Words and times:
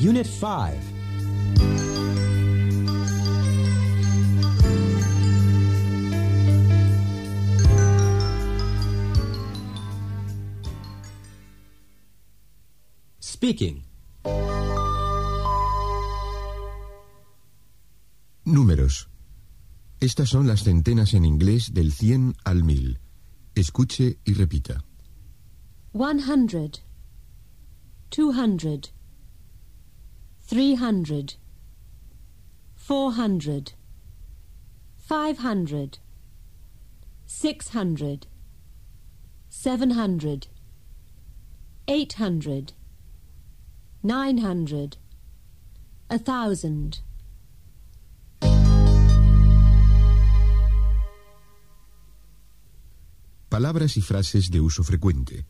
Unit 0.00 0.24
5. 0.24 0.80
Speaking. 13.20 13.82
Números. 18.46 19.10
Estas 20.00 20.30
son 20.30 20.46
las 20.46 20.64
centenas 20.64 21.12
en 21.12 21.26
inglés 21.26 21.74
del 21.74 21.92
100 21.92 22.36
al 22.44 22.64
1000. 22.64 22.98
Escuche 23.54 24.18
y 24.24 24.32
repita. 24.32 24.82
100 25.92 26.80
200 28.10 28.99
three 30.50 30.74
hundred, 30.74 31.34
four 32.74 33.12
hundred, 33.12 33.74
five 34.98 35.38
hundred, 35.38 36.00
six 37.24 37.68
hundred, 37.68 38.26
seven 39.48 39.90
hundred, 39.90 40.48
eight 41.86 42.14
hundred, 42.14 42.72
nine 44.02 44.38
hundred, 44.38 44.96
a 46.10 46.18
thousand. 46.18 46.98
Palabras 53.48 53.96
y 53.96 54.00
frases 54.00 54.50
de 54.50 54.60
uso 54.60 54.82
frecuente. 54.82 55.44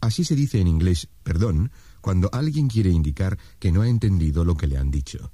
Así 0.00 0.22
se 0.24 0.36
dice 0.36 0.60
en 0.60 0.68
inglés 0.68 1.08
perdón 1.24 1.72
cuando 2.02 2.28
alguien 2.32 2.68
quiere 2.68 2.90
indicar 2.90 3.38
que 3.58 3.72
no 3.72 3.80
ha 3.80 3.88
entendido 3.88 4.44
lo 4.44 4.54
que 4.54 4.66
le 4.66 4.76
han 4.76 4.90
dicho. 4.90 5.32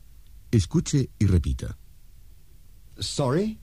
Escuche 0.52 1.10
y 1.18 1.26
repita. 1.26 1.76
Sorry? 2.98 3.58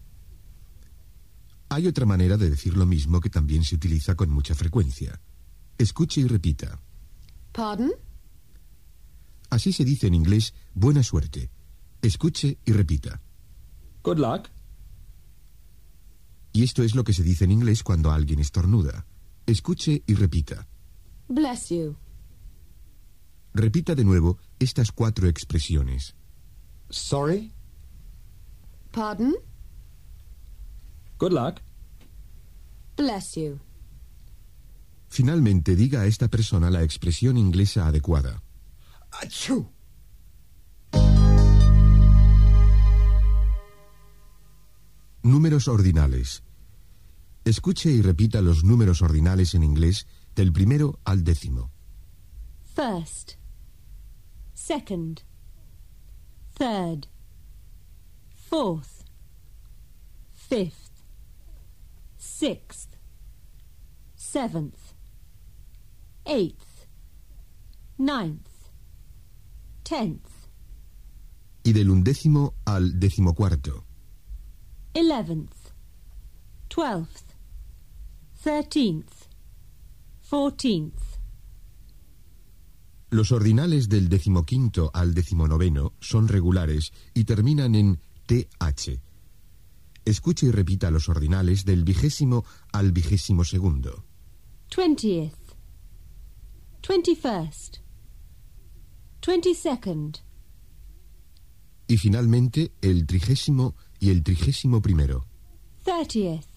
Hay 1.69 1.87
otra 1.87 2.05
manera 2.05 2.35
de 2.35 2.49
decir 2.49 2.75
lo 2.75 2.85
mismo 2.85 3.21
que 3.21 3.29
también 3.29 3.63
se 3.63 3.75
utiliza 3.75 4.15
con 4.15 4.29
mucha 4.29 4.55
frecuencia. 4.55 5.21
Escuche 5.77 6.21
y 6.21 6.27
repita. 6.27 6.79
Pardon? 7.53 7.91
Así 9.49 9.71
se 9.71 9.85
dice 9.85 10.07
en 10.07 10.15
inglés 10.15 10.53
buena 10.73 11.03
suerte. 11.03 11.49
Escuche 12.01 12.57
y 12.65 12.71
repita. 12.71 13.21
Good 14.03 14.19
luck. 14.19 14.49
Y 16.53 16.63
esto 16.63 16.83
es 16.83 16.95
lo 16.95 17.03
que 17.03 17.13
se 17.13 17.23
dice 17.23 17.43
en 17.43 17.51
inglés 17.51 17.83
cuando 17.83 18.11
alguien 18.11 18.39
estornuda. 18.39 19.05
Escuche 19.45 20.03
y 20.07 20.13
repita. 20.15 20.67
Bless 21.27 21.69
you. 21.69 21.97
Repita 23.57 23.95
de 23.95 24.03
nuevo 24.03 24.37
estas 24.59 24.91
cuatro 24.91 25.29
expresiones. 25.29 26.13
Sorry? 26.89 27.53
Pardon? 28.91 29.33
Good 31.17 31.31
luck. 31.31 31.61
Bless 32.97 33.35
you. 33.35 33.61
Finalmente 35.07 35.77
diga 35.77 36.01
a 36.01 36.05
esta 36.05 36.27
persona 36.27 36.69
la 36.69 36.83
expresión 36.83 37.37
inglesa 37.37 37.87
adecuada. 37.87 38.43
Achoo! 39.23 39.71
Números 45.23 45.69
ordinales. 45.69 46.43
Escuche 47.45 47.89
y 47.89 48.01
repita 48.01 48.41
los 48.41 48.65
números 48.65 49.01
ordinales 49.01 49.55
en 49.55 49.63
inglés 49.63 50.07
del 50.35 50.51
primero 50.51 50.99
al 51.05 51.23
décimo. 51.23 51.71
First. 52.75 53.44
Second. 54.55 55.21
Third. 56.53 57.07
Fourth. 58.29 59.03
Fifth. 60.33 61.03
Sixth. 62.17 62.97
Seventh. 64.15 64.93
Eighth. 66.25 66.87
Ninth. 67.97 68.69
Tenth. 69.83 70.47
Y 71.63 71.73
del 71.73 71.89
undécimo 71.89 72.53
al 72.65 72.97
decimocuarto. 72.99 73.83
Eleventh. 74.93 75.73
Twelfth. 76.69 77.35
Thirteenth. 78.41 79.27
Fourteenth. 80.21 81.04
Los 83.15 83.31
ordinales 83.31 83.87
del 83.87 84.09
decimoquinto 84.09 84.91
al 84.93 85.13
decimonoveno 85.13 85.93
son 86.01 86.27
regulares 86.27 86.91
y 87.13 87.23
terminan 87.23 87.73
en 87.73 88.01
TH. 88.25 88.99
Escuche 90.03 90.47
y 90.47 90.51
repita 90.51 90.91
los 90.91 91.07
ordinales 91.07 91.63
del 91.63 91.85
vigésimo 91.85 92.43
al 92.73 92.91
vigésimo 92.91 93.45
segundo. 93.45 94.03
Twentieth. 94.67 95.55
Twenty-first. 96.81 97.77
Twenty-second. 99.21 100.17
Y 101.87 101.95
finalmente 101.95 102.73
el 102.81 103.05
trigésimo 103.07 103.75
y 103.97 104.09
el 104.09 104.23
trigésimo 104.23 104.81
primero. 104.81 105.25
Thirtieth. 105.85 106.49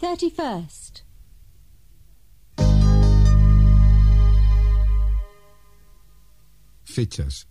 Thirty-first. 0.00 1.02
Fechas. 6.92 7.48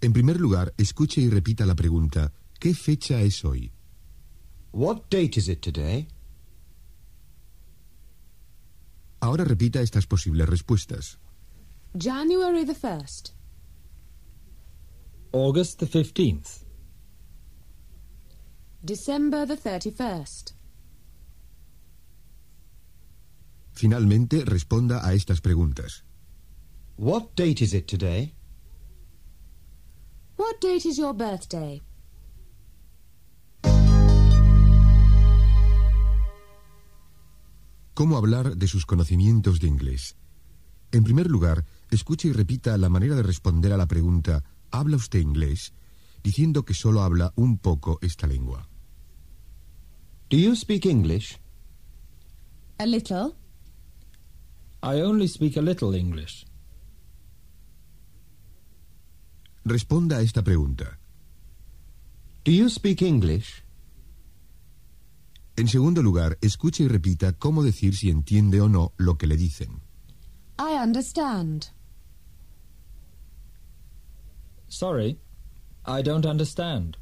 En 0.00 0.12
primer 0.12 0.40
lugar, 0.40 0.72
escuche 0.78 1.20
y 1.20 1.28
repita 1.28 1.64
la 1.66 1.74
pregunta 1.74 2.32
¿qué 2.58 2.74
fecha 2.74 3.20
es 3.20 3.44
hoy? 3.44 3.70
What 4.72 5.02
date 5.10 5.38
is 5.38 5.48
it 5.48 5.60
today? 5.60 6.08
Ahora 9.20 9.44
repita 9.44 9.80
estas 9.80 10.06
posibles 10.06 10.48
respuestas. 10.48 11.18
January 11.94 12.64
the 12.64 12.74
first. 12.74 13.34
August 15.32 15.78
the 15.78 15.86
15th. 15.86 16.64
December 18.84 19.46
the 19.46 19.56
thirty-first. 19.56 20.54
Finalmente, 23.72 24.44
responda 24.44 25.06
a 25.06 25.14
estas 25.14 25.40
preguntas. 25.40 26.04
What 26.96 27.34
date 27.36 27.62
is 27.62 27.74
it 27.74 27.86
today? 27.86 28.34
What 30.42 30.60
date 30.60 30.88
is 30.88 30.96
your 30.98 31.14
birthday? 31.14 31.80
¿Cómo 37.94 38.16
hablar 38.16 38.56
de 38.56 38.66
sus 38.66 38.84
conocimientos 38.84 39.60
de 39.60 39.68
inglés? 39.68 40.16
En 40.90 41.04
primer 41.04 41.28
lugar, 41.30 41.64
escuche 41.92 42.26
y 42.26 42.32
repita 42.32 42.76
la 42.76 42.88
manera 42.88 43.14
de 43.14 43.22
responder 43.22 43.72
a 43.72 43.76
la 43.76 43.86
pregunta 43.86 44.42
¿Habla 44.72 44.96
usted 44.96 45.20
inglés? 45.20 45.74
diciendo 46.24 46.64
que 46.64 46.74
solo 46.74 47.02
habla 47.02 47.32
un 47.36 47.58
poco 47.58 48.00
esta 48.02 48.26
lengua. 48.26 48.68
Do 50.28 50.36
you 50.36 50.56
speak 50.56 50.86
English? 50.86 51.38
A 52.78 52.86
little. 52.86 53.36
I 54.82 55.02
only 55.02 55.28
speak 55.28 55.56
a 55.56 55.62
little 55.62 55.94
English. 55.96 56.46
Responda 59.64 60.18
a 60.18 60.22
esta 60.22 60.42
pregunta. 60.42 60.98
Do 62.44 62.50
you 62.50 62.68
speak 62.68 63.02
English? 63.02 63.62
En 65.54 65.68
segundo 65.68 66.02
lugar, 66.02 66.38
escuche 66.40 66.82
y 66.82 66.88
repita 66.88 67.34
cómo 67.34 67.62
decir 67.62 67.94
si 67.94 68.10
entiende 68.10 68.60
o 68.60 68.68
no 68.68 68.92
lo 68.96 69.16
que 69.16 69.26
le 69.26 69.36
dicen. 69.36 69.82
I 70.58 70.74
understand. 70.82 71.66
Sorry, 74.66 75.20
I 75.86 76.02
don't 76.02 76.24
understand. 76.24 76.96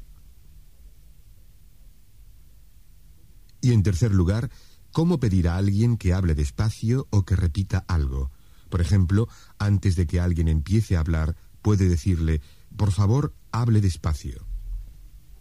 Y 3.61 3.73
en 3.73 3.83
tercer 3.83 4.11
lugar, 4.11 4.51
cómo 4.91 5.19
pedir 5.19 5.47
a 5.47 5.55
alguien 5.55 5.97
que 5.97 6.13
hable 6.13 6.35
despacio 6.35 7.07
o 7.09 7.23
que 7.23 7.35
repita 7.35 7.85
algo. 7.87 8.31
Por 8.69 8.81
ejemplo, 8.81 9.27
antes 9.57 9.95
de 9.95 10.05
que 10.05 10.19
alguien 10.19 10.47
empiece 10.47 10.97
a 10.97 10.99
hablar, 10.99 11.35
puede 11.61 11.87
decirle, 11.87 12.41
por 12.75 12.91
favor, 12.91 13.33
hable 13.51 13.81
despacio. 13.81 14.45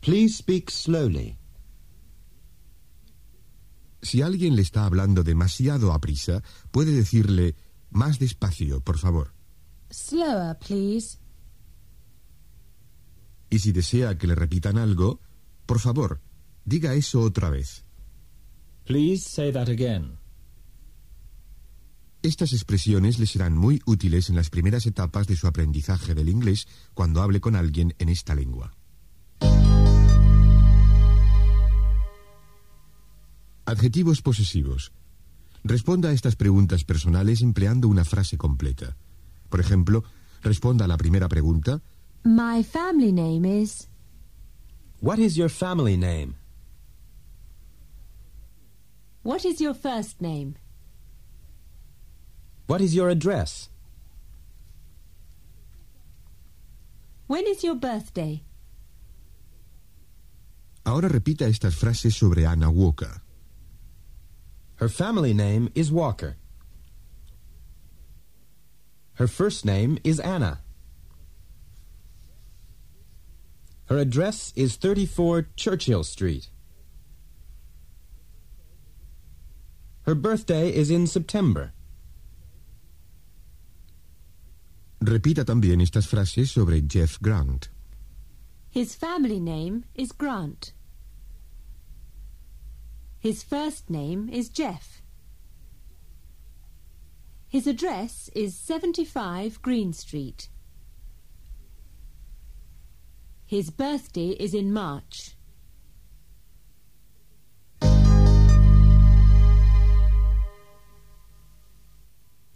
Please 0.01 0.39
speak 0.39 0.71
slowly. 0.71 1.37
Si 4.03 4.23
alguien 4.23 4.57
le 4.57 4.63
está 4.63 4.87
hablando 4.87 5.23
demasiado 5.23 5.93
a 5.93 6.01
prisa, 6.01 6.43
puede 6.71 6.93
decirle, 6.93 7.55
más 7.91 8.19
despacio, 8.19 8.81
por 8.81 8.99
favor. 8.99 9.35
Slower, 9.91 10.57
please. 10.59 11.19
Y 13.51 13.59
si 13.59 13.73
desea 13.73 14.17
que 14.17 14.27
le 14.27 14.35
repitan 14.35 14.79
algo, 14.79 15.21
por 15.67 15.81
favor, 15.81 16.21
diga 16.65 16.95
eso 16.95 17.21
otra 17.21 17.51
vez. 17.51 17.85
Please 18.85 19.29
say 19.29 19.53
that 19.53 19.69
again. 19.69 20.20
Estas 22.23 22.53
expresiones 22.53 23.19
le 23.19 23.25
serán 23.25 23.57
muy 23.57 23.81
útiles 23.87 24.29
en 24.29 24.37
las 24.37 24.51
primeras 24.51 24.85
etapas 24.85 25.27
de 25.27 25.37
su 25.37 25.47
aprendizaje 25.47 26.15
del 26.15 26.29
inglés 26.29 26.69
cuando 26.93 27.23
hable 27.23 27.41
con 27.41 27.57
alguien 27.57 27.95
en 27.99 28.11
esta 28.11 28.35
lengua. 28.35 28.75
Adjetivos 33.65 34.21
posesivos. 34.21 34.93
Responda 35.65 36.11
a 36.11 36.13
estas 36.13 36.37
preguntas 36.37 36.85
personales 36.85 37.41
empleando 37.41 37.89
una 37.89 38.05
frase 38.05 38.37
completa. 38.37 38.97
Por 39.49 39.61
ejemplo, 39.61 40.05
responda 40.43 40.85
a 40.85 40.89
la 40.89 40.99
primera 40.99 41.29
pregunta. 41.29 41.81
My 42.25 42.63
family 42.63 43.13
name 43.13 43.47
is. 43.47 43.89
What 45.01 45.19
is 45.19 45.37
your 45.37 45.49
family 45.49 45.97
name? 45.97 46.35
What 49.23 49.45
is 49.47 49.59
your 49.61 49.75
first 49.75 50.21
name? 50.21 50.57
What 52.71 52.81
is 52.81 52.95
your 52.95 53.09
address? 53.09 53.69
When 57.27 57.45
is 57.49 57.65
your 57.65 57.75
birthday? 57.75 58.45
Ahora 60.87 61.09
repita 61.09 61.49
estas 61.49 61.75
frases 61.75 62.15
sobre 62.15 62.47
Anna 62.47 62.71
Walker. 62.71 63.23
Her 64.77 64.89
family 64.89 65.35
name 65.35 65.69
is 65.75 65.91
Walker. 65.91 66.37
Her 69.15 69.27
first 69.27 69.65
name 69.65 69.99
is 70.05 70.21
Anna. 70.21 70.61
Her 73.87 73.99
address 73.99 74.53
is 74.55 74.77
34 74.77 75.49
Churchill 75.57 76.05
Street. 76.05 76.49
Her 80.03 80.15
birthday 80.15 80.73
is 80.73 80.89
in 80.93 81.09
September. 81.09 81.73
Repita 85.11 85.45
también 85.45 85.81
estas 85.81 86.07
frases 86.07 86.53
sobre 86.53 86.83
Jeff 86.87 87.19
Grant. 87.21 87.69
His 88.71 88.95
family 88.95 89.41
name 89.41 89.83
is 89.93 90.13
Grant. 90.13 90.73
His 93.19 93.43
first 93.43 93.91
name 93.91 94.29
is 94.33 94.49
Jeff. 94.49 95.03
His 97.49 97.67
address 97.67 98.31
is 98.37 98.55
75 98.55 99.61
Green 99.61 99.93
Street. 99.93 100.49
His 103.47 103.71
birthday 103.71 104.37
is 104.39 104.55
in 104.55 104.73
March. 104.73 105.35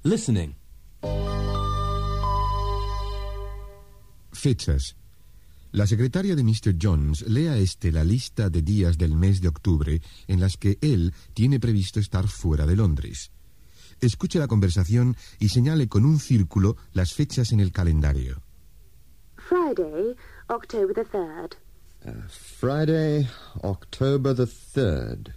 Listening. 0.04 0.54
Fechas. 4.44 4.94
La 5.73 5.87
secretaria 5.87 6.37
de 6.37 6.44
Mr. 6.44 6.76
Jones 6.79 7.23
lee 7.26 7.46
a 7.46 7.56
este 7.56 7.91
la 7.91 8.05
lista 8.05 8.50
de 8.50 8.61
días 8.61 8.99
del 8.99 9.14
mes 9.14 9.41
de 9.41 9.49
octubre 9.49 10.02
en 10.29 10.38
las 10.38 10.58
que 10.58 10.76
él 10.82 11.14
tiene 11.32 11.58
previsto 11.58 11.99
estar 11.99 12.29
fuera 12.29 12.67
de 12.67 12.76
Londres. 12.76 13.31
Escuche 14.02 14.38
la 14.38 14.46
conversación 14.46 15.17
y 15.38 15.49
señale 15.49 15.88
con 15.88 16.05
un 16.05 16.19
círculo 16.19 16.76
las 16.93 17.14
fechas 17.14 17.52
en 17.52 17.61
el 17.61 17.73
calendario. 17.73 18.43
Friday, 19.37 20.14
October 20.50 20.93
the 20.93 21.06
3rd. 21.06 21.55
Uh, 22.05 22.29
Friday, 22.29 23.26
October 23.62 24.35
the 24.35 24.46
3rd. 24.46 25.32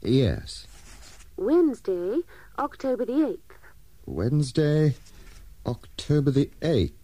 Yes. 0.00 0.68
Wednesday, 1.36 2.22
October 2.56 3.04
the 3.04 3.14
8th. 3.14 3.56
Wednesday, 4.06 4.94
October 5.66 6.30
the 6.30 6.52
8th. 6.60 7.03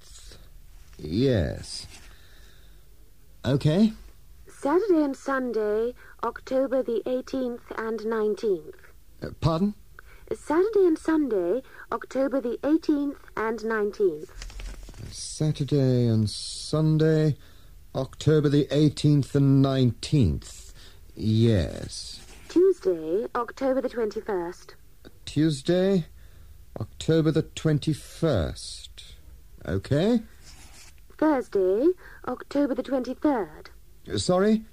Yes. 1.02 1.86
Okay. 3.44 3.92
Saturday 4.46 5.02
and 5.02 5.16
Sunday, 5.16 5.94
October 6.22 6.82
the 6.82 7.02
18th 7.06 7.60
and 7.78 8.00
19th. 8.00 8.74
Uh, 9.22 9.28
pardon? 9.40 9.74
Saturday 10.34 10.86
and 10.86 10.98
Sunday, 10.98 11.62
October 11.90 12.40
the 12.40 12.58
18th 12.62 13.16
and 13.36 13.58
19th. 13.60 14.28
Saturday 15.10 16.06
and 16.06 16.28
Sunday, 16.28 17.36
October 17.94 18.50
the 18.50 18.66
18th 18.66 19.34
and 19.34 19.64
19th. 19.64 20.74
Yes. 21.16 22.20
Tuesday, 22.48 23.26
October 23.34 23.80
the 23.80 23.88
21st. 23.88 24.74
Tuesday, 25.24 26.04
October 26.78 27.30
the 27.30 27.44
21st. 27.44 28.88
Okay. 29.66 30.20
Thursday, 31.20 31.88
October 32.26 32.74
the 32.74 32.82
23rd. 32.82 33.66
Uh, 34.10 34.16
Sorry? 34.16 34.64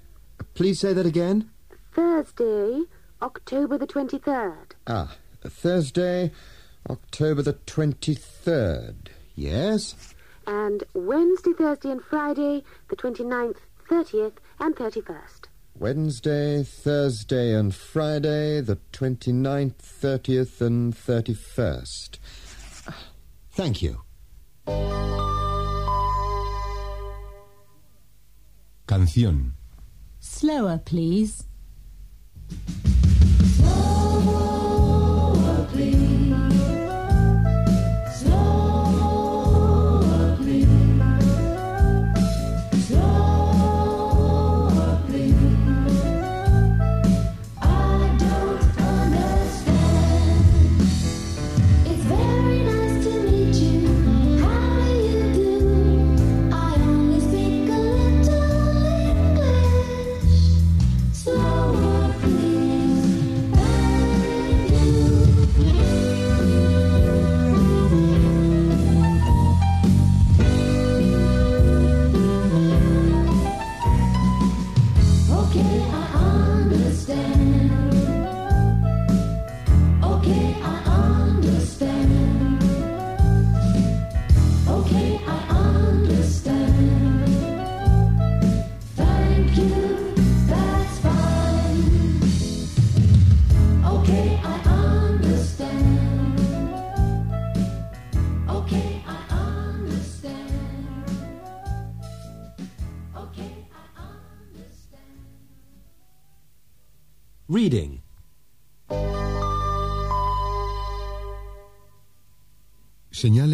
Please 0.54 0.80
say 0.80 0.94
that 0.94 1.04
again. 1.04 1.50
Thursday, 1.92 2.84
October 3.20 3.76
the 3.76 3.86
23rd. 3.86 4.72
Ah, 4.86 5.14
Thursday, 5.44 6.32
October 6.88 7.42
the 7.42 7.52
23rd. 7.52 9.08
Yes? 9.36 10.14
And 10.46 10.84
Wednesday, 10.94 11.52
Thursday, 11.52 11.90
and 11.90 12.02
Friday, 12.02 12.64
the 12.88 12.96
29th, 12.96 13.58
30th, 13.90 14.36
and 14.58 14.74
31st. 14.74 15.48
Wednesday, 15.78 16.62
Thursday, 16.62 17.52
and 17.52 17.74
Friday, 17.74 18.62
the 18.62 18.78
29th, 18.94 19.74
30th, 19.76 20.62
and 20.62 20.94
31st. 20.94 22.18
Thank 23.50 23.82
you. 23.82 24.00
Canción. 28.88 29.54
Slower, 30.18 30.82
please. 30.82 31.44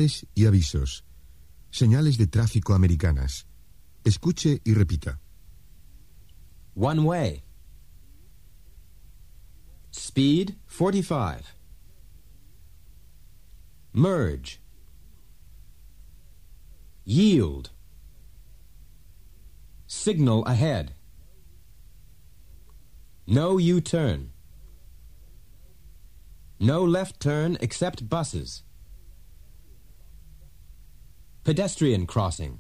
Señales 0.04 0.26
y 0.34 0.46
avisos. 0.46 1.04
Señales 1.70 2.18
de 2.18 2.26
tráfico 2.26 2.74
americanas. 2.74 3.46
Escuche 4.04 4.60
y 4.64 4.74
repita. 4.74 5.18
One 6.74 7.00
way. 7.00 7.42
Speed 9.90 10.56
45. 10.66 11.42
Merge. 13.94 14.60
Yield. 17.06 17.70
Signal 19.86 20.44
ahead. 20.46 20.94
No 23.26 23.58
U 23.58 23.80
turn. 23.80 24.32
No 26.58 26.84
left 26.84 27.20
turn 27.20 27.56
except 27.60 28.08
buses. 28.08 28.63
Pedestrian 31.44 32.06
crossing. 32.06 32.58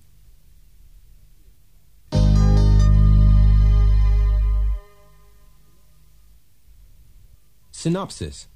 Synopsis. 7.70 8.50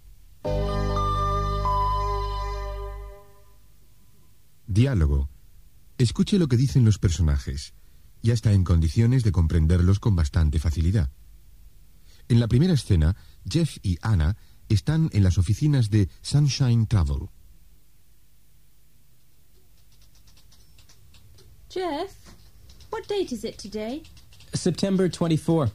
Diálogo. 4.67 5.31
Escuche 5.97 6.39
lo 6.39 6.47
que 6.47 6.59
dicen 6.59 6.85
los 6.85 6.99
personajes. 6.99 7.73
Ya 8.23 8.35
está 8.35 8.53
en 8.53 8.65
condiciones 8.65 9.25
de 9.25 9.33
comprenderlos 9.33 9.99
con 9.99 10.15
bastante 10.15 10.59
facilidad. 10.59 11.11
En 12.29 12.39
la 12.39 12.49
primera 12.49 12.75
escena, 12.75 13.17
Jeff 13.49 13.79
y 13.83 13.97
Anna 14.03 14.37
están 14.69 15.09
en 15.15 15.23
las 15.23 15.39
oficinas 15.39 15.89
de 15.89 16.11
Sunshine 16.21 16.87
Travel. 16.87 17.31
Jeff, 21.79 22.13
what 22.91 23.07
date 23.07 23.31
is 23.31 23.45
it 23.45 23.57
today? 23.57 24.03
September 24.53 25.09
24. 25.09 25.71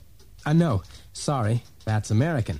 Uh, 0.45 0.51
no, 0.51 0.83
sorry, 1.13 1.63
that's 1.85 2.11
American. 2.11 2.59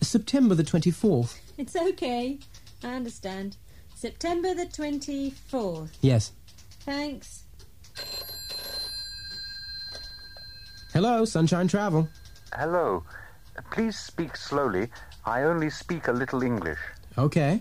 September 0.00 0.54
the 0.54 0.62
24th. 0.62 1.40
It's 1.56 1.74
okay. 1.74 2.38
I 2.84 2.90
understand. 2.94 3.56
September 3.96 4.54
the 4.54 4.66
24th. 4.66 5.88
Yes. 6.02 6.30
Thanks. 6.82 7.42
Hello, 10.92 11.24
Sunshine 11.24 11.66
Travel. 11.66 12.08
Hello. 12.52 13.02
Please 13.72 13.98
speak 13.98 14.36
slowly. 14.36 14.86
I 15.24 15.42
only 15.42 15.70
speak 15.70 16.06
a 16.06 16.12
little 16.12 16.44
English. 16.44 16.78
Okay. 17.18 17.60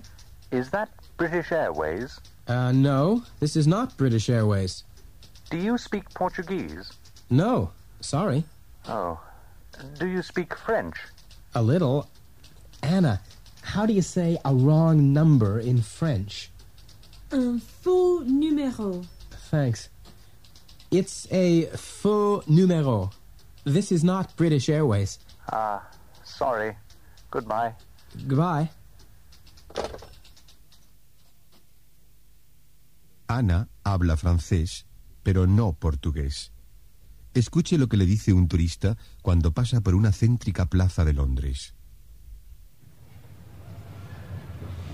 Is 0.52 0.70
that 0.70 0.90
British 1.18 1.52
Airways? 1.52 2.20
Uh, 2.48 2.72
no, 2.72 3.24
this 3.40 3.56
is 3.56 3.66
not 3.66 3.98
British 3.98 4.30
Airways. 4.30 4.84
Do 5.50 5.58
you 5.58 5.78
speak 5.78 6.10
Portuguese? 6.14 6.92
No, 7.30 7.72
sorry. 8.02 8.44
Oh. 8.88 9.20
Do 10.00 10.08
you 10.08 10.22
speak 10.22 10.56
French? 10.56 10.98
A 11.56 11.62
little. 11.62 12.10
Anna, 12.84 13.22
how 13.62 13.86
do 13.86 13.94
you 13.94 14.02
say 14.02 14.38
a 14.44 14.54
wrong 14.54 15.14
number 15.14 15.60
in 15.60 15.82
French? 15.82 16.52
Un 17.32 17.60
faux 17.60 18.26
numéro. 18.26 19.06
Thanks. 19.52 19.90
It's 20.92 21.28
a 21.32 21.66
faux 21.76 22.46
numéro. 22.48 23.12
This 23.64 23.92
is 23.92 24.04
not 24.04 24.36
British 24.38 24.70
Airways. 24.70 25.20
Ah, 25.52 25.84
sorry. 26.24 26.76
Goodbye. 27.32 27.74
Goodbye. 28.28 28.70
Ana 33.30 33.68
habla 33.86 34.16
francés, 34.16 34.84
pero 35.28 35.46
no 35.46 35.74
portugués. 35.74 36.54
Escuche 37.34 37.78
lo 37.78 37.90
que 37.90 37.98
le 37.98 38.06
dice 38.06 38.32
un 38.32 38.48
turista 38.48 38.96
cuando 39.22 39.52
pasa 39.52 39.82
por 39.82 39.94
una 39.94 40.14
céntrica 40.14 40.68
plaza 40.68 41.04
de 41.04 41.12
Londres. 41.12 41.74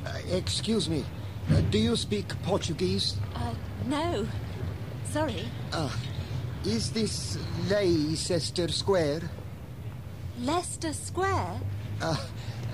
Uh, 0.03 0.35
excuse 0.35 0.89
me. 0.89 1.03
Uh, 1.51 1.61
do 1.69 1.77
you 1.77 1.95
speak 1.95 2.35
Portuguese? 2.41 3.15
Uh, 3.35 3.53
no. 3.87 4.25
Sorry. 5.11 5.45
Ah, 5.71 5.95
is 6.65 6.89
this 6.89 7.37
Leicester 7.69 8.71
Square? 8.71 9.29
Leicester 10.39 10.93
Square? 10.93 11.61
Uh, 12.01 12.17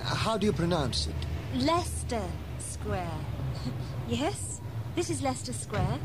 how 0.02 0.38
do 0.38 0.46
you 0.46 0.54
pronounce 0.54 1.08
it? 1.08 1.62
Leicester 1.62 2.24
Square. 2.58 3.20
yes? 4.08 4.62
This 4.96 5.10
is 5.10 5.20
Leicester 5.20 5.52
Square. 5.52 5.98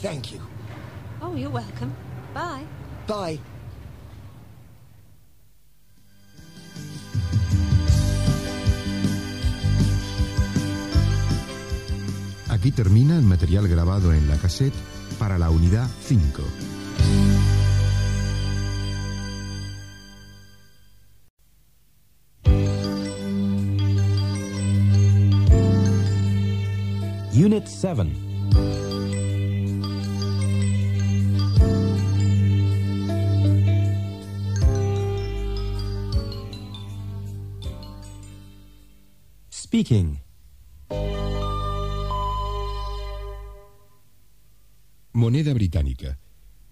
Thank 0.00 0.30
you. 0.30 0.40
Oh, 1.24 1.36
you're 1.36 1.48
welcome. 1.50 1.94
Bye. 2.34 2.66
Bye. 3.06 3.38
Aquí 12.48 12.72
termina 12.72 13.16
el 13.16 13.22
material 13.22 13.68
grabado 13.68 14.12
en 14.12 14.28
la 14.28 14.36
cassette 14.36 14.74
para 15.18 15.38
la 15.38 15.50
unidad 15.50 15.88
5. 16.00 16.42
Unit 27.34 27.66
7. 27.66 28.31
Speaking. 39.82 40.20
Moneda 45.12 45.52
británica. 45.54 46.20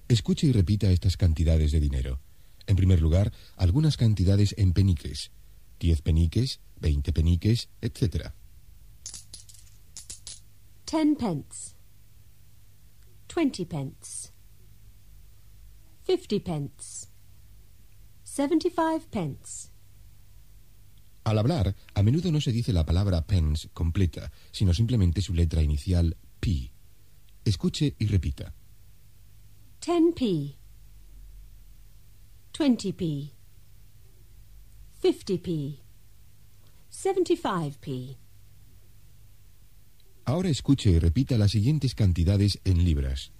Escuche 0.06 0.46
y 0.46 0.52
repita 0.52 0.92
estas 0.92 1.16
cantidades 1.16 1.72
de 1.72 1.80
dinero. 1.80 2.20
En 2.68 2.76
primer 2.76 3.02
lugar, 3.02 3.32
algunas 3.56 3.96
cantidades 3.96 4.54
en 4.58 4.72
peniques. 4.72 5.32
10 5.80 6.02
peniques, 6.02 6.60
20 6.80 7.12
peniques, 7.12 7.68
etc. 7.80 8.30
Ten 10.84 11.16
pence. 11.16 11.74
Twenty 13.26 13.64
pence. 13.64 14.30
Fifty 16.04 16.38
pence. 16.38 17.08
Seventy-five 18.22 19.10
pence. 19.10 19.69
Al 21.24 21.38
hablar, 21.38 21.76
a 21.94 22.02
menudo 22.02 22.32
no 22.32 22.40
se 22.40 22.52
dice 22.52 22.72
la 22.72 22.84
palabra 22.84 23.26
pence 23.26 23.68
completa, 23.72 24.32
sino 24.50 24.72
simplemente 24.72 25.20
su 25.20 25.34
letra 25.34 25.62
inicial 25.62 26.16
P. 26.40 26.72
Escuche 27.44 27.94
y 27.98 28.06
repita. 28.06 28.54
Ten 29.80 30.12
p. 30.14 30.56
Twenty 32.52 32.92
p. 32.92 33.32
Fifty 35.00 35.38
p. 35.38 35.78
Seventy-five 36.88 37.78
p. 37.80 38.16
Ahora 40.24 40.48
escuche 40.48 40.90
y 40.90 40.98
repita 40.98 41.38
las 41.38 41.52
siguientes 41.52 41.94
cantidades 41.94 42.60
en 42.64 42.84
libras. 42.84 43.32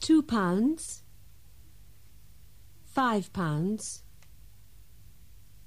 Two 0.00 0.22
pounds. 0.22 1.02
Five 2.94 3.30
pounds. 3.32 4.05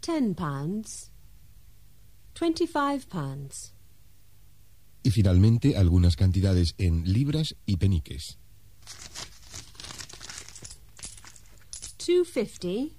Ten 0.09 0.33
pounds. 0.33 1.11
Twenty-five 2.33 3.07
pounds. 3.09 3.73
Y 5.03 5.11
finalmente 5.11 5.77
algunas 5.77 6.15
cantidades 6.15 6.73
en 6.79 7.03
libras 7.03 7.53
y 7.67 7.75
peniques. 7.75 8.35
Two 11.99 12.23
fifty. 12.23 12.97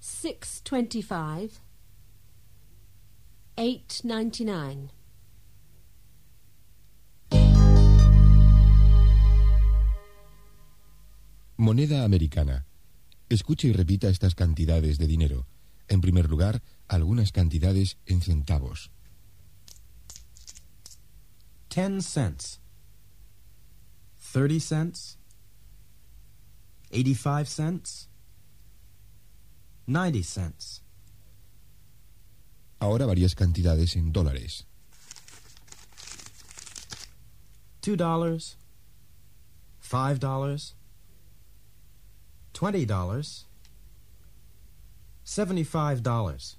Six 0.00 0.60
twenty-five. 0.64 1.60
Eight 3.56 4.00
ninety-nine. 4.02 4.90
Moneda 11.56 12.02
americana. 12.02 12.64
Escuche 13.28 13.68
y 13.68 13.72
repita 13.72 14.08
estas 14.08 14.34
cantidades 14.34 14.98
de 14.98 15.06
dinero. 15.06 15.46
En 15.88 16.00
primer 16.00 16.28
lugar, 16.28 16.62
algunas 16.88 17.32
cantidades 17.32 17.98
en 18.06 18.20
centavos. 18.20 18.90
10 21.74 22.04
cents. 22.06 22.60
30 24.32 24.60
cents. 24.60 25.18
85 26.90 27.44
cents. 27.46 28.08
90 29.86 30.22
cents. 30.22 30.82
Ahora 32.78 33.06
varias 33.06 33.34
cantidades 33.34 33.96
en 33.96 34.12
dólares. 34.12 34.66
$2. 37.82 38.56
$5. 39.82 40.74
$20. 42.72 43.46
$75. 45.24 46.58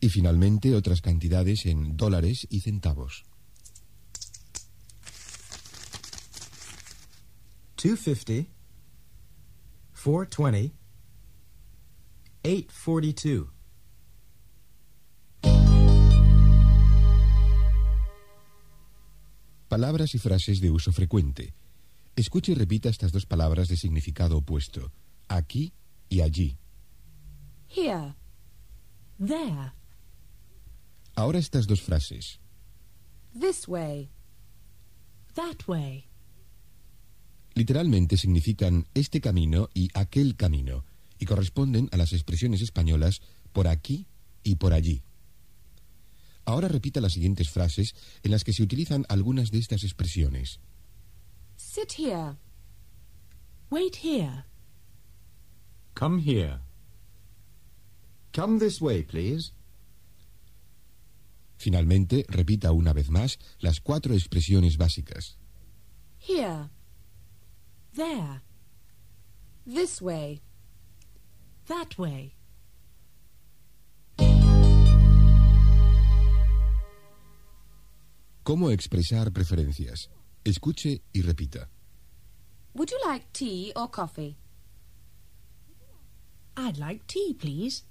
Y 0.00 0.08
finalmente 0.08 0.74
otras 0.74 1.00
cantidades 1.00 1.66
en 1.66 1.96
dólares 1.96 2.46
y 2.50 2.60
centavos. 2.60 3.24
250 7.76 8.50
420 9.94 10.74
842. 12.42 13.48
Palabras 19.68 20.14
y 20.14 20.18
frases 20.18 20.60
de 20.60 20.70
uso 20.70 20.92
frecuente. 20.92 21.54
Escuche 22.20 22.52
y 22.52 22.54
repita 22.54 22.90
estas 22.90 23.12
dos 23.12 23.24
palabras 23.24 23.68
de 23.68 23.78
significado 23.78 24.36
opuesto. 24.36 24.92
Aquí 25.26 25.72
y 26.10 26.20
allí. 26.20 26.58
Here. 27.66 28.14
There. 29.18 29.72
Ahora 31.14 31.38
estas 31.38 31.66
dos 31.66 31.80
frases. 31.80 32.38
This 33.32 33.66
way. 33.66 34.10
That 35.34 35.66
way. 35.66 36.10
Literalmente 37.54 38.18
significan 38.18 38.86
este 38.92 39.22
camino 39.22 39.70
y 39.72 39.88
aquel 39.94 40.36
camino 40.36 40.84
y 41.18 41.24
corresponden 41.24 41.88
a 41.90 41.96
las 41.96 42.12
expresiones 42.12 42.60
españolas 42.60 43.22
por 43.54 43.66
aquí 43.66 44.08
y 44.42 44.56
por 44.56 44.74
allí. 44.74 45.02
Ahora 46.44 46.68
repita 46.68 47.00
las 47.00 47.14
siguientes 47.14 47.48
frases 47.48 47.94
en 48.22 48.30
las 48.30 48.44
que 48.44 48.52
se 48.52 48.62
utilizan 48.62 49.06
algunas 49.08 49.50
de 49.50 49.58
estas 49.58 49.84
expresiones. 49.84 50.60
Sit 51.72 51.92
here. 51.92 52.36
Wait 53.70 53.94
here. 54.02 54.42
Come 55.94 56.18
here. 56.18 56.58
Come 58.32 58.58
this 58.58 58.80
way, 58.80 59.04
please. 59.04 59.52
Finalmente, 61.58 62.24
repita 62.28 62.72
una 62.72 62.92
vez 62.92 63.08
más 63.08 63.38
las 63.60 63.78
cuatro 63.78 64.14
expresiones 64.14 64.78
básicas. 64.78 65.36
Here. 66.18 66.70
There. 67.94 68.42
This 69.64 70.02
way. 70.02 70.40
That 71.68 71.96
way. 71.96 72.34
¿Cómo 78.42 78.72
expresar 78.72 79.30
preferencias? 79.32 80.08
Escuche 80.44 81.02
y 81.12 81.22
repita. 81.22 81.68
Would 82.74 82.90
you 82.90 82.98
like 83.04 83.32
tea 83.32 83.72
or 83.76 83.88
coffee? 83.88 84.36
I'd 86.56 86.78
like 86.78 87.06
tea, 87.06 87.34
please. 87.34 87.84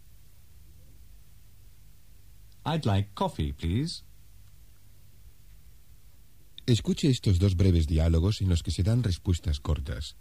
I'd 2.65 2.86
like 2.86 3.13
coffee, 3.15 3.51
please. 3.51 4.03
Escuche 6.65 7.10
estos 7.10 7.39
dos 7.39 7.56
breves 7.56 7.88
diálogos 7.88 8.41
en 8.41 8.50
los 8.50 8.62
que 8.62 8.72
se 8.72 8.84
dan 8.84 9.03
respuestas 9.03 9.60
cortas. 9.60 10.15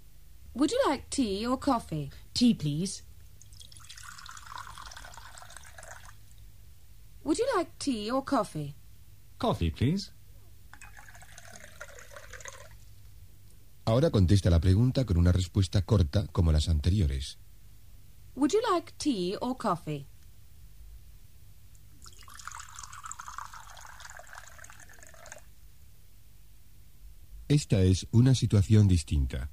Would 0.54 0.70
you 0.70 0.80
like 0.88 1.08
tea 1.11 1.47
or 1.47 1.58
coffee? 1.58 2.11
Tea, 2.32 2.54
please. 2.54 3.02
Would 7.25 7.38
you 7.38 7.47
like 7.56 7.78
tea 7.78 8.11
or 8.11 8.25
coffee? 8.25 8.75
Coffee, 9.38 9.70
please. 9.70 10.11
Ahora 13.88 14.11
contesta 14.11 14.50
la 14.50 14.61
pregunta 14.61 15.07
con 15.07 15.16
una 15.16 15.33
respuesta 15.33 15.80
corta 15.80 16.26
como 16.26 16.52
las 16.52 16.68
anteriores. 16.68 17.38
Would 18.35 18.52
you 18.52 18.61
like 18.75 18.92
tea 18.99 19.38
or 19.40 19.57
coffee? 19.57 20.07
Esta 27.49 27.80
es 27.80 28.07
una 28.11 28.35
situación 28.35 28.88
distinta. 28.88 29.50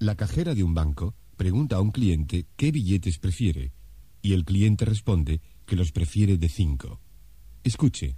La 0.00 0.16
cajera 0.16 0.56
de 0.56 0.64
un 0.64 0.74
banco 0.74 1.14
pregunta 1.36 1.76
a 1.76 1.80
un 1.80 1.92
cliente 1.92 2.48
qué 2.56 2.72
billetes 2.72 3.20
prefiere 3.20 3.72
y 4.22 4.32
el 4.32 4.44
cliente 4.44 4.84
responde 4.84 5.40
que 5.66 5.76
los 5.76 5.92
prefiere 5.92 6.36
de 6.36 6.48
cinco. 6.48 6.98
Escuche. 7.62 8.16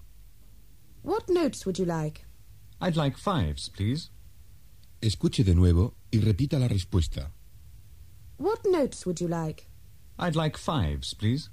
What 1.03 1.29
notes 1.29 1.67
would 1.67 1.77
you 1.77 1.85
like? 1.85 2.23
I'd 2.81 2.97
like 2.97 3.19
fives, 3.19 3.69
please. 3.69 4.11
Escuche 5.01 5.45
de 5.45 5.55
nuevo 5.55 5.95
y 6.11 6.19
repita 6.19 6.59
la 6.59 6.67
respuesta. 6.67 7.33
What 8.39 8.61
notes 8.65 9.07
would 9.07 9.21
you 9.21 9.29
like? 9.29 9.69
I'd 10.19 10.35
like 10.35 10.59
fives, 10.59 11.15
please. 11.15 11.51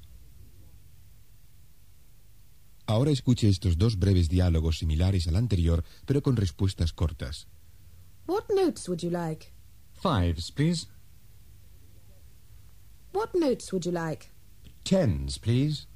Ahora 2.87 3.11
escuche 3.11 3.47
estos 3.47 3.77
dos 3.77 3.97
breves 3.97 4.29
diálogos 4.29 4.79
similares 4.79 5.27
al 5.27 5.35
anterior, 5.35 5.83
pero 6.05 6.21
con 6.21 6.35
respuestas 6.35 6.93
cortas. 6.93 7.47
What 8.27 8.45
notes 8.49 8.87
would 8.87 9.01
you 9.01 9.11
like? 9.11 9.51
Fives, 9.93 10.51
please. 10.51 10.87
What 13.13 13.33
notes 13.33 13.71
would 13.71 13.85
you 13.85 13.91
like? 13.91 14.31
Tens, 14.83 15.39
please. 15.39 15.87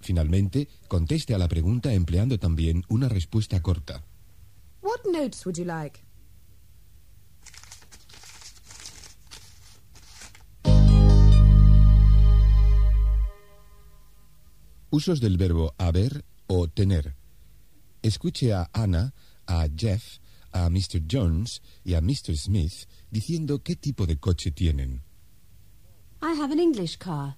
Finalmente, 0.00 0.68
conteste 0.88 1.34
a 1.34 1.38
la 1.38 1.48
pregunta 1.48 1.92
empleando 1.92 2.38
también 2.38 2.84
una 2.88 3.08
respuesta 3.08 3.60
corta. 3.62 4.04
What 4.82 5.00
notes 5.10 5.44
would 5.46 5.56
you 5.56 5.64
like? 5.64 6.00
Usos 14.92 15.20
del 15.20 15.38
verbo 15.38 15.74
haber 15.78 16.22
o 16.48 16.68
tener. 16.68 17.14
Escuche 18.02 18.52
a 18.52 18.68
Anna, 18.74 19.14
a 19.46 19.66
Jeff, 19.74 20.18
a 20.52 20.68
Mr. 20.68 21.00
Jones 21.10 21.62
y 21.82 21.94
a 21.94 22.02
Mr. 22.02 22.36
Smith 22.36 22.86
diciendo 23.10 23.62
qué 23.62 23.74
tipo 23.74 24.04
de 24.06 24.16
coche 24.16 24.50
tienen. 24.50 25.02
I 26.20 26.38
have 26.38 26.52
an 26.52 26.60
English 26.60 26.98
car. 26.98 27.36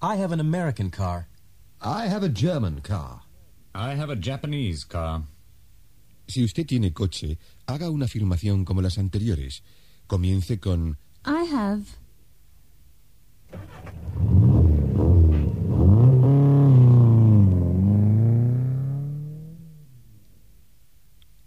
I 0.00 0.16
have 0.16 0.32
an 0.32 0.40
American 0.40 0.90
car. 0.90 1.28
I 1.82 2.08
have 2.08 2.24
a 2.24 2.32
German 2.32 2.80
car. 2.80 3.24
I 3.74 3.94
have 3.94 4.10
a 4.10 4.16
Japanese 4.16 4.86
car. 4.86 5.24
Si 6.28 6.42
usted 6.42 6.64
tiene 6.64 6.94
coche, 6.94 7.38
haga 7.66 7.90
una 7.90 8.06
afirmación 8.06 8.64
como 8.64 8.80
las 8.80 8.96
anteriores. 8.96 9.62
Comience 10.06 10.58
con 10.58 10.96
I 11.26 11.44
have. 11.52 11.84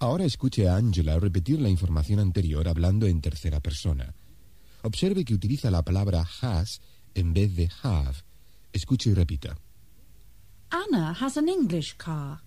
Ahora 0.04 0.26
escuche 0.26 0.68
a 0.68 0.76
Angela 0.76 1.18
repetir 1.18 1.62
la 1.62 1.70
información 1.70 2.20
anterior 2.20 2.68
hablando 2.68 3.08
en 3.08 3.22
tercera 3.22 3.62
persona. 3.62 4.14
Observe 4.82 5.24
que 5.24 5.34
utiliza 5.34 5.72
la 5.72 5.82
palabra 5.82 6.28
has 6.42 6.82
en 7.16 7.34
vez 7.34 7.56
de 7.56 7.70
have. 7.84 8.16
Escuche 8.74 9.12
y 9.12 9.14
repita. 9.14 9.58
Anna 10.72 11.16
has 11.22 11.38
an 11.38 11.48
English 11.48 11.96
car. 11.96 12.42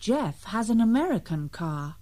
Jeff 0.00 0.42
has 0.46 0.70
an 0.70 0.80
American 0.80 1.48
car. 1.48 1.98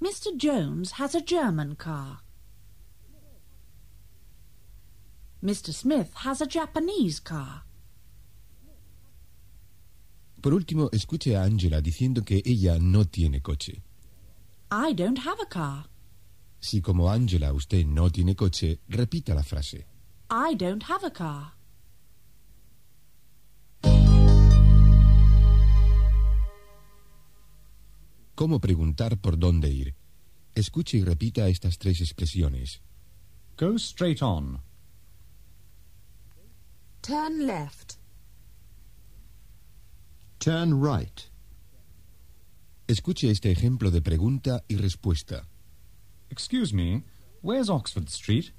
Mr. 0.00 0.30
Jones 0.36 0.92
has 1.00 1.16
a 1.16 1.20
German 1.20 1.74
car. 1.74 2.20
Mr. 5.42 5.72
Smith 5.72 6.14
has 6.18 6.40
a 6.40 6.46
Japanese 6.46 7.18
car. 7.18 7.64
Por 10.42 10.52
último, 10.54 10.90
escuche 10.92 11.36
a 11.36 11.44
Angela 11.44 11.80
diciendo 11.80 12.24
que 12.24 12.42
ella 12.44 12.76
no 12.80 13.04
tiene 13.04 13.40
coche. 13.40 13.80
I 14.72 14.92
don't 14.92 15.20
have 15.20 15.40
a 15.40 15.48
car. 15.48 15.88
Si 16.58 16.80
como 16.80 17.08
Angela 17.08 17.52
usted 17.52 17.86
no 17.86 18.10
tiene 18.10 18.34
coche, 18.34 18.80
repita 18.88 19.34
la 19.34 19.44
frase. 19.44 19.86
I 20.28 20.56
don't 20.56 20.82
have 20.88 21.06
a 21.06 21.12
car. 21.12 21.54
¿Cómo 28.34 28.58
preguntar 28.60 29.20
por 29.20 29.38
dónde 29.38 29.70
ir? 29.70 29.94
Escuche 30.56 30.98
y 30.98 31.04
repita 31.04 31.46
estas 31.46 31.78
tres 31.78 32.00
expresiones. 32.00 32.82
Go 33.56 33.76
straight 33.76 34.22
on. 34.22 34.60
Turn 37.00 37.46
left. 37.46 38.01
Turn 40.42 40.74
right. 40.80 41.24
Escuche 42.88 43.30
este 43.30 43.52
ejemplo 43.52 43.92
de 43.92 44.00
pregunta 44.00 44.64
y 44.68 44.74
respuesta. 44.74 45.46
Excuse 46.30 46.72
me, 46.74 47.04
where's 47.42 47.70
Oxford 47.70 48.08
Street? 48.08 48.50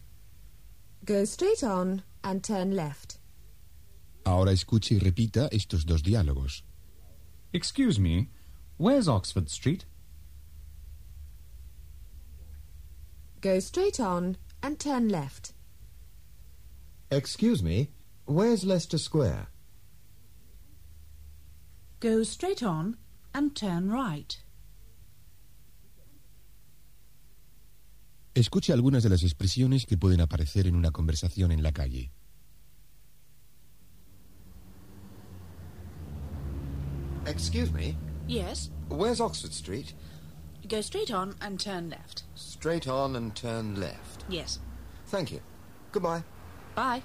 Go 1.03 1.25
straight 1.25 1.61
on 1.61 2.03
and 2.23 2.41
turn 2.41 2.73
left. 2.73 3.17
Ahora 4.25 4.53
escuche 4.53 4.93
y 4.93 4.99
repita 4.99 5.49
estos 5.51 5.85
dos 5.85 6.01
diálogos. 6.01 6.63
Excuse 7.51 7.99
me, 7.99 8.29
where's 8.77 9.09
Oxford 9.09 9.49
Street? 9.49 9.83
Go 13.41 13.59
straight 13.59 13.99
on 13.99 14.37
and 14.61 14.79
turn 14.79 15.09
left. 15.09 15.51
Excuse 17.11 17.61
me, 17.61 17.89
where's 18.25 18.63
Leicester 18.63 18.97
Square? 18.97 19.49
Go 22.03 22.23
straight 22.23 22.61
on 22.61 22.97
and 23.33 23.55
turn 23.55 23.89
right. 23.89 24.37
Escuche 28.35 28.73
algunas 28.73 29.03
de 29.03 29.09
las 29.09 29.23
expresiones 29.23 29.85
que 29.85 29.95
pueden 29.97 30.19
aparecer 30.19 30.67
en 30.67 30.75
una 30.75 30.91
conversación 30.91 31.53
en 31.53 31.63
la 31.63 31.71
calle. 31.71 32.11
Excuse 37.25 37.71
me. 37.71 37.95
Yes? 38.27 38.69
Where's 38.89 39.21
Oxford 39.21 39.53
Street? 39.53 39.93
Go 40.67 40.81
straight 40.81 41.09
on 41.09 41.35
and 41.39 41.57
turn 41.57 41.89
left. 41.89 42.23
Straight 42.35 42.85
on 42.89 43.15
and 43.15 43.33
turn 43.33 43.79
left. 43.79 44.25
Yes. 44.27 44.59
Thank 45.05 45.31
you. 45.31 45.39
Goodbye. 45.93 46.25
Bye. 46.75 47.01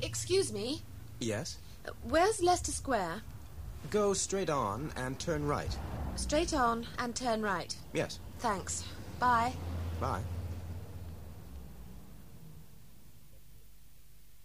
Excuse 0.00 0.52
me. 0.52 0.82
Yes? 1.20 1.58
Where's 2.08 2.42
Leicester 2.42 2.72
Square? 2.72 3.22
Go 3.90 4.12
straight 4.14 4.50
on 4.50 4.90
and 4.96 5.18
turn 5.18 5.46
right. 5.46 5.76
Straight 6.16 6.54
on 6.54 6.86
and 6.98 7.14
turn 7.14 7.42
right. 7.42 7.74
Yes. 7.92 8.20
Thanks. 8.38 8.84
Bye. 9.20 9.52
Bye. 10.00 10.22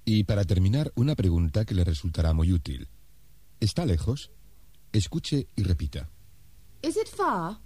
Y 0.05 0.23
para 0.23 0.43
terminar, 0.43 0.91
una 0.95 1.15
pregunta 1.15 1.65
que 1.65 1.75
le 1.75 1.83
resultará 1.83 2.33
muy 2.33 2.51
útil. 2.51 2.87
¿Está 3.59 3.85
lejos? 3.85 4.31
Escuche 4.91 5.47
y 5.55 5.63
repita. 5.63 6.09
Is 6.81 6.97
it 6.97 7.07
far? 7.07 7.59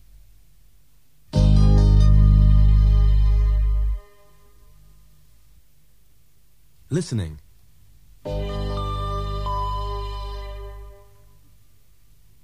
Listening. 6.90 7.40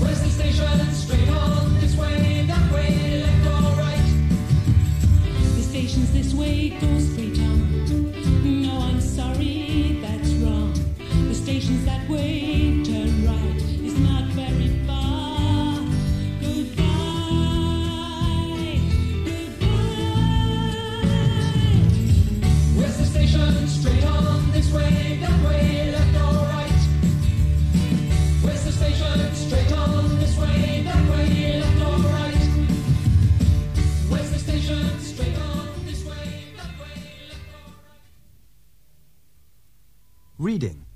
Where's 0.00 0.22
the 0.22 0.30
station? 0.30 0.94
Straight 0.94 1.28
on 1.28 1.78
this 1.78 1.94
way, 1.98 2.46
that 2.46 2.72
way, 2.72 3.22
left 3.22 3.46
or 3.46 3.78
right. 3.78 4.08
The 5.54 5.62
station's 5.62 6.10
this 6.14 6.32
way, 6.32 6.70
go 6.70 6.98
straight 6.98 7.39
Reading. 40.40 40.86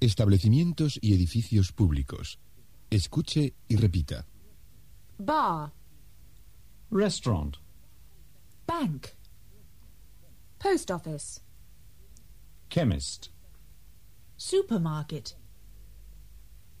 Establecimientos 0.00 1.00
y 1.02 1.14
edificios 1.14 1.72
públicos. 1.72 2.38
Escuche 2.88 3.54
y 3.66 3.74
repita. 3.74 4.24
Bar. 5.18 5.72
Restaurant. 6.92 7.56
Bank. 8.68 9.16
Post 10.60 10.92
office. 10.92 11.40
Chemist. 12.70 13.30
Supermarket. 14.36 15.34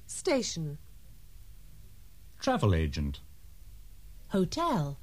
Station. 0.06 0.78
Travel 2.38 2.74
agent. 2.76 3.22
Hotel. 4.28 5.00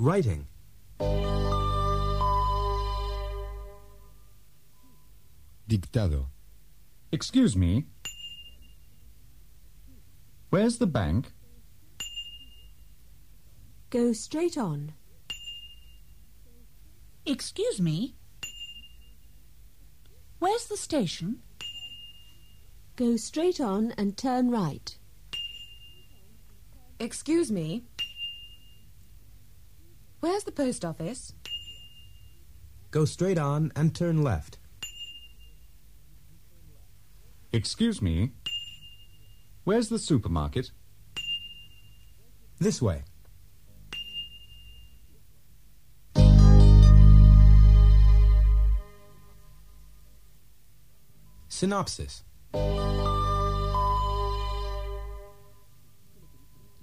Writing. 0.00 0.46
Dictado. 5.68 6.28
Excuse 7.12 7.54
me. 7.54 7.84
Where's 10.48 10.78
the 10.78 10.86
bank? 10.86 11.32
Go 13.90 14.14
straight 14.14 14.56
on. 14.56 14.94
Excuse 17.26 17.78
me. 17.78 18.14
Where's 20.38 20.64
the 20.64 20.78
station? 20.78 21.42
Go 22.96 23.18
straight 23.18 23.60
on 23.60 23.92
and 23.98 24.16
turn 24.16 24.50
right. 24.50 24.96
Excuse 26.98 27.52
me. 27.52 27.84
Where's 30.20 30.44
the 30.44 30.52
post 30.52 30.84
office? 30.84 31.32
Go 32.90 33.06
straight 33.06 33.38
on 33.38 33.72
and 33.74 33.94
turn 33.94 34.22
left. 34.22 34.58
Excuse 37.52 38.02
me. 38.02 38.32
Where's 39.64 39.88
the 39.88 39.98
supermarket? 39.98 40.72
This 42.58 42.82
way. 42.82 43.04
Synopsis. 51.48 52.24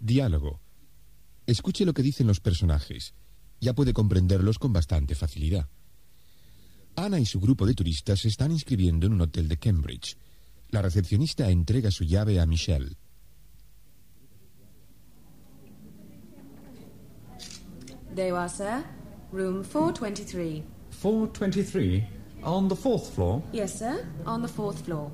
Diálogo. 0.04 0.60
Escuche 1.46 1.86
lo 1.86 1.94
que 1.94 2.04
dicen 2.04 2.28
los 2.28 2.40
personajes. 2.40 3.14
Ya 3.60 3.74
puede 3.74 3.94
comprenderlos 3.94 4.60
con 4.60 4.74
bastante 4.74 5.16
facilidad. 5.16 5.68
Ana 6.96 7.20
y 7.20 7.26
su 7.26 7.40
grupo 7.40 7.66
de 7.66 7.74
turistas 7.74 8.22
se 8.22 8.28
están 8.28 8.52
inscribiendo 8.52 9.06
en 9.08 9.14
un 9.14 9.22
hotel 9.22 9.48
de 9.48 9.58
Cambridge. 9.58 10.18
La 10.70 10.82
recepcionista 10.82 11.50
entrega 11.50 11.92
su 11.92 12.04
llave 12.04 12.40
a 12.40 12.46
Michelle. 12.46 12.98
There 18.16 18.30
you 18.30 18.36
are, 18.36 18.50
sir. 18.50 18.84
Room 19.32 19.64
423. 19.64 20.64
423? 20.90 22.04
On 22.44 22.68
the 22.68 22.76
fourth 22.76 23.14
floor? 23.14 23.44
Yes, 23.52 23.78
sir. 23.78 24.06
On 24.26 24.42
the 24.42 24.48
fourth 24.48 24.84
floor. 24.86 25.12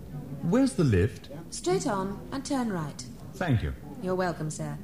Where's 0.49 0.73
the 0.73 0.85
lift? 0.85 1.29
Straight 1.49 1.85
on 1.85 2.19
and 2.31 2.45
turn 2.45 2.71
right. 2.71 3.05
Thank 3.35 3.61
you. 3.61 3.73
You're 4.01 4.15
welcome, 4.15 4.49
sir. 4.49 4.77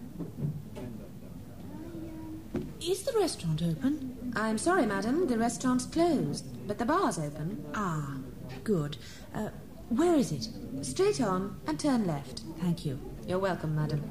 Is 2.82 3.04
the 3.04 3.18
restaurant 3.20 3.62
open? 3.62 4.34
I'm 4.36 4.58
sorry, 4.58 4.86
madam. 4.86 5.28
The 5.28 5.38
restaurant's 5.38 5.86
closed, 5.86 6.46
but 6.68 6.78
the 6.78 6.86
bar's 6.86 7.20
open. 7.20 7.66
Ah, 7.74 8.18
good. 8.64 8.98
Uh, 9.36 9.50
where 9.90 10.16
is 10.16 10.32
it? 10.32 10.48
Straight 10.82 11.20
on 11.20 11.60
and 11.68 11.80
turn 11.80 12.08
left. 12.08 12.44
Thank 12.62 12.86
you. 12.86 13.00
You're 13.28 13.40
welcome, 13.40 13.76
madam. 13.76 14.10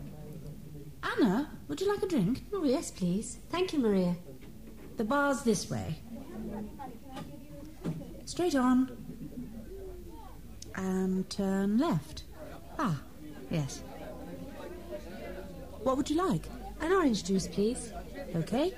Anna, 1.03 1.51
would 1.69 1.81
you 1.81 1.89
like 1.89 2.03
a 2.03 2.09
drink? 2.09 2.43
Oh, 2.53 2.65
yes, 2.65 2.91
please. 2.91 3.39
Thank 3.51 3.73
you, 3.73 3.79
Maria. 3.79 4.17
The 4.97 5.05
bar's 5.05 5.43
this 5.43 5.71
way. 5.71 6.01
Straight 8.27 8.55
on. 8.55 8.91
And 10.75 11.29
turn 11.31 11.79
left. 11.79 12.25
Ah, 12.79 13.01
yes. 13.51 13.83
What 15.83 15.97
would 15.97 16.11
you 16.11 16.17
like? 16.17 16.45
An 16.81 16.93
orange 16.93 17.25
juice, 17.25 17.47
please. 17.47 17.93
Okay. 18.35 18.75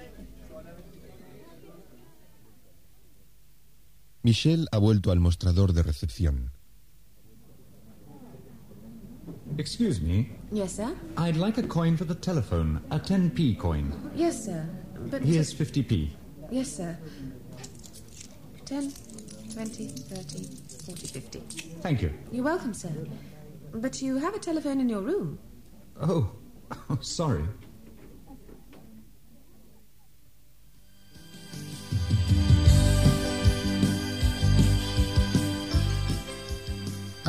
Michelle 4.22 4.66
ha 4.70 4.78
vuelto 4.78 5.10
al 5.10 5.18
mostrador 5.18 5.72
de 5.72 5.82
recepción. 5.82 6.50
Excuse 9.58 10.00
me. 10.00 10.30
Yes, 10.52 10.76
sir. 10.76 10.94
I'd 11.16 11.36
like 11.36 11.58
a 11.58 11.66
coin 11.66 11.96
for 11.96 12.04
the 12.04 12.14
telephone, 12.14 12.80
a 12.90 12.98
10p 12.98 13.58
coin. 13.58 13.92
Yes, 14.14 14.44
sir. 14.44 14.68
But 15.10 15.22
Here's 15.22 15.52
50p. 15.52 16.10
Yes, 16.50 16.76
sir. 16.76 16.96
10, 18.66 18.92
20, 19.52 19.88
30, 19.88 20.44
40, 20.86 21.06
50. 21.06 21.38
Thank 21.80 22.02
you. 22.02 22.12
You're 22.30 22.44
welcome, 22.44 22.74
sir. 22.74 22.92
But 23.72 24.00
you 24.02 24.18
have 24.18 24.34
a 24.34 24.38
telephone 24.38 24.80
in 24.80 24.88
your 24.88 25.00
room. 25.00 25.38
Oh, 26.00 26.30
oh 26.90 26.98
sorry. 27.00 27.44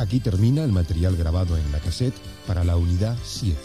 Aquí 0.02 0.18
termina 0.18 0.64
el 0.64 0.72
material 0.72 1.16
grabado 1.16 1.56
en 1.56 1.70
la 1.70 1.78
cassette 1.78 2.16
para 2.44 2.64
la 2.64 2.76
unidad 2.76 3.16
7. 3.22 3.56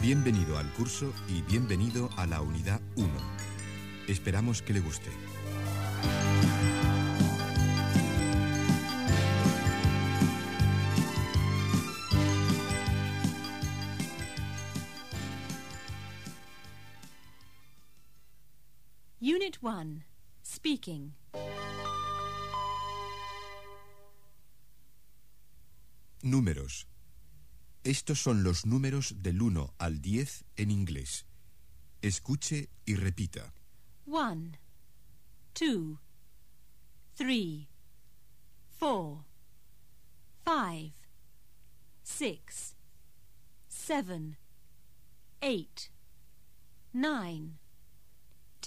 Bienvenido 0.00 0.58
al 0.58 0.72
curso 0.74 1.12
y 1.28 1.42
bienvenido 1.42 2.08
a 2.16 2.24
la 2.26 2.40
unidad 2.40 2.80
1. 2.94 3.08
Esperamos 4.06 4.62
que 4.62 4.74
le 4.74 4.80
guste. 4.80 5.10
Unit 19.28 19.58
1. 19.60 20.04
Speaking. 20.42 21.14
Números. 26.22 26.86
Estos 27.84 28.20
son 28.20 28.42
los 28.42 28.64
números 28.64 29.16
del 29.18 29.42
1 29.42 29.74
al 29.76 30.00
10 30.00 30.46
en 30.56 30.70
inglés. 30.70 31.26
Escuche 32.00 32.70
y 32.86 32.94
repita. 32.94 33.52
1, 34.06 34.52
2, 35.60 35.98
3, 37.14 37.66
4, 38.78 39.26
5, 40.46 40.94
6, 42.02 42.76
7, 43.68 44.38
8, 45.42 45.90
9, 46.94 47.67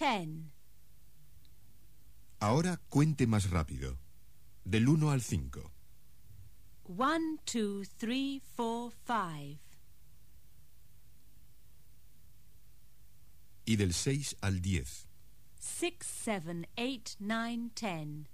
10. 0.02 0.52
Ahora 2.40 2.82
cuente 2.90 3.28
más 3.28 3.52
rápido. 3.52 4.00
Del 4.66 4.90
1 4.90 5.12
al 5.12 5.22
5. 5.22 5.72
1, 6.86 7.38
2, 7.54 7.90
3, 7.98 8.42
4, 8.56 8.98
5. 9.06 9.60
Y 13.66 13.76
del 13.76 13.94
6 13.94 14.38
al 14.42 14.60
10. 14.60 15.08
6, 15.60 15.94
7, 16.02 16.70
8, 16.76 17.18
9, 17.20 17.70
10. 17.80 18.28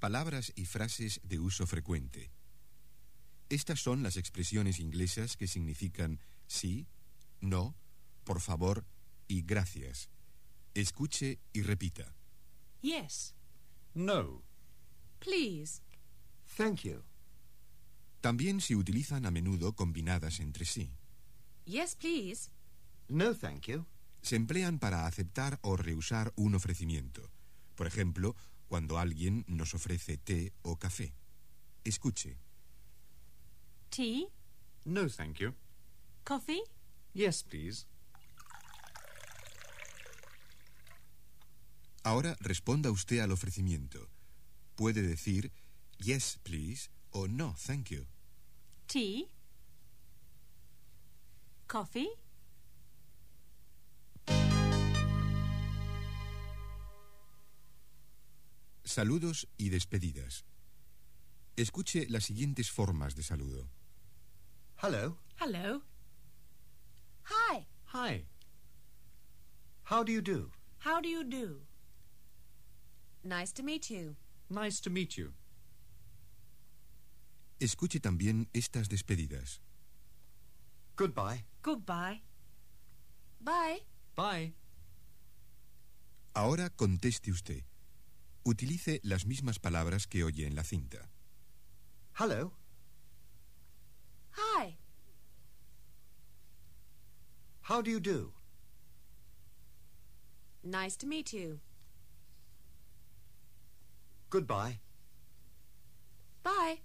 Palabras 0.00 0.52
y 0.56 0.64
frases 0.64 1.20
de 1.22 1.38
uso 1.38 1.68
frecuente. 1.68 2.32
Estas 3.48 3.80
son 3.80 4.02
las 4.02 4.16
expresiones 4.16 4.78
inglesas 4.78 5.36
que 5.36 5.46
significan 5.46 6.20
sí, 6.46 6.86
no, 7.40 7.74
por 8.24 8.40
favor 8.40 8.84
y 9.26 9.42
gracias. 9.42 10.10
Escuche 10.74 11.40
y 11.52 11.62
repita. 11.62 12.14
Yes. 12.82 13.34
No. 13.94 14.42
Please. 15.18 15.82
Thank 16.56 16.82
you. 16.82 17.02
También 18.20 18.60
se 18.60 18.76
utilizan 18.76 19.26
a 19.26 19.30
menudo 19.30 19.74
combinadas 19.74 20.40
entre 20.40 20.64
sí. 20.64 20.92
Yes, 21.64 21.96
please. 21.96 22.50
No, 23.08 23.34
thank 23.34 23.66
you. 23.66 23.86
Se 24.22 24.36
emplean 24.36 24.78
para 24.78 25.06
aceptar 25.06 25.58
o 25.62 25.76
rehusar 25.76 26.32
un 26.36 26.54
ofrecimiento. 26.54 27.30
Por 27.76 27.86
ejemplo, 27.86 28.36
cuando 28.66 28.98
alguien 28.98 29.44
nos 29.48 29.74
ofrece 29.74 30.18
té 30.18 30.52
o 30.62 30.78
café. 30.78 31.14
Escuche. 31.84 32.38
Tea? 33.90 34.28
No, 34.84 35.08
thank 35.08 35.38
you. 35.40 35.54
Coffee? 36.24 36.62
Yes, 37.14 37.42
please. 37.42 37.86
Ahora 42.04 42.36
responda 42.40 42.90
usted 42.90 43.20
al 43.20 43.32
ofrecimiento. 43.32 44.08
Puede 44.76 45.02
decir 45.02 45.52
yes, 45.98 46.38
please 46.42 46.90
o 47.10 47.28
no, 47.28 47.54
thank 47.66 47.88
you. 47.90 48.06
Tea? 48.86 49.28
Coffee? 51.66 52.08
Saludos 58.84 59.48
y 59.58 59.68
despedidas. 59.68 60.44
Escuche 61.56 62.06
las 62.08 62.24
siguientes 62.24 62.70
formas 62.70 63.16
de 63.16 63.22
saludo. 63.22 63.68
Hello. 64.78 65.16
Hello. 65.40 65.82
Hi. 67.24 67.66
Hi. 67.86 68.22
How 69.82 70.04
do 70.04 70.12
you 70.12 70.22
do? 70.22 70.52
How 70.78 71.00
do 71.00 71.08
you 71.08 71.24
do? 71.24 71.62
Nice 73.24 73.50
to 73.54 73.64
meet 73.64 73.90
you. 73.90 74.14
Nice 74.48 74.80
to 74.82 74.90
meet 74.90 75.16
you. 75.18 75.34
Escuche 77.58 77.98
también 77.98 78.48
estas 78.52 78.88
despedidas. 78.88 79.60
Goodbye. 80.94 81.44
Goodbye. 81.62 82.22
Bye. 83.40 83.80
Bye. 84.14 84.54
Ahora 86.34 86.70
conteste 86.70 87.32
usted. 87.32 87.64
Utilice 88.44 89.00
las 89.02 89.26
mismas 89.26 89.58
palabras 89.58 90.06
que 90.06 90.22
oye 90.22 90.46
en 90.46 90.54
la 90.54 90.62
cinta. 90.62 91.10
Hello. 92.16 92.52
Hi. 94.38 94.76
How 97.62 97.82
do 97.82 97.90
you 97.90 97.98
do? 97.98 98.32
Nice 100.62 100.96
to 100.98 101.06
meet 101.06 101.32
you. 101.32 101.58
Goodbye. 104.30 104.78
Bye. 106.44 106.80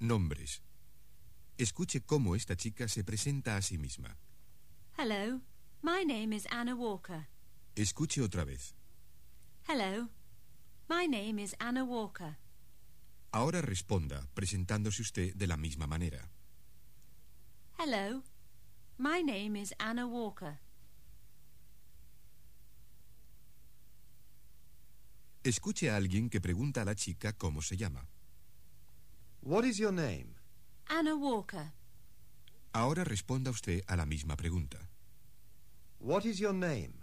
Nombres. 0.00 0.60
Escuche 1.56 2.00
cómo 2.04 2.34
esta 2.34 2.56
chica 2.56 2.88
se 2.88 3.04
presenta 3.04 3.56
a 3.56 3.62
sí 3.62 3.78
misma. 3.78 4.16
Hello. 4.98 5.40
My 5.80 6.02
name 6.04 6.32
is 6.34 6.46
Anna 6.50 6.74
Walker. 6.74 7.26
Escuche 7.74 8.20
otra 8.20 8.44
vez. 8.44 8.74
Hello. 9.66 10.08
My 10.94 11.06
name 11.06 11.38
is 11.38 11.56
Anna 11.58 11.84
Walker. 11.84 12.36
Ahora 13.30 13.62
responda, 13.62 14.28
presentándose 14.34 15.00
usted 15.00 15.34
de 15.34 15.46
la 15.46 15.56
misma 15.56 15.86
manera. 15.86 16.30
Hello. 17.78 18.22
My 18.98 19.22
name 19.22 19.58
is 19.58 19.74
Anna 19.78 20.06
Walker. 20.06 20.58
Escuche 25.42 25.88
a 25.88 25.96
alguien 25.96 26.28
que 26.28 26.42
pregunta 26.42 26.82
a 26.82 26.84
la 26.84 26.94
chica 26.94 27.32
cómo 27.32 27.62
se 27.62 27.78
llama. 27.78 28.06
What 29.40 29.64
is 29.64 29.78
your 29.78 29.94
name? 29.94 30.34
Anna 30.88 31.14
Walker. 31.14 31.72
Ahora 32.74 33.04
responda 33.04 33.50
usted 33.50 33.82
a 33.86 33.96
la 33.96 34.04
misma 34.04 34.36
pregunta. 34.36 34.90
What 36.00 36.26
is 36.26 36.38
your 36.38 36.54
name? 36.54 37.01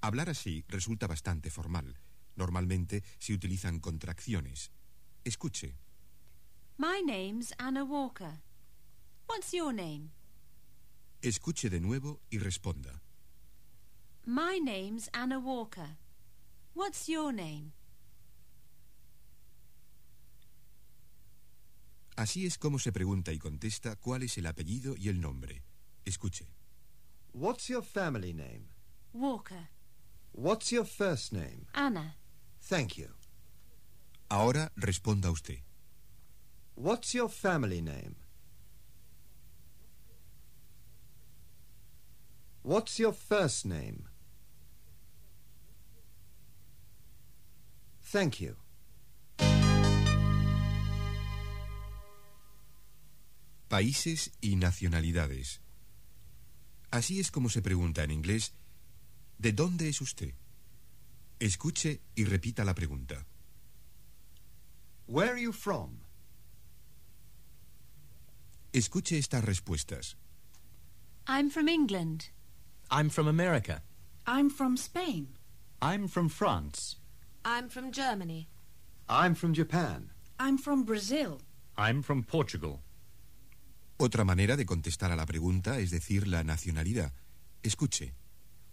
Hablar 0.00 0.30
así 0.30 0.64
resulta 0.68 1.06
bastante 1.06 1.50
formal. 1.50 1.98
Normalmente 2.36 3.02
se 3.18 3.34
utilizan 3.34 3.80
contracciones. 3.80 4.72
Escuche. 5.24 5.76
My 6.78 7.02
name's 7.04 7.52
Anna 7.58 7.84
Walker. 7.84 8.40
What's 9.28 9.52
your 9.52 9.74
name? 9.74 10.10
Escuche 11.20 11.68
de 11.68 11.80
nuevo 11.80 12.20
y 12.30 12.38
responda. 12.38 13.02
My 14.24 14.58
name's 14.58 15.10
Anna 15.12 15.38
Walker. 15.38 15.98
What's 16.74 17.06
your 17.06 17.32
name? 17.32 17.72
Así 22.16 22.46
es 22.46 22.58
como 22.58 22.78
se 22.78 22.92
pregunta 22.92 23.32
y 23.32 23.38
contesta 23.38 23.96
cuál 23.96 24.22
es 24.22 24.38
el 24.38 24.46
apellido 24.46 24.94
y 24.96 25.08
el 25.08 25.20
nombre. 25.20 25.62
Escuche. 26.04 26.46
What's 27.32 27.68
your 27.68 27.82
family 27.82 28.32
name? 28.32 28.68
Walker. 29.12 29.68
What's 30.32 30.72
your 30.72 30.84
first 30.84 31.32
name? 31.32 31.66
Anna. 31.74 32.14
Thank 32.62 32.96
you. 32.96 33.08
Ahora 34.28 34.70
responda 34.76 35.30
usted. 35.30 35.58
What's 36.76 37.14
your 37.14 37.28
family 37.28 37.82
name? 37.82 38.16
What's 42.62 42.98
your 42.98 43.12
first 43.12 43.66
name? 43.66 44.08
Thank 48.02 48.40
you. 48.40 48.56
Países 53.68 54.32
y 54.40 54.56
nacionalidades. 54.56 55.60
Así 56.90 57.20
es 57.20 57.30
como 57.30 57.48
se 57.48 57.62
pregunta 57.62 58.02
en 58.02 58.10
inglés 58.10 58.52
¿De 59.40 59.52
dónde 59.52 59.88
es 59.88 60.02
usted? 60.02 60.34
Escuche 61.38 62.02
y 62.14 62.24
repita 62.24 62.62
la 62.62 62.74
pregunta. 62.74 63.24
Where 65.06 65.30
are 65.30 65.40
you 65.40 65.52
from? 65.52 66.00
Escuche 68.70 69.16
estas 69.16 69.42
respuestas. 69.42 70.18
I'm 71.26 71.48
from 71.48 71.68
England. 71.68 72.26
I'm 72.90 73.08
from 73.08 73.28
America. 73.28 73.82
I'm 74.26 74.50
from 74.50 74.76
Spain. 74.76 75.38
I'm 75.80 76.06
from 76.06 76.28
France. 76.28 76.98
I'm 77.42 77.70
from 77.70 77.92
Germany. 77.92 78.50
I'm 79.08 79.34
from 79.34 79.54
Japan. 79.54 80.12
I'm 80.38 80.58
from 80.58 80.84
Brazil. 80.84 81.40
I'm 81.78 82.02
from 82.02 82.24
Portugal. 82.24 82.82
Otra 83.96 84.26
manera 84.26 84.58
de 84.58 84.66
contestar 84.66 85.12
a 85.12 85.16
la 85.16 85.24
pregunta 85.24 85.78
es 85.78 85.90
decir 85.90 86.28
la 86.28 86.44
nacionalidad. 86.44 87.14
Escuche. 87.62 88.19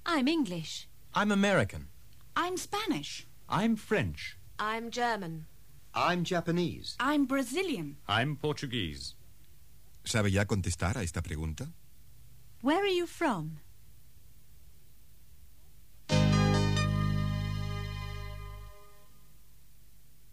I'm 0.10 0.30
English. 0.30 0.88
I'm 1.14 1.34
American. 1.34 1.90
I'm 2.34 2.56
Spanish. 2.56 3.28
I'm 3.50 3.76
French. 3.76 4.38
I'm 4.58 4.90
German. 4.90 5.48
I'm 5.94 6.24
Japanese. 6.24 6.96
I'm 6.98 7.26
Brazilian. 7.26 7.98
I'm 8.08 8.38
Portuguese. 8.38 9.16
¿Sabe 10.06 10.32
ya 10.32 10.46
contestar 10.46 10.98
a 10.98 11.04
esta 11.04 11.22
pregunta? 11.22 11.74
Where 12.62 12.80
are 12.80 12.96
you 12.96 13.06
from? 13.06 13.60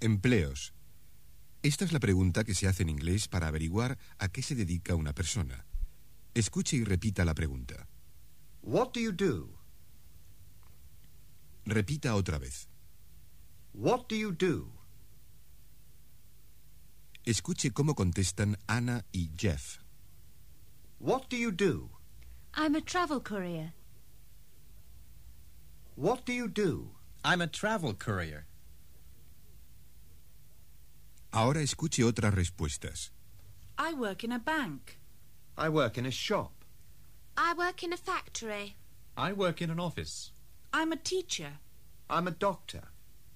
Empleos. 0.01 0.73
Esta 1.65 1.85
es 1.85 1.93
la 1.93 1.99
pregunta 1.99 2.45
que 2.45 2.55
se 2.55 2.69
hace 2.69 2.85
en 2.85 2.91
inglés 2.91 3.27
para 3.27 3.49
averiguar 3.49 3.99
a 4.21 4.29
qué 4.29 4.41
se 4.43 4.55
dedica 4.55 4.95
una 4.95 5.13
persona. 5.15 5.67
Escuche 6.35 6.77
y 6.77 6.85
repita 6.85 7.25
la 7.25 7.35
pregunta. 7.35 7.89
What 8.63 8.93
do 8.93 9.01
you 9.01 9.11
do? 9.11 9.64
Repita 11.67 12.15
otra 12.15 12.39
vez. 12.39 12.69
What 13.73 14.09
do 14.09 14.17
you 14.17 14.33
do? 14.33 14.71
Escuche 17.25 17.73
cómo 17.73 17.95
contestan 17.95 18.57
Ana 18.69 19.05
y 19.13 19.31
Jeff. 19.35 19.79
What 20.99 21.29
do 21.31 21.37
you 21.37 21.51
do? 21.51 21.91
I'm 22.55 22.75
a 22.75 22.81
travel 22.81 23.21
courier. 23.21 23.73
What 25.97 26.25
do 26.27 26.33
you 26.33 26.49
do? 26.49 26.91
I'm 27.25 27.41
a 27.41 27.47
travel 27.47 27.95
courier. 27.95 28.47
Ahora 31.33 31.63
escuche 31.63 32.05
otras 32.05 32.35
respuestas. 32.35 33.11
I 33.79 33.95
work 33.95 34.23
in 34.23 34.33
a 34.33 34.39
bank. 34.39 34.99
I 35.57 35.69
work 35.69 35.99
in 35.99 36.07
a 36.07 36.11
shop. 36.11 36.53
I 37.37 37.55
work 37.55 37.83
in 37.83 37.93
a 37.93 37.97
factory. 37.97 38.77
I 39.17 39.33
work 39.33 39.63
in 39.63 39.71
an 39.71 39.81
office. 39.81 40.31
I'm 40.77 40.91
a 40.91 40.97
teacher. 40.97 41.61
I'm 42.11 42.27
a 42.27 42.33
doctor. 42.33 42.83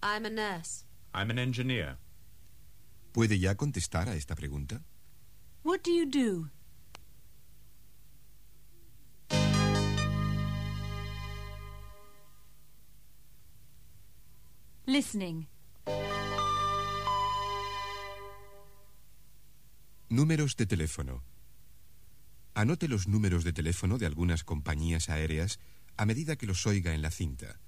I'm 0.03 0.27
a 0.27 0.31
nurse. 0.31 0.83
I'm 1.14 1.31
an 1.31 1.38
engineer. 1.38 1.96
¿Puede 3.12 3.38
ya 3.38 3.55
contestar 3.55 4.09
a 4.09 4.16
esta 4.16 4.35
pregunta? 4.35 4.83
What 5.62 5.85
do 5.85 5.92
you 5.92 6.05
do? 6.05 6.51
Listening. 14.87 15.46
Números 20.09 20.57
de 20.57 20.66
teléfono. 20.66 21.22
Anote 22.55 22.88
los 22.88 23.07
números 23.07 23.44
de 23.44 23.53
teléfono 23.53 23.96
de 23.96 24.07
algunas 24.07 24.42
compañías 24.42 25.09
aéreas 25.09 25.61
a 25.98 26.06
medida 26.06 26.37
que 26.37 26.46
los 26.46 26.66
oiga 26.66 26.94
en 26.94 27.02
la 27.02 27.11
cinta. 27.11 27.61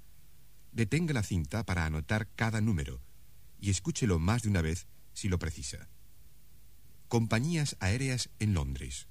Detenga 0.72 1.12
la 1.12 1.24
cinta 1.24 1.66
para 1.66 1.84
anotar 1.84 2.28
cada 2.36 2.60
número 2.60 3.02
y 3.58 3.70
escúchelo 3.70 4.18
más 4.18 4.42
de 4.42 4.48
una 4.48 4.62
vez 4.62 4.86
si 5.12 5.28
lo 5.28 5.38
precisa. 5.38 5.88
Compañías 7.08 7.76
aéreas 7.80 8.30
en 8.38 8.54
Londres. 8.54 9.08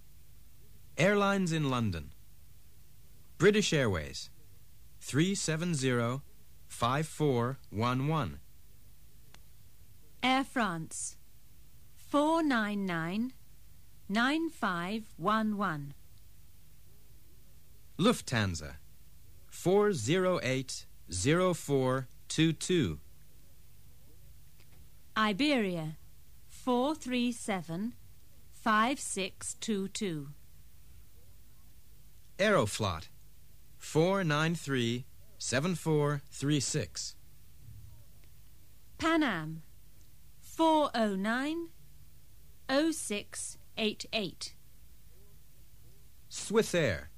Airlines 0.96 1.52
in 1.52 1.70
London. 1.70 2.14
British 3.38 3.74
Airways. 3.74 4.32
370 5.02 6.24
5411. 6.70 8.40
Air 10.24 10.46
France. 10.46 11.18
499 12.10 13.34
9511. 14.08 15.94
Lufthansa. 17.98 18.80
408 19.60 20.86
0422. 21.12 23.00
Iberia. 25.18 25.98
437 26.48 27.94
5622. 28.54 30.30
Aeroflot. 32.38 33.10
493 33.78 35.04
7436. 35.38 37.16
Pan 38.98 39.24
Am. 39.24 39.62
409 40.42 41.68
0688. 42.70 44.54
Swiss 46.30 46.74
Air. 46.74 47.10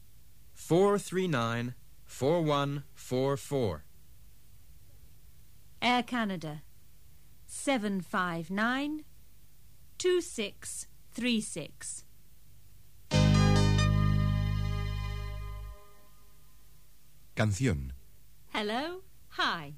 439 0.55 1.75
4144. 2.21 3.83
Air 5.81 6.03
Canada. 6.03 6.61
759 7.47 9.03
2636. 9.97 12.03
Canción. 17.35 17.93
Hello. 18.53 19.01
Hi. 19.29 19.73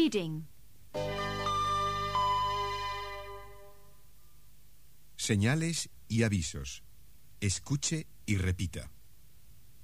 Reading. 0.00 0.46
Señales 5.16 5.90
y 6.08 6.22
avisos. 6.22 6.82
Escuche 7.38 8.06
y 8.24 8.38
repita. 8.38 8.90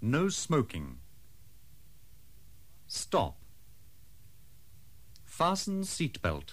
No 0.01 0.31
smoking. 0.31 1.01
Stop. 2.89 3.37
Fasten 5.27 5.85
seatbelt. 5.85 6.53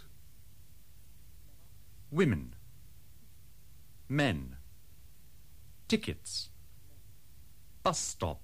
Women. 2.12 2.56
Men. 4.10 4.58
Tickets. 5.88 6.50
Bus 7.82 7.98
stop. 7.98 8.42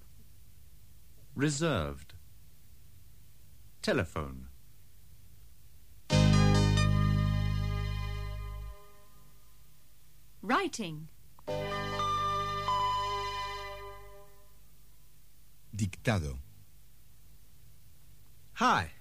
Reserved. 1.36 2.14
Telephone. 3.82 4.49
Writing. 10.50 11.10
Dictado. 15.76 16.40
Hi. 18.54 18.94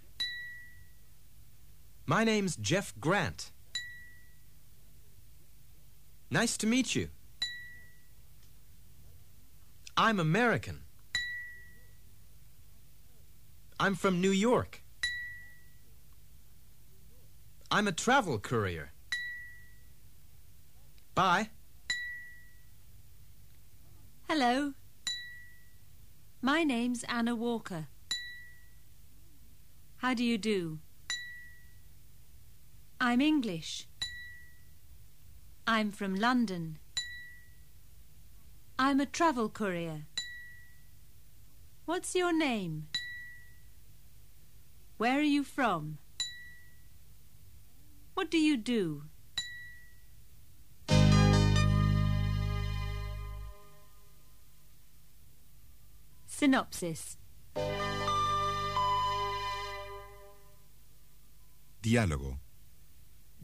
My 2.05 2.22
name's 2.24 2.55
Jeff 2.55 2.92
Grant. 3.01 3.51
Nice 6.30 6.59
to 6.59 6.66
meet 6.66 6.94
you. 6.94 7.09
I'm 9.96 10.20
American. 10.20 10.80
I'm 13.80 13.94
from 13.94 14.20
New 14.20 14.32
York. 14.32 14.82
I'm 17.70 17.88
a 17.88 17.92
travel 17.92 18.38
courier. 18.38 18.92
Bye. 21.19 21.49
Hello. 24.29 24.75
My 26.41 26.62
name's 26.62 27.03
Anna 27.09 27.35
Walker. 27.35 27.89
How 29.97 30.14
do 30.14 30.23
you 30.23 30.39
do? 30.39 30.79
I'm 33.01 33.21
English. 33.21 33.89
I'm 35.66 35.91
from 35.91 36.14
London. 36.14 36.79
I'm 38.79 39.01
a 39.01 39.07
travel 39.07 39.49
courier. 39.49 40.07
What's 41.85 42.14
your 42.14 42.33
name? 42.33 42.87
Where 44.99 45.19
are 45.19 45.33
you 45.37 45.43
from? 45.43 45.99
What 48.14 48.31
do 48.31 48.39
you 48.39 48.57
do? 48.57 49.03
Synopsis. 56.39 57.18
Diálogo. 61.82 62.41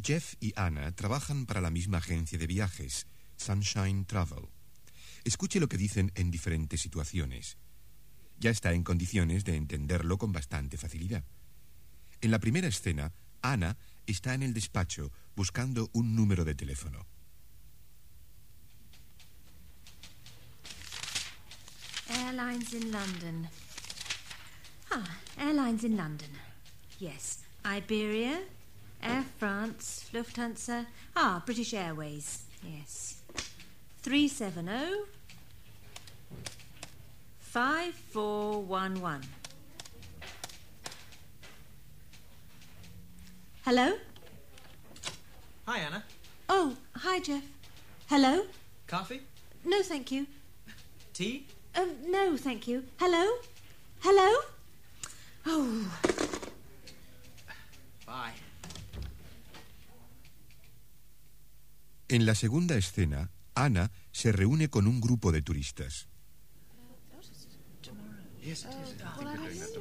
Jeff 0.00 0.34
y 0.38 0.52
Anna 0.54 0.92
trabajan 0.92 1.46
para 1.46 1.60
la 1.60 1.70
misma 1.70 1.98
agencia 1.98 2.38
de 2.38 2.46
viajes, 2.46 3.08
Sunshine 3.36 4.04
Travel. 4.04 4.46
Escuche 5.24 5.58
lo 5.58 5.68
que 5.68 5.76
dicen 5.76 6.12
en 6.14 6.30
diferentes 6.30 6.82
situaciones. 6.82 7.58
Ya 8.38 8.50
está 8.50 8.72
en 8.72 8.84
condiciones 8.84 9.42
de 9.42 9.56
entenderlo 9.56 10.16
con 10.16 10.30
bastante 10.30 10.76
facilidad. 10.76 11.24
En 12.20 12.30
la 12.30 12.38
primera 12.38 12.68
escena, 12.68 13.12
Anna 13.42 13.76
está 14.06 14.34
en 14.34 14.44
el 14.44 14.54
despacho 14.54 15.10
buscando 15.34 15.90
un 15.94 16.14
número 16.14 16.44
de 16.44 16.54
teléfono. 16.54 17.08
Airlines 22.34 22.74
in 22.74 22.90
London. 22.90 23.48
Ah, 24.90 25.08
airlines 25.38 25.84
in 25.84 25.96
London. 25.96 26.30
Yes. 26.98 27.44
Iberia, 27.64 28.40
Air 29.00 29.24
France, 29.38 30.06
Lufthansa. 30.12 30.84
Ah, 31.14 31.44
British 31.46 31.72
Airways. 31.74 32.42
Yes. 32.64 33.20
oh, 33.30 33.40
370 34.02 35.04
5411. 37.38 39.20
Hello? 43.64 43.92
Hi, 45.68 45.78
Anna. 45.78 46.02
Oh, 46.48 46.74
hi, 46.96 47.20
Jeff. 47.20 47.44
Hello? 48.08 48.42
Coffee? 48.88 49.20
No, 49.64 49.82
thank 49.82 50.10
you. 50.10 50.26
Tea? 51.12 51.46
Oh, 51.76 51.88
no, 52.06 52.36
thank 52.36 52.68
you. 52.68 52.84
Hello? 52.98 53.24
Hello? 54.00 54.30
Oh. 55.46 55.68
Bye. 58.06 58.32
En 62.08 62.26
la 62.26 62.34
segunda 62.34 62.76
escena, 62.76 63.30
Anna 63.54 63.90
se 64.12 64.30
reúne 64.30 64.68
con 64.68 64.86
un 64.86 65.00
grupo 65.00 65.32
de 65.32 65.42
turistas. 65.42 66.06
Oh, 67.12 67.20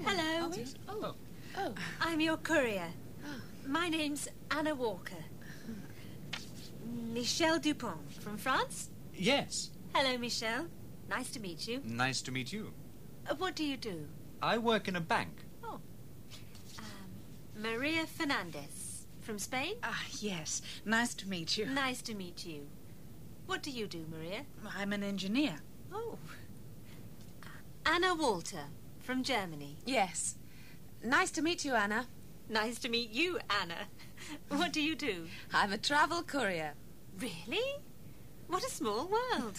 Hello. 0.07 0.51
Oh, 0.87 0.99
oh. 1.03 1.15
Oh. 1.57 1.73
I'm 2.01 2.19
your 2.19 2.37
courier. 2.37 2.89
My 3.67 3.89
name's 3.89 4.27
Anna 4.49 4.73
Walker. 4.73 5.23
Hmm. 5.65 7.13
Michel 7.13 7.59
Dupont 7.59 7.99
from 8.21 8.37
France. 8.37 8.89
Yes. 9.13 9.69
Hello, 9.93 10.17
Michel. 10.17 10.67
Nice 11.15 11.29
to 11.29 11.39
meet 11.39 11.67
you. 11.67 11.79
Nice 11.85 12.23
to 12.23 12.31
meet 12.31 12.51
you. 12.51 12.73
Uh, 13.29 13.35
what 13.35 13.55
do 13.55 13.63
you 13.63 13.77
do? 13.77 14.07
I 14.41 14.57
work 14.57 14.87
in 14.87 14.95
a 14.95 14.99
bank. 14.99 15.43
Oh. 15.63 15.79
Um, 16.79 16.85
Maria 17.55 18.07
Fernandez 18.07 19.05
from 19.21 19.37
Spain. 19.37 19.75
Ah, 19.83 20.05
yes. 20.19 20.63
Nice 20.85 21.13
to 21.13 21.29
meet 21.29 21.55
you. 21.55 21.67
Nice 21.67 22.01
to 22.01 22.15
meet 22.15 22.47
you. 22.47 22.65
What 23.45 23.61
do 23.61 23.69
you 23.69 23.85
do, 23.85 24.07
Maria? 24.09 24.41
I'm 24.75 24.91
an 24.91 25.03
engineer. 25.03 25.57
Oh. 25.93 26.17
Uh, 27.43 27.47
Anna 27.85 28.15
Walter 28.15 28.65
from 28.99 29.21
Germany. 29.21 29.77
Yes. 29.85 30.37
Nice 31.03 31.29
to 31.31 31.43
meet 31.43 31.63
you, 31.63 31.75
Anna. 31.75 32.07
Nice 32.49 32.79
to 32.79 32.89
meet 32.89 33.11
you, 33.11 33.37
Anna. 33.61 33.87
What 34.47 34.73
do 34.73 34.81
you 34.81 34.95
do? 34.95 35.27
I'm 35.53 35.73
a 35.73 35.77
travel 35.77 36.23
courier. 36.23 36.73
Really? 37.19 37.83
What 38.47 38.63
a 38.63 38.69
small 38.69 39.09
world. 39.09 39.57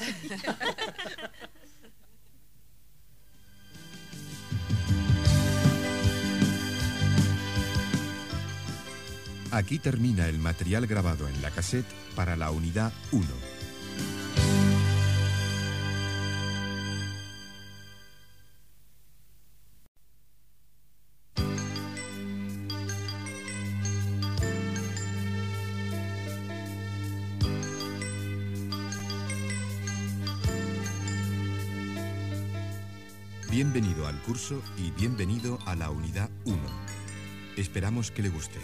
Aquí 9.51 9.79
termina 9.79 10.29
el 10.29 10.39
material 10.39 10.87
grabado 10.89 11.29
en 11.29 11.41
la 11.41 11.51
cassette 11.51 11.87
para 12.17 12.37
la 12.37 12.51
unidad 12.51 12.93
1. 13.13 13.54
Curso 34.25 34.63
y 34.79 34.91
bienvenido 34.91 35.59
a 35.67 35.75
la 35.77 35.91
unidad 35.91 36.31
1. 36.45 36.59
Esperamos 37.57 38.11
que 38.11 38.23
le 38.23 38.31
guste. 38.31 38.59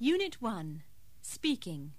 Unit 0.00 0.36
1 0.40 0.82
Speaking. 1.22 1.92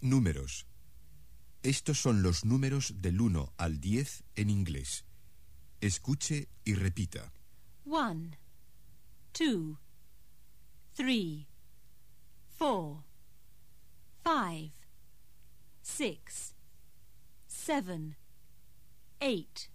Números. 0.00 0.66
Estos 1.64 1.98
son 1.98 2.22
los 2.22 2.44
números 2.44 2.92
del 3.00 3.22
1 3.22 3.54
al 3.56 3.80
10 3.80 4.24
en 4.36 4.50
inglés. 4.50 5.06
Escuche 5.80 6.50
y 6.62 6.74
repita. 6.74 7.32
One, 7.86 8.38
two, 9.32 9.78
three, 10.94 11.46
four, 12.58 13.02
five, 14.22 14.72
six, 15.80 16.54
seven, 17.46 18.14
eight, 19.22 19.70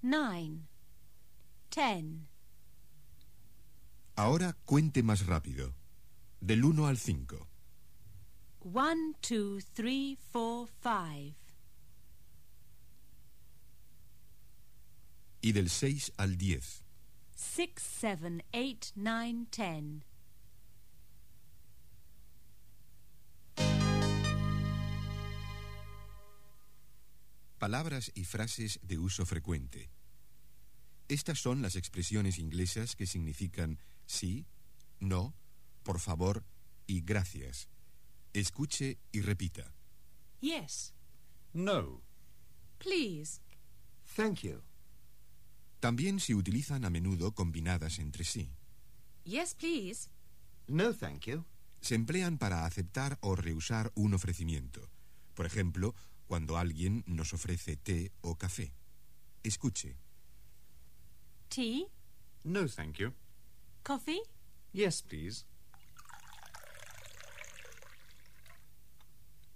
nine, 0.00 0.68
ten. 1.70 2.28
Ahora 4.14 4.56
cuente 4.64 5.02
más 5.02 5.26
rápido. 5.26 5.74
Del 6.40 6.64
1 6.64 6.86
al 6.86 6.98
5. 6.98 7.48
One, 8.64 9.12
two, 9.20 9.60
three, 9.74 10.16
four, 10.32 10.66
five. 10.80 11.34
Y 15.42 15.52
del 15.52 15.68
6 15.68 16.12
al 16.16 16.38
10. 16.38 16.82
Six, 17.36 17.82
seven, 17.82 18.42
eight, 18.54 18.90
nine, 18.96 19.46
ten. 19.50 20.02
Palabras 27.58 28.10
y 28.14 28.24
frases 28.24 28.80
de 28.82 28.98
uso 28.98 29.26
frecuente. 29.26 29.90
Estas 31.08 31.38
son 31.38 31.60
las 31.60 31.76
expresiones 31.76 32.38
inglesas 32.38 32.96
que 32.96 33.06
significan 33.06 33.78
sí, 34.06 34.46
no, 35.00 35.34
por 35.82 36.00
favor 36.00 36.44
y 36.86 37.02
gracias. 37.02 37.68
Escuche 38.34 38.98
y 39.12 39.20
repita. 39.20 39.72
Yes. 40.40 40.92
No. 41.52 42.02
Please. 42.78 43.40
Thank 44.16 44.40
you. 44.40 44.62
También 45.78 46.18
se 46.18 46.34
utilizan 46.34 46.84
a 46.84 46.90
menudo 46.90 47.32
combinadas 47.32 48.00
entre 48.00 48.24
sí. 48.24 48.50
Yes, 49.24 49.54
please. 49.54 50.10
No, 50.66 50.92
thank 50.92 51.26
you. 51.26 51.44
Se 51.80 51.94
emplean 51.94 52.36
para 52.38 52.66
aceptar 52.66 53.18
o 53.20 53.36
rehusar 53.36 53.92
un 53.94 54.14
ofrecimiento. 54.14 54.90
Por 55.34 55.46
ejemplo, 55.46 55.94
cuando 56.26 56.58
alguien 56.58 57.04
nos 57.06 57.32
ofrece 57.34 57.76
té 57.76 58.10
o 58.20 58.36
café. 58.36 58.74
Escuche. 59.44 59.96
Tea? 61.48 61.86
No, 62.42 62.66
thank 62.66 62.96
you. 62.96 63.12
Coffee? 63.84 64.22
Yes, 64.72 65.02
please. 65.02 65.44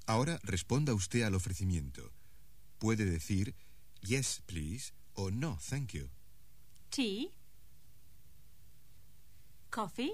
Ahora 0.08 0.40
responda 0.42 0.94
usted 0.94 1.22
al 1.22 1.34
ofrecimiento. 1.34 2.10
Puede 2.78 3.04
decir 3.04 3.54
yes, 4.00 4.40
please 4.46 4.94
o 5.12 5.30
no, 5.30 5.58
thank 5.68 5.92
you. 5.92 6.08
Tea? 6.88 7.30
Coffee? 9.68 10.12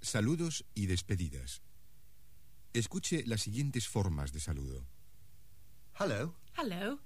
Saludos 0.00 0.64
y 0.74 0.86
despedidas. 0.86 1.62
Escuche 2.72 3.22
las 3.24 3.42
siguientes 3.42 3.86
formas 3.86 4.32
de 4.32 4.40
saludo. 4.40 4.84
Hello. 5.94 6.34
Hello. 6.56 6.98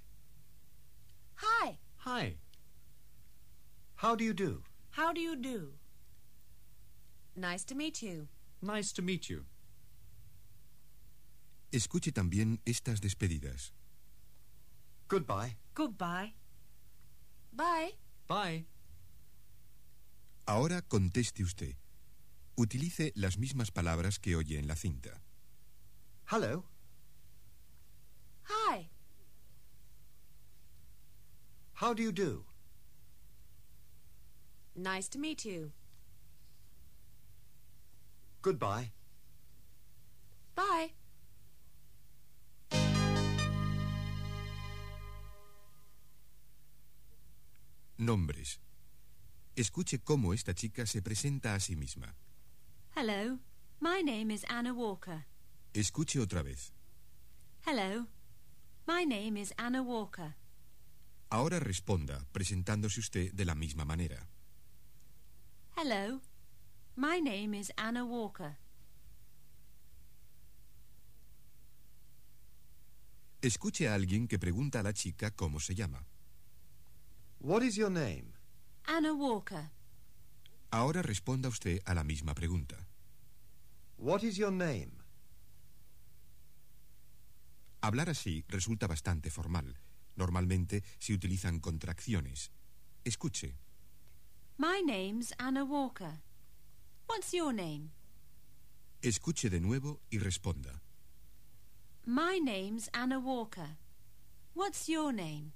Hi. 1.35 1.77
Hi. 2.05 2.39
How 3.97 4.15
do 4.15 4.23
you 4.23 4.33
do? 4.33 4.63
How 4.89 5.13
do 5.13 5.21
you 5.21 5.35
do? 5.35 5.77
Nice 7.37 7.63
to 7.65 7.75
meet 7.75 8.01
you. 8.01 8.27
Nice 8.63 8.91
to 8.93 9.03
meet 9.03 9.29
you. 9.29 9.45
Escuche 11.71 12.11
también 12.11 12.59
estas 12.65 12.99
despedidas. 12.99 13.73
Goodbye. 15.07 15.55
Goodbye. 15.75 16.33
Bye. 17.53 17.93
Bye. 18.27 18.65
Ahora 20.47 20.81
conteste 20.81 21.43
usted. 21.43 21.75
Utilice 22.55 23.11
las 23.15 23.37
mismas 23.37 23.69
palabras 23.69 24.17
que 24.17 24.35
oye 24.35 24.57
en 24.57 24.67
la 24.67 24.75
cinta. 24.75 25.21
Hello. 26.25 26.65
Hi. 28.45 28.89
How 31.73 31.93
do 31.93 32.01
you 32.01 32.11
do? 32.11 32.45
Nice 34.75 35.07
to 35.09 35.19
meet 35.19 35.45
you. 35.45 35.71
Goodbye. 38.47 38.93
Bye. 40.55 40.93
Nombres. 47.97 48.61
Escuche 49.57 49.99
cómo 49.99 50.33
esta 50.33 50.53
chica 50.53 50.85
se 50.85 51.01
presenta 51.01 51.55
a 51.55 51.59
sí 51.59 51.75
misma. 51.75 52.15
Hello. 52.95 53.39
My 53.81 54.01
name 54.01 54.33
is 54.33 54.45
Anna 54.47 54.71
Walker. 54.71 55.25
Escuche 55.73 56.21
otra 56.21 56.41
vez. 56.41 56.71
Hello. 57.65 58.07
My 58.87 59.03
name 59.05 59.35
is 59.41 59.53
Anna 59.57 59.81
Walker. 59.81 60.37
Ahora 61.29 61.59
responda, 61.59 62.25
presentándose 62.31 63.01
usted 63.01 63.33
de 63.33 63.43
la 63.43 63.55
misma 63.55 63.83
manera. 63.83 64.29
Hello. 65.75 66.21
My 66.99 67.19
name 67.19 67.53
is 67.53 67.71
Anna 67.77 68.03
Walker. 68.03 68.57
Escuche 73.39 73.87
a 73.87 73.93
alguien 73.93 74.27
que 74.27 74.39
pregunta 74.39 74.79
a 74.79 74.83
la 74.83 74.93
chica 74.93 75.29
cómo 75.29 75.59
se 75.59 75.75
llama. 75.75 76.07
What 77.39 77.61
is 77.61 77.75
your 77.75 77.91
name? 77.91 78.33
Anna 78.85 79.13
Walker. 79.13 79.69
Ahora 80.71 81.03
responda 81.03 81.49
usted 81.49 81.83
a 81.85 81.93
la 81.93 82.03
misma 82.03 82.33
pregunta. 82.33 82.87
What 83.97 84.23
is 84.23 84.37
your 84.37 84.51
name? 84.51 84.97
Hablar 87.81 88.09
así 88.09 88.43
resulta 88.47 88.87
bastante 88.87 89.29
formal. 89.29 89.77
Normalmente 90.15 90.83
se 90.97 91.13
utilizan 91.13 91.59
contracciones. 91.59 92.51
Escuche. 93.03 93.55
My 94.57 94.81
name's 94.83 95.31
Anna 95.37 95.63
Walker. 95.63 96.23
What's 97.07 97.33
your 97.33 97.53
name? 97.53 97.91
Escuche 99.01 99.49
de 99.49 99.59
nuevo 99.59 100.01
y 100.09 100.19
responda. 100.19 100.81
My 102.05 102.39
name's 102.39 102.89
Anna 102.93 103.19
Walker. 103.19 103.77
What's 104.53 104.87
your 104.87 105.13
name? 105.13 105.53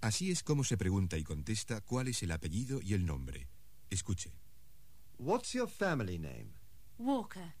Así 0.00 0.30
es 0.30 0.42
como 0.42 0.64
se 0.64 0.76
pregunta 0.76 1.16
y 1.16 1.22
contesta 1.22 1.80
cuál 1.80 2.08
es 2.08 2.22
el 2.22 2.32
apellido 2.32 2.80
y 2.82 2.94
el 2.94 3.04
nombre. 3.06 3.48
Escuche. 3.90 4.32
What's 5.18 5.52
your 5.52 5.68
family 5.68 6.18
name? 6.18 6.54
Walker. 6.98 7.54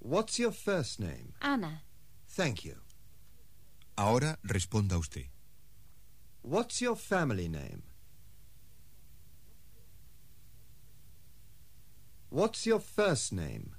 What's 0.00 0.38
your 0.38 0.52
first 0.52 0.98
name? 0.98 1.34
Anna. 1.40 1.82
Thank 2.28 2.64
you. 2.64 2.76
Ahora 3.96 4.38
responda 4.42 4.96
usted. 4.98 5.26
What's 6.42 6.80
your 6.80 6.96
family 6.96 7.48
name? 7.48 7.82
What's 12.34 12.66
your 12.66 12.80
first 12.80 13.32
name? 13.32 13.76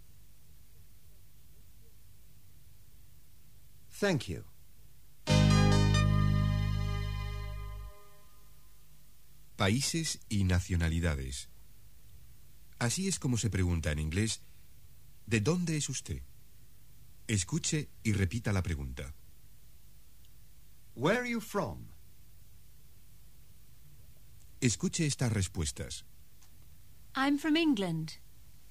Thank 3.92 4.30
you. 4.30 4.46
Países 9.58 10.20
y 10.30 10.46
nacionalidades. 10.46 11.50
Así 12.80 13.10
es 13.10 13.20
como 13.20 13.36
se 13.36 13.50
pregunta 13.50 13.92
en 13.92 14.00
inglés 14.00 14.40
¿De 15.26 15.42
dónde 15.42 15.76
es 15.76 15.90
usted? 15.90 16.22
Escuche 17.28 17.90
y 18.04 18.14
repita 18.14 18.54
la 18.54 18.64
pregunta. 18.64 19.14
Where 20.96 21.20
are 21.20 21.30
you 21.30 21.42
from? 21.42 21.88
Escuche 24.62 25.06
estas 25.06 25.34
respuestas. 25.34 26.06
I'm 27.18 27.38
from 27.38 27.58
England. 27.58 28.20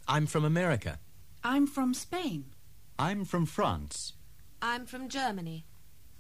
I'm 0.07 0.27
from 0.27 0.45
America. 0.45 0.99
I'm 1.43 1.67
from 1.67 1.95
Spain. 1.95 2.45
I'm 2.99 3.25
from 3.25 3.47
France. 3.47 4.13
I'm 4.61 4.85
from 4.87 5.09
Germany. 5.09 5.65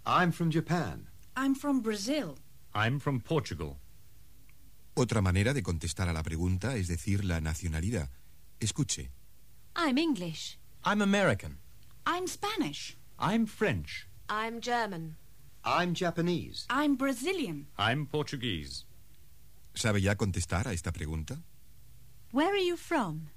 I'm 0.06 0.32
from 0.32 0.50
Japan. 0.50 1.08
I'm 1.36 1.54
from 1.54 1.80
Brazil. 1.80 2.38
I'm 2.74 2.98
from 2.98 3.20
Portugal. 3.20 3.78
Otra 4.96 5.20
manera 5.20 5.52
de 5.52 5.62
contestar 5.62 6.08
a 6.08 6.12
la 6.12 6.22
pregunta 6.22 6.76
es 6.76 6.88
decir 6.88 7.24
la 7.24 7.40
nacionalidad. 7.40 8.08
Escuche. 8.60 9.10
I'm 9.76 9.98
English. 9.98 10.58
I'm 10.84 11.02
American. 11.02 11.58
I'm 12.06 12.26
Spanish. 12.26 12.96
I'm 13.18 13.46
French. 13.46 14.08
I'm 14.28 14.60
German. 14.60 15.16
I'm 15.64 15.94
Japanese. 15.94 16.64
I'm 16.70 16.96
Brazilian. 16.96 17.66
I'm 17.76 18.06
Portuguese. 18.06 18.84
¿Sabe 19.74 20.00
ya 20.00 20.14
contestar 20.14 20.68
a 20.68 20.72
esta 20.72 20.92
pregunta? 20.92 21.38
Where 22.30 22.52
are 22.52 22.64
you 22.64 22.76
from? 22.76 23.28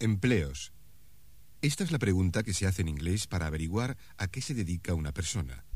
Empleos. 0.00 0.72
Esta 1.60 1.84
es 1.84 1.92
la 1.92 1.98
pregunta 1.98 2.42
que 2.42 2.54
se 2.54 2.66
hace 2.66 2.80
en 2.80 2.88
inglés 2.88 3.26
para 3.26 3.46
averiguar 3.46 3.98
a 4.16 4.28
qué 4.28 4.40
se 4.40 4.54
dedica 4.54 4.94
una 4.94 5.12
persona. 5.12 5.66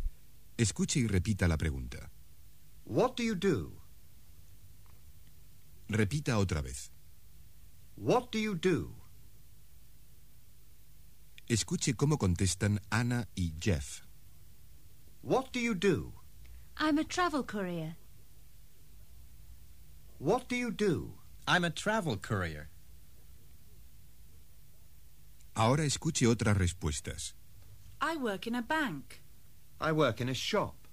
Escuche 0.56 0.98
y 0.98 1.06
repita 1.06 1.46
la 1.46 1.58
pregunta. 1.58 2.10
What 2.86 3.16
do 3.16 3.22
you 3.22 3.34
do? 3.34 3.82
Repita 5.88 6.38
otra 6.38 6.62
vez. 6.62 6.90
What 7.96 8.30
do 8.32 8.38
you 8.38 8.54
do? 8.54 8.94
Escuche 11.46 11.94
cómo 11.94 12.16
contestan 12.16 12.80
Ana 12.90 13.28
y 13.34 13.52
Jeff. 13.60 14.06
What 15.22 15.52
do 15.52 15.60
you 15.60 15.74
do? 15.74 16.14
I'm 16.78 16.98
a 16.98 17.04
travel 17.04 17.44
courier. 17.44 17.96
What 20.18 20.48
do 20.48 20.56
you 20.56 20.70
do? 20.70 21.18
I'm 21.46 21.64
a 21.64 21.70
travel 21.70 22.16
courier. 22.16 22.70
Ahora 25.55 25.84
escuche 25.84 26.26
otras 26.26 26.57
respuestas. 26.57 27.34
I 28.00 28.16
work 28.16 28.46
in 28.46 28.55
a 28.57 28.62
bank. 28.62 29.20
I 29.80 29.92
work 29.92 30.20
in 30.20 30.28
a 30.28 30.34
shop. 30.34 30.88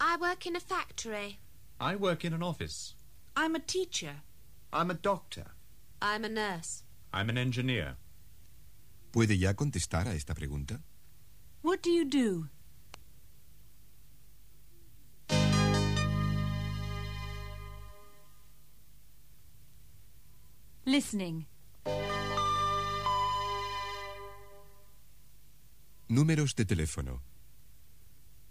I 0.00 0.16
work 0.20 0.46
in 0.46 0.56
a 0.56 0.60
factory. 0.60 1.38
I 1.80 1.96
work 1.96 2.24
in 2.24 2.32
an 2.34 2.42
office. 2.42 2.94
I'm 3.36 3.54
a 3.54 3.60
teacher. 3.60 4.22
I'm 4.72 4.90
a 4.90 4.94
doctor. 4.94 5.46
I'm 6.02 6.24
a 6.24 6.28
nurse. 6.28 6.82
I'm 7.12 7.30
an 7.30 7.38
engineer. 7.38 7.96
¿Puede 9.12 9.38
ya 9.38 9.54
contestar 9.54 10.08
a 10.08 10.14
esta 10.14 10.34
pregunta? 10.34 10.80
What 11.62 11.82
do 11.82 11.90
you 11.90 12.04
do? 12.04 12.48
Listening. 20.84 21.46
Números 26.08 26.54
de 26.54 26.66
teléfono. 26.66 27.22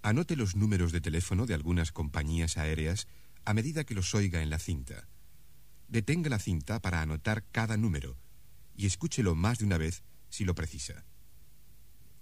Anote 0.02 0.36
los 0.36 0.56
números 0.56 0.92
de 0.92 1.02
teléfono 1.02 1.46
de 1.46 1.54
algunas 1.54 1.92
compañías 1.92 2.58
aéreas 2.58 3.08
a 3.46 3.54
medida 3.54 3.84
que 3.84 3.94
los 3.94 4.16
oiga 4.16 4.42
en 4.42 4.50
la 4.50 4.58
cinta. 4.58 5.08
Detenga 5.88 6.32
la 6.32 6.40
cinta 6.40 6.82
para 6.82 7.02
anotar 7.02 7.46
cada 7.52 7.78
número 7.78 8.18
y 8.76 8.88
escúchelo 8.88 9.36
más 9.36 9.60
de 9.60 9.66
una 9.66 9.78
vez 9.78 10.02
si 10.30 10.46
lo 10.46 10.56
precisa. 10.56 11.06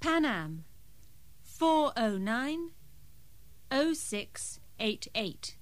Pan 0.00 0.24
Am. 0.24 0.64
409 1.44 2.70
0688. 3.70 5.56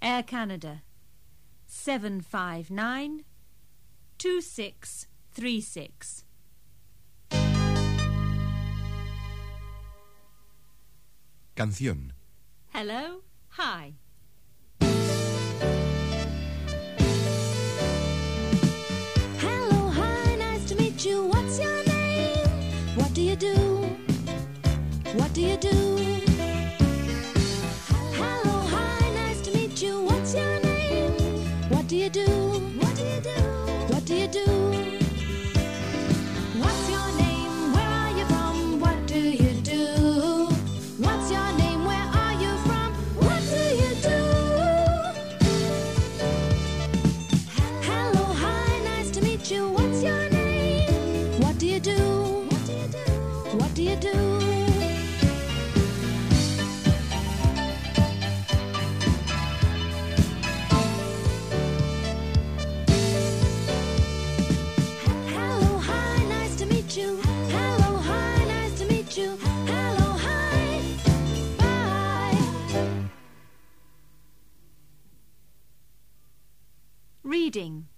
Air 0.00 0.22
Canada. 0.22 0.82
759 1.66 3.24
2636. 4.18 6.24
Canción. 11.54 12.12
Hello. 12.72 13.22
Hi. 13.50 13.94
Reading. 77.48 77.88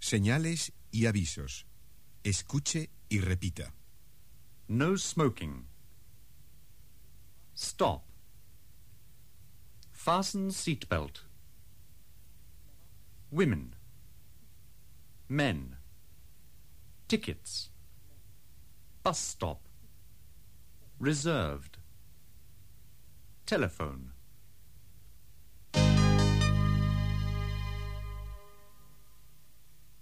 Señales 0.00 0.72
y 0.90 1.06
avisos. 1.06 1.64
Escuche 2.24 2.90
y 3.08 3.20
repita. 3.20 3.72
No 4.66 4.96
smoking. 4.96 5.68
Stop. 7.54 8.02
Fasten 9.92 10.50
seatbelt. 10.50 11.20
Women. 13.30 13.76
Men. 15.28 15.76
Tickets. 17.06 17.70
Bus 19.04 19.18
stop. 19.20 19.60
Reserved. 20.98 21.78
Telephone. 23.46 24.09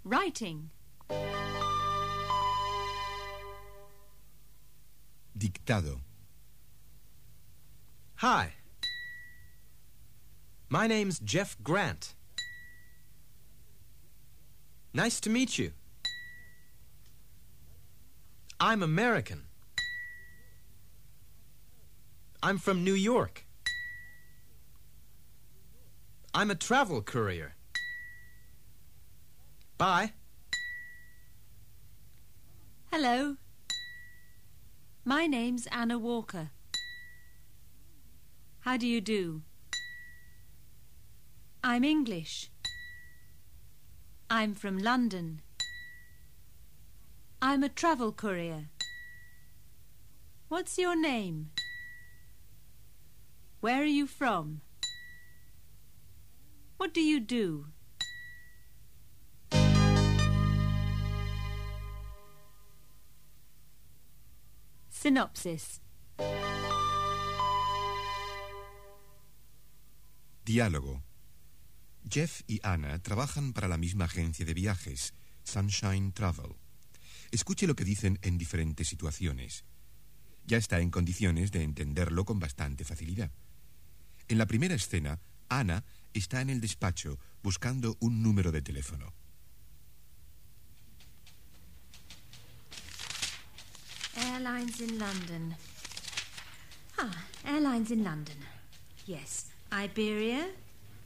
Writing. 0.08 0.70
Dictado. 5.36 6.00
Hi. 8.14 8.54
My 10.70 10.86
name's 10.86 11.18
Jeff 11.18 11.58
Grant. 11.62 12.14
Nice 14.94 15.20
to 15.20 15.28
meet 15.28 15.58
you. 15.58 15.72
I'm 18.58 18.82
American. 18.82 19.42
I'm 22.42 22.56
from 22.56 22.82
New 22.82 22.94
York. 22.94 23.44
I'm 26.32 26.50
a 26.50 26.54
travel 26.54 27.02
courier. 27.02 27.57
Bye. 29.78 30.12
Hello. 32.90 33.36
My 35.04 35.28
name's 35.28 35.68
Anna 35.70 36.00
Walker. 36.00 36.50
How 38.62 38.76
do 38.76 38.88
you 38.88 39.00
do? 39.00 39.42
I'm 41.62 41.84
English. 41.84 42.50
I'm 44.28 44.52
from 44.52 44.78
London. 44.78 45.42
I'm 47.40 47.62
a 47.62 47.68
travel 47.68 48.10
courier. 48.10 48.70
What's 50.48 50.76
your 50.76 51.00
name? 51.00 51.50
Where 53.60 53.82
are 53.82 53.94
you 54.00 54.08
from? 54.08 54.60
What 56.78 56.92
do 56.92 57.00
you 57.00 57.20
do? 57.20 57.66
Synopsis. 65.00 65.80
Diálogo. 70.44 71.04
Jeff 72.10 72.42
y 72.48 72.58
Anna 72.64 72.98
trabajan 73.00 73.52
para 73.52 73.68
la 73.68 73.76
misma 73.76 74.06
agencia 74.06 74.44
de 74.44 74.54
viajes, 74.54 75.14
Sunshine 75.44 76.10
Travel. 76.12 76.56
Escuche 77.30 77.68
lo 77.68 77.76
que 77.76 77.84
dicen 77.84 78.18
en 78.22 78.38
diferentes 78.38 78.88
situaciones. 78.88 79.64
Ya 80.44 80.56
está 80.56 80.80
en 80.80 80.90
condiciones 80.90 81.52
de 81.52 81.62
entenderlo 81.62 82.24
con 82.24 82.40
bastante 82.40 82.84
facilidad. 82.84 83.30
En 84.26 84.38
la 84.38 84.46
primera 84.46 84.74
escena, 84.74 85.20
Anna 85.48 85.84
está 86.12 86.40
en 86.40 86.50
el 86.50 86.60
despacho 86.60 87.20
buscando 87.40 87.96
un 88.00 88.20
número 88.20 88.50
de 88.50 88.62
teléfono. 88.62 89.14
Airlines 94.38 94.80
in 94.80 95.00
London. 95.00 95.56
Ah, 96.96 97.24
airlines 97.44 97.90
in 97.90 98.04
London. 98.04 98.36
Yes. 99.04 99.46
Iberia, 99.72 100.46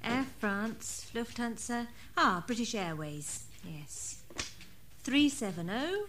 Air 0.05 0.26
France, 0.39 1.11
Lufthansa. 1.14 1.87
Ah, 2.14 2.45
British 2.47 2.74
Airways. 2.74 3.45
Yes. 3.64 4.22
oh, 4.37 4.43
370 5.05 6.05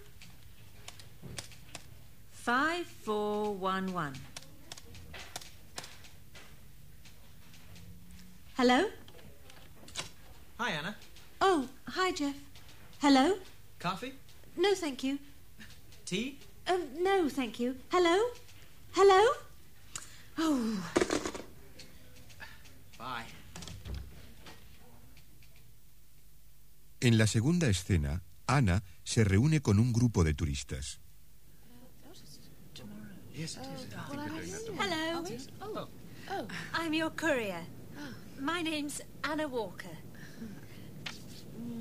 5411. 2.33 4.19
Hello? 8.57 8.83
Hi, 10.59 10.71
Anna. 10.71 10.93
Oh, 11.39 11.69
hi, 11.87 12.11
Jeff. 12.11 12.35
Hello? 12.99 13.37
Coffee? 13.79 14.11
No, 14.57 14.75
thank 14.75 15.05
you. 15.05 15.19
Tea? 16.05 16.37
Um, 16.67 17.03
no, 17.03 17.29
thank 17.29 17.59
you. 17.59 17.75
Hello? 17.91 18.17
Hello? 18.93 19.21
Oh. 20.37 20.77
Bye. 22.97 23.25
En 27.01 27.17
la 27.17 27.27
segunda 27.27 27.67
escena, 27.67 28.21
Anna 28.47 28.81
se 29.03 29.23
reúne 29.23 29.61
con 29.61 29.77
un 29.79 29.91
grupo 29.91 30.23
de 30.23 30.33
turistas. 30.33 30.99
Hello. 34.79 35.23
Oh. 35.61 35.87
Oh. 36.29 36.47
I'm 36.73 36.93
your 36.93 37.09
courier. 37.09 37.61
My 38.39 38.61
name's 38.61 39.01
Anna 39.23 39.47
Walker. 39.47 39.97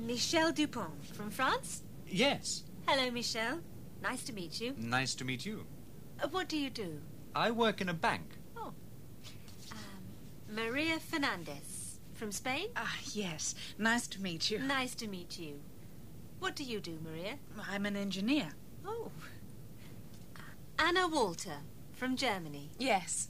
Michel 0.05 0.51
Dupont 0.51 0.91
from 1.13 1.29
France? 1.29 1.83
Yes. 2.07 2.63
Hello, 2.85 3.09
Michel. 3.11 3.61
Nice 4.03 4.23
to 4.25 4.33
meet 4.33 4.59
you. 4.59 4.75
Nice 4.77 5.15
to 5.15 5.23
meet 5.23 5.45
you. 5.45 5.65
Uh, 6.21 6.27
what 6.27 6.49
do 6.49 6.57
you 6.57 6.69
do? 6.69 6.99
I 7.33 7.51
work 7.51 7.79
in 7.79 7.87
a 7.87 7.93
bank. 7.93 8.37
Um, 8.57 8.75
Maria 10.49 10.99
Fernandez 10.99 11.99
from 12.13 12.33
Spain? 12.33 12.67
Ah, 12.75 12.97
yes. 13.13 13.55
Nice 13.77 14.07
to 14.07 14.21
meet 14.21 14.51
you. 14.51 14.59
Nice 14.59 14.93
to 14.95 15.07
meet 15.07 15.39
you. 15.39 15.61
What 16.39 16.53
do 16.53 16.65
you 16.65 16.81
do, 16.81 16.99
Maria? 17.01 17.35
I'm 17.71 17.85
an 17.85 17.95
engineer. 17.95 18.49
Oh. 18.85 19.09
Anna 20.77 21.07
Walter 21.07 21.59
from 21.93 22.17
Germany. 22.17 22.71
Yes. 22.77 23.29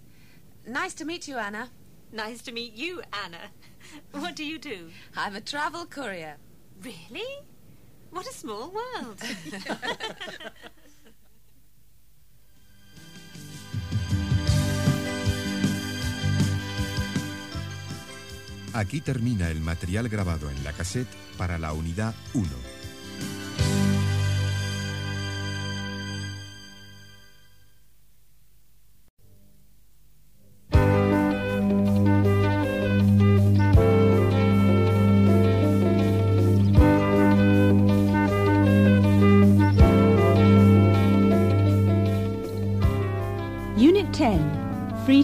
Nice 0.67 0.95
to 0.95 1.05
meet 1.05 1.27
you, 1.27 1.37
Anna. 1.37 1.69
Nice 2.11 2.41
to 2.41 2.51
meet 2.51 2.73
you, 2.73 3.03
Anna. 3.23 3.51
What 4.11 4.35
do 4.35 4.43
you 4.43 4.57
do? 4.57 4.89
I'm 5.15 5.35
a 5.35 5.41
travel 5.41 5.85
courier. 5.85 6.37
Really? 6.81 7.45
What 8.13 8.27
a 8.27 8.31
small 8.31 8.71
world. 8.71 9.19
Aquí 18.73 19.01
termina 19.01 19.49
el 19.49 19.61
material 19.61 20.09
grabado 20.09 20.51
en 20.51 20.63
la 20.63 20.73
cassette 20.73 21.07
para 21.37 21.57
la 21.57 21.73
unidad 21.73 22.13
1. 22.35 22.47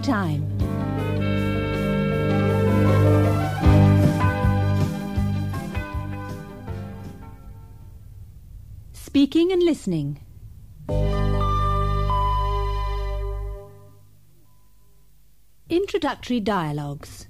Time. 0.10 0.42
Speaking 8.94 9.52
and 9.52 9.62
listening. 9.64 10.20
Introductory 15.70 16.40
dialogues. 16.40 17.28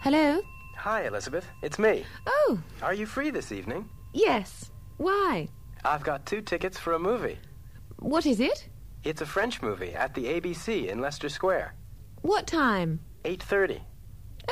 Hello? 0.00 0.40
Hi, 0.76 1.06
Elizabeth. 1.06 1.46
It's 1.62 1.78
me. 1.78 2.04
Oh, 2.26 2.58
Are 2.82 2.94
you 2.94 3.06
free 3.06 3.30
this 3.30 3.52
evening? 3.52 3.88
yes. 4.12 4.70
Why? 4.96 5.48
I've 5.84 6.02
got 6.02 6.26
two 6.26 6.40
tickets 6.40 6.78
for 6.78 6.92
a 6.94 6.98
movie. 6.98 7.38
What 7.98 8.26
is 8.26 8.40
it? 8.40 8.68
It's 9.04 9.20
a 9.22 9.26
French 9.26 9.62
movie 9.62 9.94
at 9.94 10.14
the 10.14 10.26
ABC 10.26 10.88
in 10.88 11.00
Leicester 11.00 11.28
Square. 11.28 11.74
What 12.22 12.46
time? 12.46 13.00
8:30. 13.24 13.80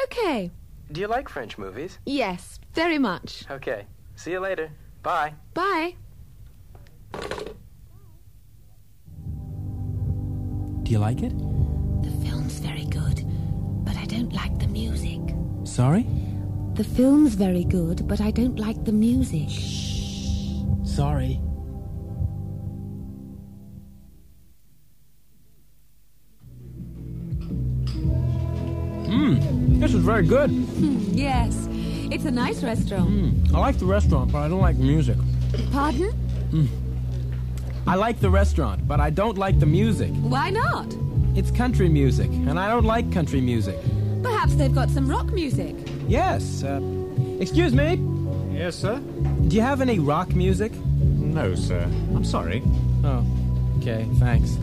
Okay. 0.04 0.50
Do 0.92 1.00
you 1.00 1.08
like 1.08 1.28
French 1.28 1.58
movies? 1.58 1.98
Yes, 2.06 2.60
very 2.74 2.98
much. 2.98 3.44
Okay. 3.50 3.86
See 4.14 4.30
you 4.30 4.40
later. 4.40 4.70
Bye. 5.02 5.34
Bye. 5.54 5.96
Do 10.82 10.92
you 10.92 10.98
like 10.98 11.22
it? 11.22 11.36
The 12.02 12.12
film's 12.24 12.58
very 12.60 12.84
good, 12.84 13.24
but 13.84 13.96
I 13.96 14.04
don't 14.04 14.32
like 14.32 14.58
the 14.58 14.68
music. 14.68 15.20
Sorry? 15.64 16.06
The 16.74 16.84
film's 16.84 17.34
very 17.34 17.64
good, 17.64 18.06
but 18.06 18.20
I 18.20 18.30
don't 18.30 18.58
like 18.58 18.84
the 18.84 18.92
music. 18.92 19.50
Sorry. 20.96 21.38
Mmm, 29.04 29.78
this 29.78 29.92
is 29.92 30.02
very 30.02 30.26
good. 30.26 30.48
Hmm, 30.48 30.96
yes. 31.12 31.68
It's 32.10 32.24
a 32.24 32.30
nice 32.30 32.62
restaurant. 32.62 33.10
Mm, 33.10 33.52
I 33.52 33.58
like 33.58 33.78
the 33.78 33.84
restaurant, 33.84 34.32
but 34.32 34.38
I 34.38 34.48
don't 34.48 34.62
like 34.62 34.78
the 34.78 34.84
music. 34.84 35.18
Pardon? 35.70 36.12
Mm. 36.50 36.68
I 37.86 37.96
like 37.96 38.18
the 38.20 38.30
restaurant, 38.30 38.88
but 38.88 38.98
I 38.98 39.10
don't 39.10 39.36
like 39.36 39.60
the 39.60 39.66
music. 39.66 40.12
Why 40.22 40.48
not? 40.48 40.96
It's 41.34 41.50
country 41.50 41.90
music, 41.90 42.30
and 42.30 42.58
I 42.58 42.70
don't 42.70 42.86
like 42.86 43.12
country 43.12 43.42
music. 43.42 43.76
Perhaps 44.22 44.54
they've 44.54 44.74
got 44.74 44.88
some 44.88 45.06
rock 45.06 45.26
music. 45.26 45.76
Yes, 46.08 46.64
uh, 46.64 46.80
excuse 47.38 47.74
me? 47.74 48.00
Yes, 48.50 48.76
sir? 48.76 48.98
Do 49.48 49.54
you 49.54 49.60
have 49.60 49.82
any 49.82 49.98
rock 49.98 50.34
music? 50.34 50.72
No, 51.36 51.54
sir. 51.54 51.82
I'm 52.14 52.24
sorry. 52.24 52.62
Oh, 53.04 53.22
okay, 53.76 54.08
thanks. 54.18 54.56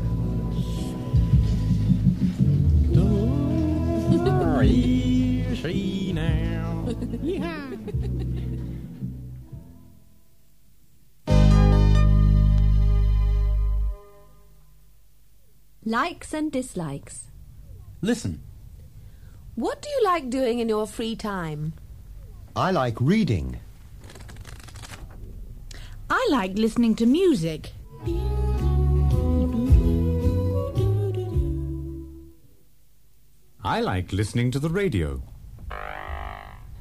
Likes 15.86 16.34
and 16.34 16.52
dislikes. 16.52 17.28
Listen. 18.02 18.42
What 19.54 19.84
do 19.84 19.90
you 19.90 20.02
like 20.06 20.32
doing 20.32 20.58
in 20.58 20.70
your 20.70 20.88
free 20.88 21.16
time? 21.16 21.74
I 22.56 22.72
like 22.72 23.00
reading. 23.00 23.60
I 26.16 26.28
like 26.30 26.60
listening 26.60 26.94
to 26.98 27.08
music. 27.08 27.72
I 33.64 33.80
like 33.80 34.12
listening 34.12 34.52
to 34.52 34.60
the 34.60 34.70
radio. 34.70 35.24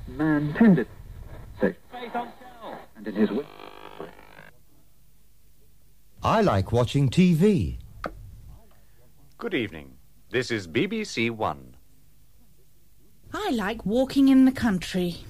Man 0.08 0.52
tended. 0.58 0.88
Say, 1.60 1.74
faith 1.92 2.14
on 2.14 2.28
shell. 2.40 2.78
And 2.96 3.06
in 3.08 3.14
his 3.14 3.28
wi- 3.28 3.46
I 6.22 6.40
like 6.40 6.72
watching 6.72 7.08
TV. 7.08 7.78
Good 9.38 9.54
evening. 9.54 9.94
This 10.30 10.50
is 10.50 10.66
BBC 10.68 11.30
One. 11.30 11.76
I 13.32 13.50
like 13.52 13.84
walking 13.86 14.28
in 14.28 14.44
the 14.44 14.52
country. 14.52 15.24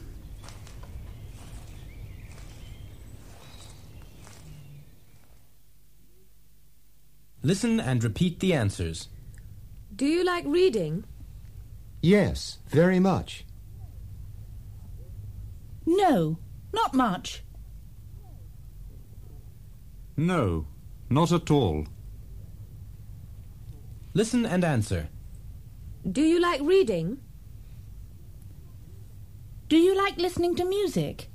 Listen 7.42 7.80
and 7.80 8.04
repeat 8.04 8.40
the 8.40 8.54
answers. 8.54 9.08
Do 9.94 10.06
you 10.06 10.24
like 10.24 10.44
reading? 10.46 11.04
Yes, 12.00 12.58
very 12.68 13.00
much. 13.00 13.44
No, 15.84 16.38
not 16.72 16.94
much. 16.94 17.42
No, 20.16 20.66
not 21.10 21.32
at 21.32 21.50
all. 21.50 21.86
Listen 24.14 24.46
and 24.46 24.64
answer. 24.64 25.08
Do 26.10 26.22
you 26.22 26.40
like 26.40 26.60
reading? 26.62 27.18
Do 29.68 29.76
you 29.76 29.96
like 29.96 30.16
listening 30.16 30.54
to 30.56 30.64
music? 30.64 31.28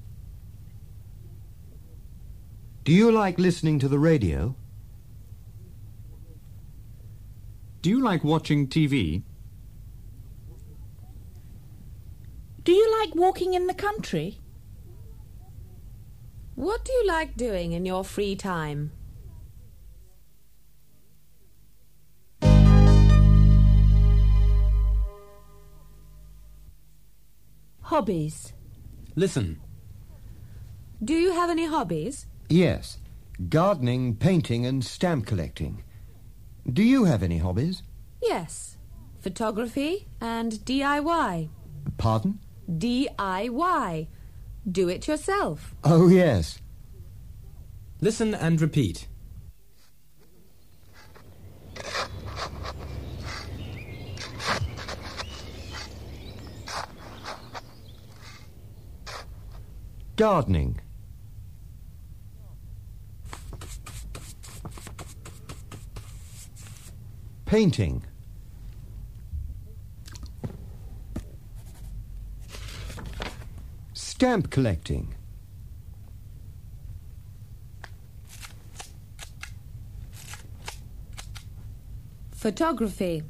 Do 2.83 2.93
you 2.93 3.11
like 3.11 3.39
listening 3.39 3.79
to 3.79 3.87
the 3.87 3.99
radio? 3.99 4.55
Do 7.87 7.91
you 7.91 8.01
like 8.01 8.21
watching 8.25 8.67
TV? 8.67 9.23
Do 12.65 12.73
you 12.73 12.99
like 12.99 13.15
walking 13.15 13.53
in 13.53 13.67
the 13.67 13.73
country? 13.73 14.41
What 16.55 16.83
do 16.83 16.91
you 16.91 17.07
like 17.07 17.37
doing 17.37 17.71
in 17.71 17.85
your 17.85 18.03
free 18.03 18.35
time? 18.35 18.91
Hobbies. 27.83 28.51
Listen. 29.15 29.61
Do 31.01 31.13
you 31.13 31.31
have 31.31 31.49
any 31.49 31.67
hobbies? 31.67 32.27
Yes. 32.49 32.97
Gardening, 33.47 34.17
painting, 34.17 34.65
and 34.65 34.83
stamp 34.83 35.25
collecting. 35.25 35.83
Do 36.71 36.83
you 36.83 37.05
have 37.05 37.23
any 37.23 37.37
hobbies? 37.37 37.83
Yes. 38.21 38.77
Photography 39.21 40.07
and 40.19 40.51
DIY. 40.51 41.49
Pardon? 41.97 42.39
DIY. 42.69 44.07
Do 44.69 44.89
it 44.89 45.07
yourself. 45.07 45.73
Oh, 45.83 46.09
yes. 46.09 46.59
Listen 48.01 48.35
and 48.35 48.59
repeat. 48.61 49.07
Gardening. 60.17 60.81
Painting. 67.47 68.03
Stamp 73.93 74.49
collecting. 74.49 75.15
Photography. 82.33 83.23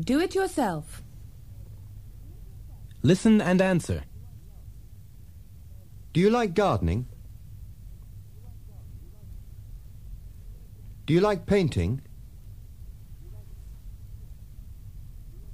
Do 0.00 0.18
it 0.18 0.34
yourself. 0.34 1.02
Listen 3.04 3.40
and 3.40 3.62
answer. 3.62 4.02
Do 6.12 6.18
you 6.18 6.30
like 6.30 6.54
gardening? 6.54 7.06
Do 11.08 11.14
you 11.14 11.20
like 11.20 11.46
painting? 11.46 12.02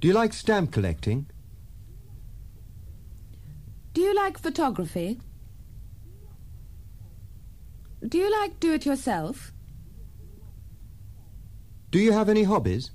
Do 0.01 0.09
you 0.09 0.13
like 0.13 0.33
stamp 0.33 0.73
collecting? 0.73 1.27
Do 3.93 4.01
you 4.01 4.13
like 4.13 4.37
photography? 4.37 5.21
Do 8.05 8.17
you 8.17 8.29
like 8.29 8.59
do 8.59 8.73
it 8.73 8.85
yourself? 8.85 9.53
Do 11.89 11.99
you 11.99 12.11
have 12.11 12.27
any 12.27 12.43
hobbies? 12.43 12.91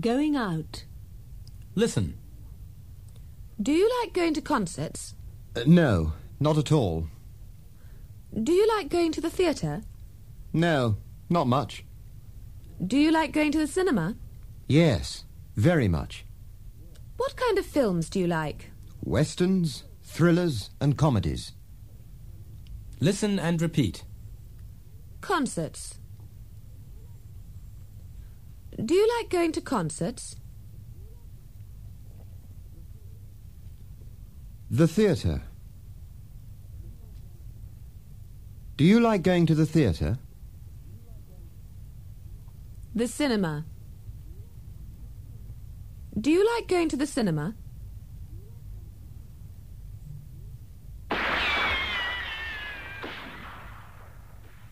Going 0.00 0.34
out. 0.34 0.84
Listen. 1.76 2.21
Do 3.62 3.70
you 3.70 3.88
like 4.00 4.12
going 4.12 4.34
to 4.34 4.40
concerts? 4.40 5.14
Uh, 5.54 5.62
no, 5.66 6.14
not 6.40 6.58
at 6.58 6.72
all. 6.72 7.06
Do 8.42 8.50
you 8.50 8.66
like 8.66 8.88
going 8.88 9.12
to 9.12 9.20
the 9.20 9.30
theatre? 9.30 9.82
No, 10.52 10.96
not 11.28 11.46
much. 11.46 11.84
Do 12.84 12.98
you 12.98 13.12
like 13.12 13.30
going 13.30 13.52
to 13.52 13.58
the 13.58 13.68
cinema? 13.68 14.16
Yes, 14.66 15.24
very 15.54 15.86
much. 15.86 16.24
What 17.18 17.36
kind 17.36 17.56
of 17.56 17.64
films 17.64 18.10
do 18.10 18.18
you 18.18 18.26
like? 18.26 18.72
Westerns, 19.04 19.84
thrillers, 20.02 20.70
and 20.80 20.96
comedies. 20.96 21.52
Listen 22.98 23.38
and 23.38 23.62
repeat. 23.62 24.02
Concerts. 25.20 25.98
Do 28.84 28.94
you 28.94 29.08
like 29.18 29.28
going 29.28 29.52
to 29.52 29.60
concerts? 29.60 30.34
The 34.72 34.88
theatre. 34.88 35.42
Do 38.78 38.84
you 38.84 39.00
like 39.00 39.20
going 39.20 39.44
to 39.44 39.54
the 39.54 39.66
theatre? 39.66 40.16
The 42.94 43.06
cinema. 43.06 43.66
Do 46.18 46.30
you 46.30 46.42
like 46.56 46.68
going 46.68 46.88
to 46.88 46.96
the 46.96 47.06
cinema? 47.06 47.54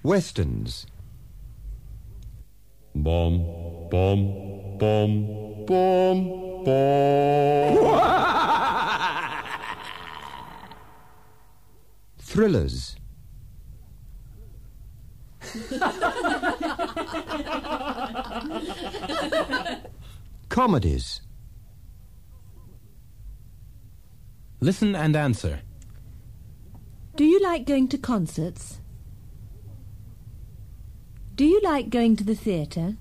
Westerns. 0.03 0.87
Bom, 2.95 3.45
bom, 3.91 4.79
bom, 4.79 5.67
bom, 5.67 6.65
bom. 6.65 8.37
Thrillers. 12.41 12.97
Comedies. 20.49 21.21
Listen 24.61 24.97
and 24.97 25.15
answer. 25.15 25.61
Do 27.15 27.27
you 27.27 27.41
like 27.41 27.67
going 27.67 27.89
to 27.89 27.99
concerts? 27.99 28.81
Do 31.35 31.45
you 31.45 31.61
like 31.61 31.91
going 31.91 32.17
to 32.17 32.25
the 32.25 32.35
theatre? 32.35 32.97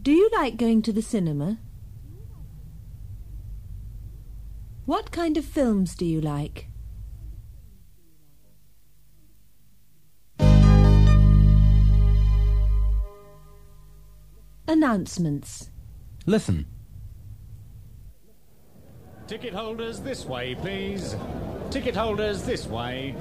Do 0.00 0.12
you 0.12 0.30
like 0.32 0.56
going 0.56 0.82
to 0.82 0.92
the 0.92 1.02
cinema? 1.02 1.58
What 4.92 5.10
kind 5.10 5.38
of 5.38 5.46
films 5.46 5.94
do 5.94 6.04
you 6.04 6.20
like? 6.20 6.66
Announcements. 14.68 15.70
Listen. 16.26 16.66
Ticket 19.26 19.54
holders 19.54 20.00
this 20.00 20.26
way, 20.26 20.56
please. 20.56 21.16
Ticket 21.70 21.96
holders 21.96 22.42
this 22.42 22.66
way. 22.66 23.14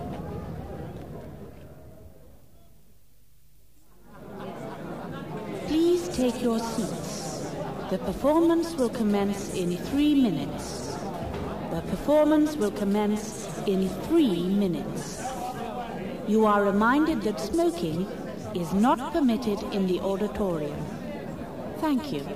Please 5.68 6.10
take 6.10 6.42
your 6.42 6.60
seats. 6.60 7.50
The 7.90 7.98
performance 8.00 8.76
will 8.76 8.90
commence 8.90 9.54
in 9.54 9.78
three 9.78 10.16
minutes. 10.16 10.91
The 11.72 11.82
performance 11.84 12.58
will 12.58 12.72
commence 12.72 13.48
in 13.66 13.88
three 13.88 14.44
minutes. 14.44 15.24
You 16.28 16.46
are 16.46 16.66
reminded 16.66 17.22
that 17.22 17.40
smoking 17.40 18.06
is 18.54 18.74
not 18.74 19.14
permitted 19.14 19.64
in 19.72 19.88
the 19.88 20.02
auditorium. 20.02 20.78
Thank 21.78 22.12
you. 22.12 22.28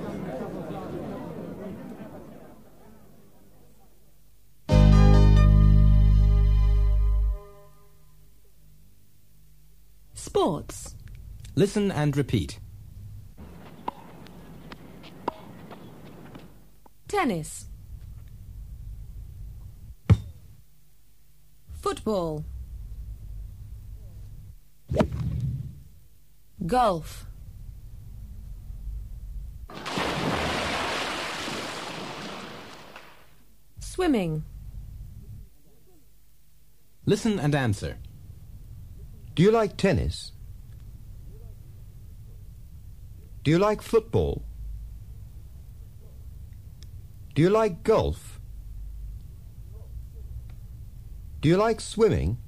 Sports. 10.14 10.94
Listen 11.54 11.92
and 11.92 12.16
repeat. 12.16 12.58
Tennis. 17.06 17.66
Football. 21.86 22.44
Golf. 26.66 27.26
Swimming. 33.78 34.42
Listen 37.04 37.38
and 37.38 37.54
answer. 37.54 37.98
Do 39.36 39.44
you 39.44 39.52
like 39.52 39.76
tennis? 39.76 40.32
Do 43.44 43.52
you 43.52 43.60
like 43.60 43.80
football? 43.80 44.42
Do 47.36 47.42
you 47.42 47.50
like 47.50 47.84
golf? 47.84 48.35
Do 51.46 51.50
you 51.50 51.58
like 51.58 51.80
swimming? 51.80 52.38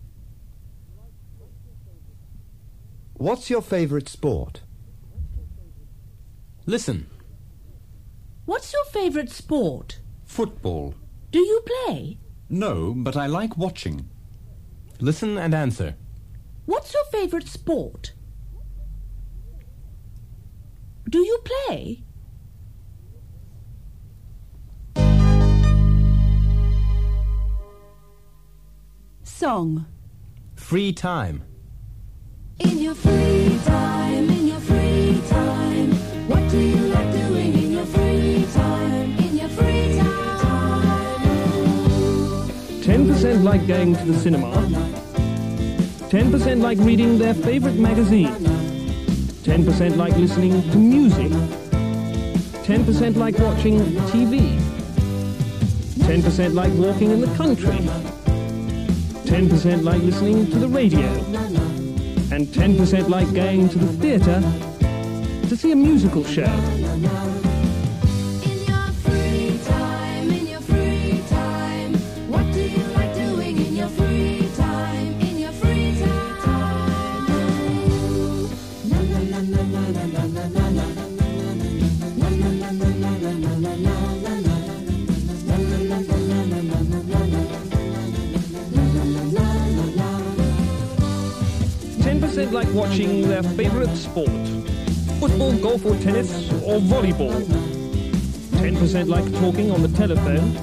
What's 3.13 3.49
your 3.49 3.63
favourite 3.63 4.09
sport? 4.09 4.63
Listen. 6.67 7.07
What's 8.45 8.73
your 8.73 8.85
favourite 8.87 9.31
sport? 9.31 10.01
Football. 10.25 10.97
Do 11.31 11.39
you 11.39 11.63
play? 11.65 12.19
No, 12.51 12.93
but 12.93 13.17
I 13.17 13.27
like 13.27 13.57
watching. 13.57 14.11
Listen 14.99 15.39
and 15.39 15.55
answer. 15.55 15.95
What's 16.67 16.93
your 16.93 17.05
favourite 17.13 17.47
sport? 17.47 18.15
Do 21.09 21.21
you 21.21 21.39
play? 21.45 22.03
Song. 29.39 29.87
Free 30.57 30.93
time. 30.93 31.45
In 32.59 32.79
your 32.79 32.97
free 32.97 33.57
time, 33.65 34.29
in 34.31 34.49
your 34.49 34.59
free 34.59 35.23
time, 35.29 35.93
what 36.27 36.51
do 36.51 36.59
you 36.59 36.89
like 36.89 37.13
doing 37.13 37.55
in 37.55 37.71
your 37.71 37.87
free 37.87 38.45
time? 38.53 39.17
In 39.17 39.37
your 39.37 39.49
free 39.51 39.97
time. 39.97 41.21
10% 42.83 43.45
like 43.45 43.65
going 43.69 43.95
to 43.95 44.05
the 44.07 44.19
cinema. 44.19 44.51
10% 46.11 46.61
like 46.61 46.79
reading 46.79 47.17
their 47.17 47.35
favorite 47.35 47.77
magazine. 47.77 48.35
10% 49.45 49.97
like 49.97 50.17
listening 50.17 50.69
to 50.73 50.77
music. 50.79 51.31
10% 52.67 53.15
like 53.15 53.39
watching 53.39 53.79
TV. 54.11 54.59
10% 56.09 56.55
like 56.55 56.73
walking 56.75 57.13
in 57.13 57.21
the 57.21 57.33
country. 57.37 57.89
10% 59.29 59.85
like 59.85 60.03
listening 60.03 60.47
to 60.51 60.59
the 60.59 60.67
radio. 60.67 61.01
And 62.33 62.47
10% 62.47 63.11
like 63.11 63.31
going 63.35 63.69
to 63.69 63.79
the 63.79 63.93
theatre 64.01 64.41
to 65.49 65.57
see 65.57 65.73
a 65.73 65.77
musical 65.77 66.25
show. 66.25 67.48
Watching 92.89 93.29
their 93.29 93.43
favorite 93.43 93.95
sport. 93.95 94.31
Football, 95.21 95.53
golf 95.59 95.85
or 95.85 95.95
tennis 95.97 96.51
or 96.63 96.79
volleyball. 96.81 97.43
10% 98.63 99.09
like 99.09 99.31
talking 99.41 99.71
on 99.71 99.83
the 99.83 99.89
telephone. 99.89 100.57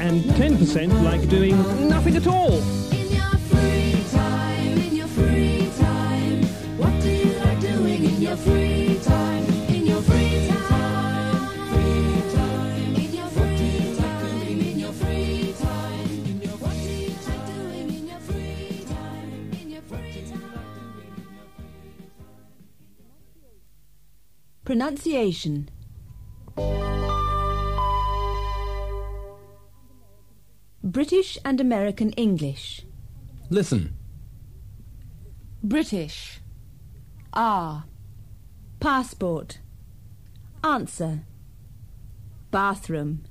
And 0.00 0.22
10% 0.22 1.02
like 1.04 1.28
doing 1.28 1.56
nothing 1.88 2.16
at 2.16 2.26
all. 2.26 2.87
Pronunciation. 24.78 25.70
British 30.84 31.36
and 31.44 31.60
American 31.60 32.12
English. 32.12 32.86
Listen. 33.50 33.96
British. 35.64 36.38
R. 37.32 37.86
Passport. 38.78 39.58
Answer. 40.62 41.24
Bathroom. 42.52 43.24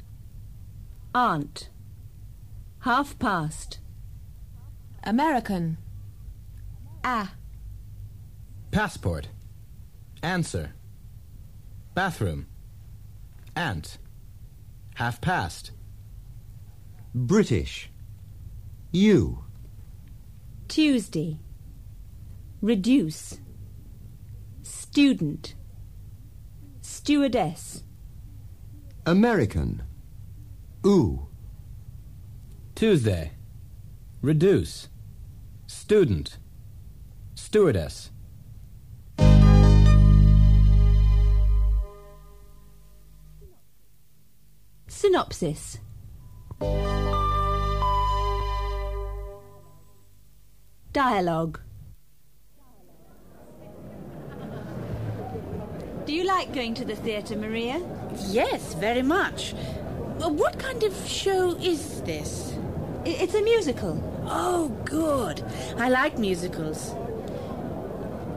Aunt. 1.16 1.70
Half 2.80 3.18
past. 3.20 3.80
American. 5.06 5.78
Ah. 7.06 7.36
Passport. 8.72 9.30
Answer. 10.22 10.74
Bathroom. 11.98 12.46
Ant. 13.56 13.98
Half 14.94 15.20
past. 15.20 15.72
British. 17.16 17.90
You. 18.92 19.46
Tuesday. 20.68 21.40
Reduce. 22.62 23.40
Student. 24.62 25.56
Stewardess. 26.82 27.82
American. 29.08 29.82
Ooh. 30.86 31.28
Tuesday. 32.76 33.32
Reduce. 34.22 34.90
Student. 35.66 36.38
Stewardess. 37.34 38.12
Synopsis. 44.98 45.78
Dialogue. 50.92 51.60
Do 56.06 56.14
you 56.14 56.24
like 56.24 56.52
going 56.52 56.74
to 56.74 56.84
the 56.84 56.96
theatre, 56.96 57.36
Maria? 57.36 57.80
Yes, 58.30 58.74
very 58.74 59.04
much. 59.04 59.54
Uh, 60.20 60.30
What 60.30 60.58
kind 60.58 60.82
of 60.82 60.96
show 61.08 61.52
is 61.58 62.02
this? 62.02 62.58
It's 63.06 63.36
a 63.36 63.42
musical. 63.44 64.02
Oh, 64.26 64.70
good. 64.84 65.44
I 65.78 65.90
like 65.90 66.18
musicals. 66.18 66.96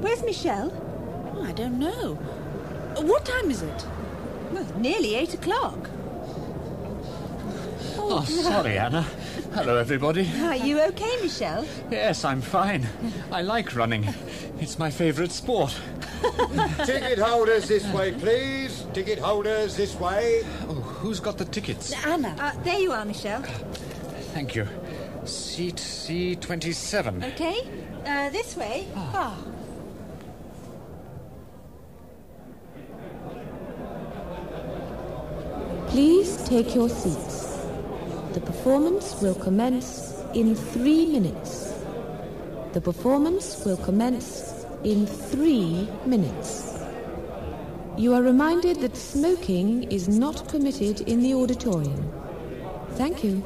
Where's 0.02 0.22
Michelle? 0.22 0.70
Oh, 1.34 1.42
I 1.42 1.52
don't 1.52 1.78
know. 1.78 2.16
What 3.00 3.24
time 3.24 3.50
is 3.50 3.62
it? 3.62 3.86
Well, 4.52 4.66
nearly 4.76 5.14
eight 5.14 5.32
o'clock. 5.32 5.88
Oh, 8.12 8.24
sorry, 8.24 8.76
Anna. 8.76 9.02
Hello, 9.54 9.76
everybody. 9.76 10.28
Are 10.40 10.56
you 10.56 10.80
okay, 10.80 11.16
Michelle? 11.22 11.64
Yes, 11.92 12.24
I'm 12.24 12.40
fine. 12.40 12.84
I 13.30 13.42
like 13.42 13.76
running. 13.76 14.04
It's 14.58 14.80
my 14.80 14.90
favourite 14.90 15.30
sport. 15.30 15.72
Ticket 16.84 17.20
holders 17.20 17.68
this 17.68 17.86
way, 17.92 18.10
please. 18.10 18.84
Ticket 18.92 19.20
holders 19.20 19.76
this 19.76 19.94
way. 19.94 20.42
Oh, 20.68 20.74
who's 20.74 21.20
got 21.20 21.38
the 21.38 21.44
tickets? 21.44 21.92
Anna. 22.04 22.34
Uh, 22.40 22.52
there 22.64 22.80
you 22.80 22.90
are, 22.90 23.04
Michelle. 23.04 23.42
Thank 24.34 24.56
you. 24.56 24.66
Seat 25.24 25.76
C27. 25.76 27.32
Okay. 27.32 27.60
Uh, 28.04 28.28
this 28.30 28.56
way. 28.56 28.88
Ah. 28.96 29.38
Please 35.86 36.36
take 36.48 36.74
your 36.74 36.88
seats. 36.88 37.39
The 38.32 38.40
performance 38.40 39.20
will 39.20 39.34
commence 39.34 40.14
in 40.34 40.54
three 40.54 41.06
minutes. 41.06 41.74
The 42.72 42.80
performance 42.80 43.64
will 43.64 43.76
commence 43.78 44.64
in 44.84 45.06
three 45.06 45.88
minutes. 46.06 46.78
You 47.98 48.14
are 48.14 48.22
reminded 48.22 48.80
that 48.82 48.96
smoking 48.96 49.82
is 49.90 50.08
not 50.08 50.46
permitted 50.48 51.00
in 51.02 51.22
the 51.22 51.34
auditorium. 51.34 52.12
Thank 52.90 53.24
you. 53.24 53.42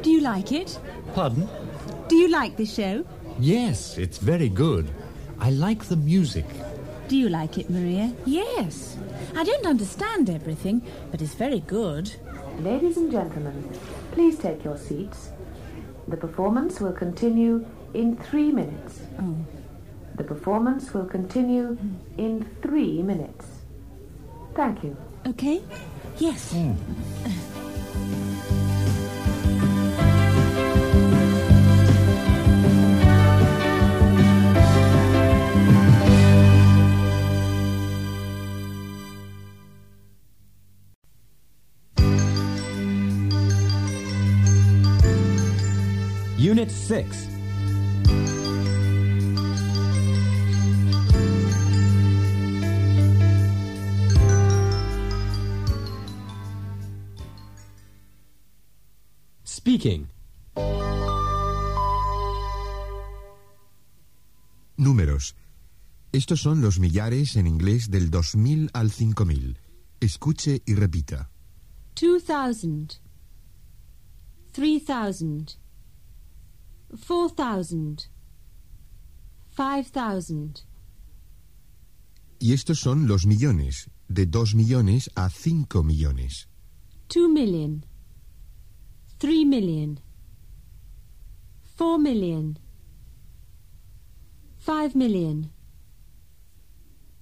Do 0.00 0.10
you 0.10 0.20
like 0.22 0.50
it? 0.50 0.80
Pardon? 1.14 1.46
Do 2.08 2.16
you 2.16 2.28
like 2.28 2.56
the 2.56 2.64
show? 2.64 3.04
Yes, 3.38 3.98
it's 3.98 4.16
very 4.16 4.48
good. 4.48 4.90
I 5.42 5.50
like 5.50 5.86
the 5.86 5.96
music. 5.96 6.44
Do 7.08 7.16
you 7.16 7.28
like 7.28 7.58
it, 7.58 7.68
Maria? 7.68 8.14
Yes. 8.24 8.96
I 9.34 9.42
don't 9.42 9.66
understand 9.66 10.30
everything, 10.30 10.82
but 11.10 11.20
it's 11.20 11.34
very 11.34 11.58
good. 11.58 12.12
Ladies 12.60 12.96
and 12.96 13.10
gentlemen, 13.10 13.68
please 14.12 14.38
take 14.38 14.62
your 14.62 14.78
seats. 14.78 15.30
The 16.06 16.16
performance 16.16 16.78
will 16.78 16.92
continue 16.92 17.66
in 17.92 18.16
three 18.18 18.52
minutes. 18.52 19.00
Oh. 19.18 19.34
The 20.14 20.22
performance 20.22 20.94
will 20.94 21.06
continue 21.06 21.76
in 22.16 22.48
three 22.62 23.02
minutes. 23.02 23.46
Thank 24.54 24.84
you. 24.84 24.96
Okay? 25.26 25.60
Yes. 26.18 26.52
Hmm. 26.52 26.74
Unit 46.62 46.70
6. 46.70 47.28
Speaking. 59.44 60.08
Números. 64.76 65.34
Estos 66.12 66.40
son 66.40 66.60
los 66.60 66.78
millares 66.78 67.36
en 67.36 67.46
inglés 67.48 67.90
del 67.90 68.10
2000 68.10 68.70
al 68.72 68.92
5000. 68.92 69.58
Escuche 70.00 70.62
y 70.66 70.74
repita. 70.74 71.30
2,000, 72.00 73.00
3,000, 74.52 75.61
4,000, 76.92 78.10
5,000, 79.56 80.66
Y 82.38 82.52
estos 82.52 82.80
son 82.80 83.06
los 83.06 83.24
millones, 83.24 83.88
de 84.08 84.26
2 84.26 84.54
millones 84.54 85.10
a 85.14 85.30
5 85.30 85.82
millones. 85.84 86.48
2 87.08 87.28
million, 87.28 87.86
3 89.18 89.46
million, 89.46 90.00
4 91.78 91.98
million, 91.98 92.58
5 94.58 94.94
million, 94.96 95.50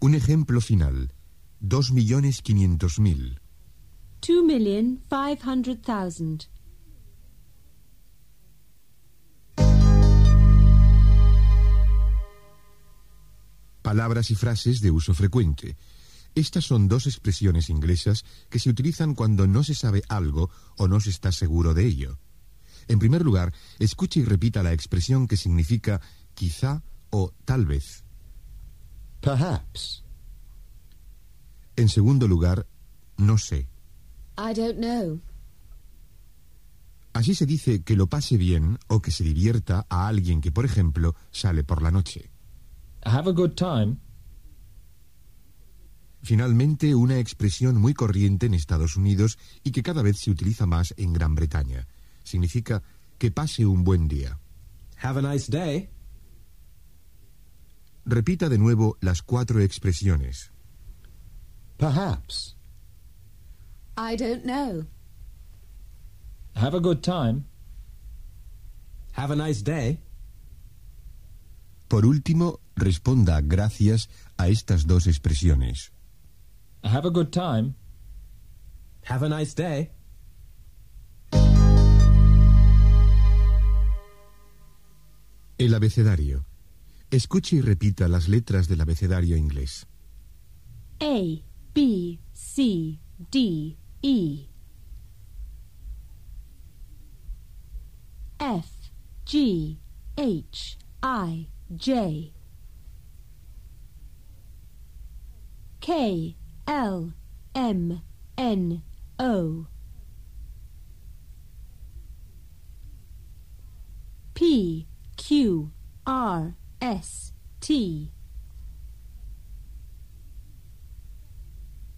Un 0.03 0.15
ejemplo 0.15 0.61
final. 0.63 1.13
2 1.61 1.93
millones 1.93 2.41
500 2.41 2.99
mil. 2.99 3.39
2 4.23 4.43
million 4.43 5.03
500,000. 5.11 6.49
Palabras 13.91 14.31
y 14.31 14.37
frases 14.37 14.81
de 14.81 14.93
uso 14.93 15.15
frecuente. 15.15 15.77
Estas 16.37 16.65
son 16.65 16.87
dos 16.87 17.09
expresiones 17.09 17.71
inglesas 17.71 18.25
que 18.49 18.61
se 18.61 18.71
utilizan 18.71 19.17
cuando 19.17 19.49
no 19.49 19.65
se 19.65 19.75
sabe 19.75 20.05
algo 20.09 20.49
o 20.77 20.87
no 20.87 21.01
se 21.01 21.11
está 21.11 21.33
seguro 21.33 21.75
de 21.75 21.87
ello. 21.87 22.17
En 22.87 23.01
primer 23.01 23.23
lugar, 23.23 23.53
escuche 23.81 24.21
y 24.21 24.25
repita 24.25 24.63
la 24.63 24.73
expresión 24.73 25.27
que 25.27 25.37
significa 25.37 26.01
quizá 26.35 26.85
o 27.11 27.35
tal 27.45 27.67
vez. 27.67 28.05
Perhaps. 29.23 30.05
En 31.75 31.89
segundo 31.89 32.29
lugar, 32.29 32.69
no 33.17 33.39
sé. 33.39 33.67
I 34.39 34.55
don't 34.55 34.79
know. 34.79 35.21
Así 37.13 37.35
se 37.35 37.45
dice 37.45 37.83
que 37.83 37.97
lo 37.97 38.07
pase 38.07 38.37
bien 38.37 38.79
o 38.87 39.03
que 39.03 39.11
se 39.11 39.25
divierta 39.25 39.85
a 39.89 40.07
alguien 40.07 40.41
que, 40.41 40.53
por 40.53 40.65
ejemplo, 40.65 41.17
sale 41.33 41.65
por 41.65 41.83
la 41.83 41.91
noche. 41.91 42.31
Have 43.05 43.29
a 43.29 43.33
good 43.33 43.55
time. 43.55 43.99
Finalmente, 46.23 46.95
una 46.95 47.19
expresión 47.19 47.77
muy 47.77 47.95
corriente 47.95 48.47
en 48.47 48.55
Estados 48.55 48.97
Unidos 48.97 49.39
y 49.65 49.71
que 49.73 49.83
cada 49.83 50.03
vez 50.03 50.19
se 50.19 50.31
utiliza 50.31 50.67
más 50.67 50.93
en 50.99 51.13
Gran 51.13 51.35
Bretaña. 51.35 51.87
Significa 52.25 52.83
que 53.19 53.31
pase 53.31 53.65
un 53.65 53.85
buen 53.85 54.07
día. 54.07 54.39
Have 55.03 55.21
a 55.21 55.33
nice 55.33 55.51
day. 55.51 55.89
Repita 58.05 58.49
de 58.49 58.59
nuevo 58.59 58.99
las 59.01 59.23
cuatro 59.23 59.61
expresiones. 59.61 60.53
Perhaps. 61.79 62.57
I 63.97 64.17
don't 64.17 64.45
know. 64.45 64.87
Have 66.55 66.75
a 66.75 66.81
good 66.81 67.03
time. 67.03 67.47
Have 69.13 69.33
a 69.33 69.37
nice 69.37 69.63
day. 69.63 70.01
Por 71.89 72.05
último, 72.05 72.61
responda 72.81 73.41
gracias 73.41 74.09
a 74.37 74.49
estas 74.49 74.87
dos 74.87 75.07
expresiones. 75.07 75.93
Have 76.83 77.07
a 77.07 77.11
good 77.11 77.31
time. 77.31 77.75
Have 79.09 79.25
a 79.25 79.29
nice 79.29 79.55
day. 79.55 79.91
El 85.59 85.75
abecedario. 85.75 86.47
Escuche 87.11 87.57
y 87.57 87.61
repita 87.61 88.09
las 88.09 88.29
letras 88.29 88.67
del 88.67 88.81
abecedario 88.81 89.37
inglés. 89.37 89.87
A, 91.01 91.43
B, 91.75 92.19
C, 92.33 92.99
D, 93.31 93.77
E. 94.03 94.49
F, 98.39 98.69
G, 99.27 99.79
H, 100.17 100.79
I, 101.03 101.49
J. 101.69 102.40
K, 105.81 106.37
L, 106.67 107.15
M, 107.55 108.03
N, 108.37 108.83
O. 109.19 109.67
P, 114.35 114.87
Q, 115.17 115.73
R, 116.07 116.55
S, 116.81 117.33
T. 117.61 118.13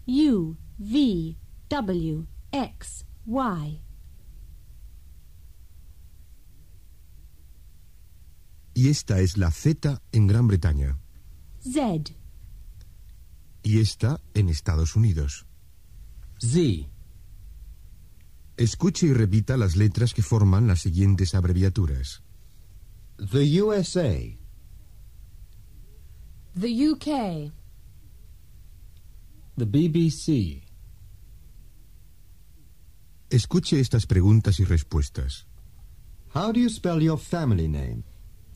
U, 0.06 0.56
V, 0.78 1.36
W, 1.68 2.26
X, 2.52 3.04
Y. 3.26 3.80
Y 8.74 8.88
esta 8.88 9.20
es 9.20 9.36
la 9.36 9.50
Z 9.50 10.00
en 10.12 10.26
Gran 10.26 10.48
Bretaña. 10.48 10.98
Z, 11.60 12.14
Y 13.62 13.80
esta 13.80 14.20
en 14.34 14.48
Estados 14.48 14.96
Unidos. 14.96 15.46
Z. 16.38 16.88
Escuche 18.56 19.06
y 19.06 19.12
repita 19.12 19.56
las 19.56 19.76
letras 19.76 20.14
que 20.14 20.22
forman 20.22 20.66
las 20.66 20.80
siguientes 20.80 21.34
abreviaturas. 21.34 22.22
The 23.16 23.62
USA. 23.62 24.18
The 26.58 26.90
UK. 26.90 27.52
The 29.56 29.64
BBC. 29.64 30.62
Escuche 33.30 33.80
estas 33.80 34.06
preguntas 34.06 34.60
y 34.60 34.64
respuestas. 34.64 35.46
How 36.34 36.52
do 36.52 36.60
you 36.60 36.68
spell 36.68 37.00
your 37.00 37.18
family 37.18 37.68
name? 37.68 38.04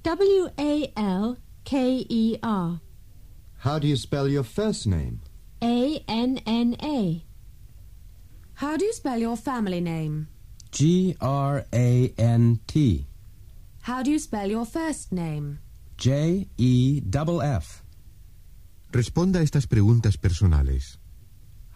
W 0.02 0.48
A 0.58 0.92
L 0.96 1.36
K 1.64 2.06
E 2.08 2.38
R. 2.42 2.80
How 3.66 3.80
do 3.80 3.88
you 3.88 3.96
spell 3.96 4.28
your 4.28 4.44
first 4.44 4.86
name? 4.86 5.22
A 5.60 5.98
N 6.06 6.38
N 6.46 6.76
A. 6.80 7.24
How 8.54 8.76
do 8.76 8.84
you 8.84 8.92
spell 8.92 9.18
your 9.18 9.36
family 9.36 9.80
name? 9.80 10.28
G 10.70 11.16
R 11.20 11.66
A 11.74 12.14
N 12.16 12.60
T. 12.68 13.08
How 13.82 14.04
do 14.04 14.12
you 14.12 14.20
spell 14.20 14.48
your 14.48 14.66
first 14.66 15.10
name? 15.10 15.58
J 15.98 16.46
E 16.56 17.02
F 17.02 17.40
F. 17.40 17.82
Responda 18.92 19.40
a 19.40 19.42
estas 19.42 19.66
preguntas 19.66 20.16
personales. 20.16 20.98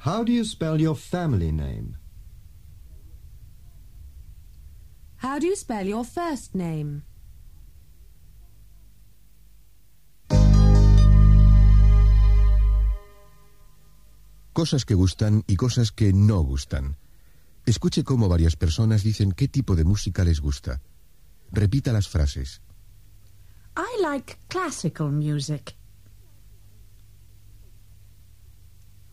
How 0.07 0.23
do 0.23 0.31
you 0.31 0.45
spell 0.45 0.81
your 0.81 0.95
family 0.95 1.51
name? 1.51 1.97
How 5.17 5.41
do 5.41 5.49
you 5.49 5.57
spell 5.57 5.85
your 5.85 6.05
first 6.05 6.55
name? 6.55 7.03
Cosas 14.61 14.85
que 14.85 14.93
gustan 14.93 15.43
y 15.47 15.57
cosas 15.57 15.91
que 15.91 16.12
no 16.12 16.43
gustan. 16.43 16.99
Escuche 17.65 18.05
cómo 18.05 18.28
varias 18.28 18.57
personas 18.57 19.03
dicen 19.03 19.32
qué 19.32 19.49
tipo 19.49 19.74
de 19.74 19.85
música 19.85 20.23
les 20.23 20.39
gusta. 20.39 20.82
Repita 21.51 21.95
las 21.95 22.09
frases. 22.09 22.61
I 23.74 24.03
like 24.03 24.37
classical 24.49 25.11
music. 25.11 25.74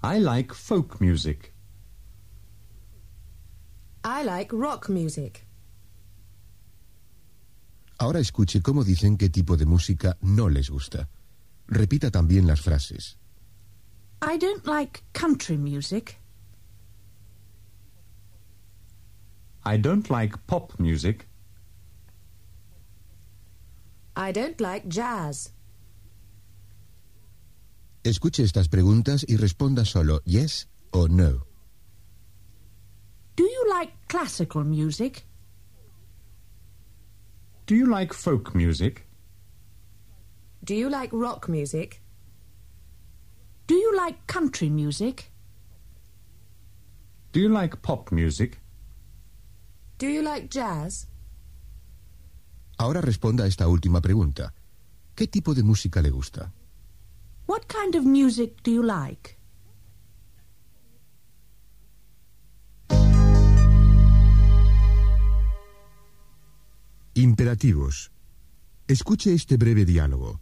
I 0.03 0.19
like 0.19 0.53
folk 0.53 0.99
music. 0.99 1.53
I 4.03 4.25
like 4.25 4.53
rock 4.53 4.89
music. 4.89 5.47
Ahora 7.97 8.19
escuche 8.19 8.61
cómo 8.61 8.83
dicen 8.83 9.15
qué 9.15 9.29
tipo 9.29 9.55
de 9.55 9.65
música 9.65 10.17
no 10.19 10.49
les 10.49 10.69
gusta. 10.69 11.07
Repita 11.67 12.11
también 12.11 12.47
las 12.47 12.59
frases. 12.59 13.17
I 14.21 14.37
don't 14.37 14.65
like 14.65 15.03
country 15.13 15.57
music. 15.57 16.17
I 19.63 19.77
don't 19.77 20.09
like 20.09 20.35
pop 20.47 20.79
music. 20.79 21.27
I 24.15 24.31
don't 24.31 24.59
like 24.59 24.87
jazz. 24.87 25.51
Escuche 28.03 28.43
estas 28.43 28.69
preguntas 28.69 29.25
y 29.27 29.35
responda 29.35 29.85
solo 29.85 30.21
yes 30.25 30.67
o 30.91 31.07
no. 31.07 31.43
Do 33.35 33.43
you 33.43 33.65
like 33.69 33.91
classical 34.07 34.63
music? 34.63 35.25
Do 37.67 37.75
you 37.75 37.85
like 37.85 38.13
folk 38.13 38.55
music? 38.55 39.05
Do 40.63 40.73
you 40.73 40.89
like 40.89 41.11
rock 41.11 41.47
music? 41.49 42.01
Do 43.67 43.75
you 43.75 43.93
like 43.95 44.17
country 44.27 44.69
music? 44.69 45.29
Do 47.33 47.39
you 47.41 47.49
like 47.49 47.81
pop 47.81 48.11
music? 48.11 48.59
Do 49.97 50.07
you 50.07 50.21
like 50.21 50.47
jazz? 50.49 51.07
Ahora 52.77 53.01
responda 53.01 53.43
a 53.43 53.47
esta 53.47 53.67
última 53.67 54.01
pregunta. 54.01 54.53
¿Qué 55.15 55.27
tipo 55.27 55.53
de 55.53 55.63
música 55.63 56.01
le 56.01 56.11
gusta? 56.11 56.53
What 57.47 57.67
kind 57.67 57.95
of 57.95 58.05
music 58.05 58.61
do 58.63 58.71
you 58.71 58.83
like? 58.83 59.37
Imperativos. 67.15 68.11
Escuche 68.87 69.33
este 69.33 69.57
breve 69.57 69.85
diálogo. 69.85 70.39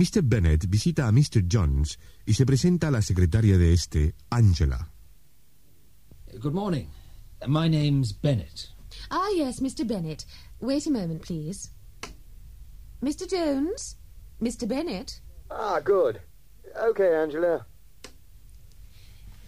Mr. 0.00 0.22
Bennett 0.22 0.66
visita 0.66 1.06
a 1.06 1.12
Mr. 1.12 1.42
Jones 1.46 1.98
y 2.24 2.32
se 2.32 2.46
presenta 2.46 2.88
a 2.88 2.90
la 2.90 3.02
secretaria 3.02 3.58
de 3.58 3.74
este, 3.74 4.14
Angela. 4.30 4.90
Good 6.40 6.54
morning. 6.54 6.86
My 7.46 7.68
name's 7.68 8.10
Bennett. 8.10 8.70
Ah, 9.10 9.28
yes, 9.36 9.60
Mr. 9.60 9.86
Bennett. 9.86 10.24
Wait 10.60 10.86
a 10.86 10.90
moment, 10.90 11.20
please. 11.20 11.68
Mr. 13.02 13.28
Jones? 13.28 13.96
Mr. 14.40 14.66
Bennett? 14.66 15.20
Ah, 15.50 15.80
good. 15.84 16.18
Okay, 16.88 17.14
Angela. 17.14 17.66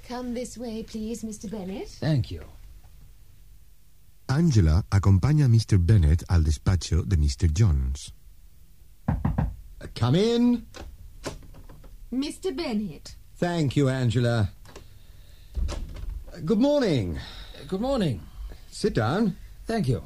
Come 0.06 0.34
this 0.34 0.58
way, 0.58 0.82
please, 0.82 1.24
Mr. 1.24 1.50
Bennett. 1.50 1.88
Thank 1.98 2.30
you. 2.30 2.42
Angela 4.28 4.84
acompaña 4.90 5.46
a 5.46 5.48
Mr. 5.48 5.78
Bennett 5.78 6.24
al 6.28 6.44
despacho 6.44 7.04
de 7.04 7.16
Mr. 7.16 7.50
Jones. 7.50 8.12
Come 9.94 10.14
in. 10.16 10.66
Mr. 12.12 12.54
Bennett. 12.54 13.16
Thank 13.36 13.76
you, 13.76 13.88
Angela. 13.88 14.50
Good 16.44 16.60
morning. 16.60 17.18
Good 17.68 17.80
morning. 17.80 18.20
Sit 18.70 18.94
down. 18.94 19.36
Thank 19.66 19.88
you. 19.88 20.02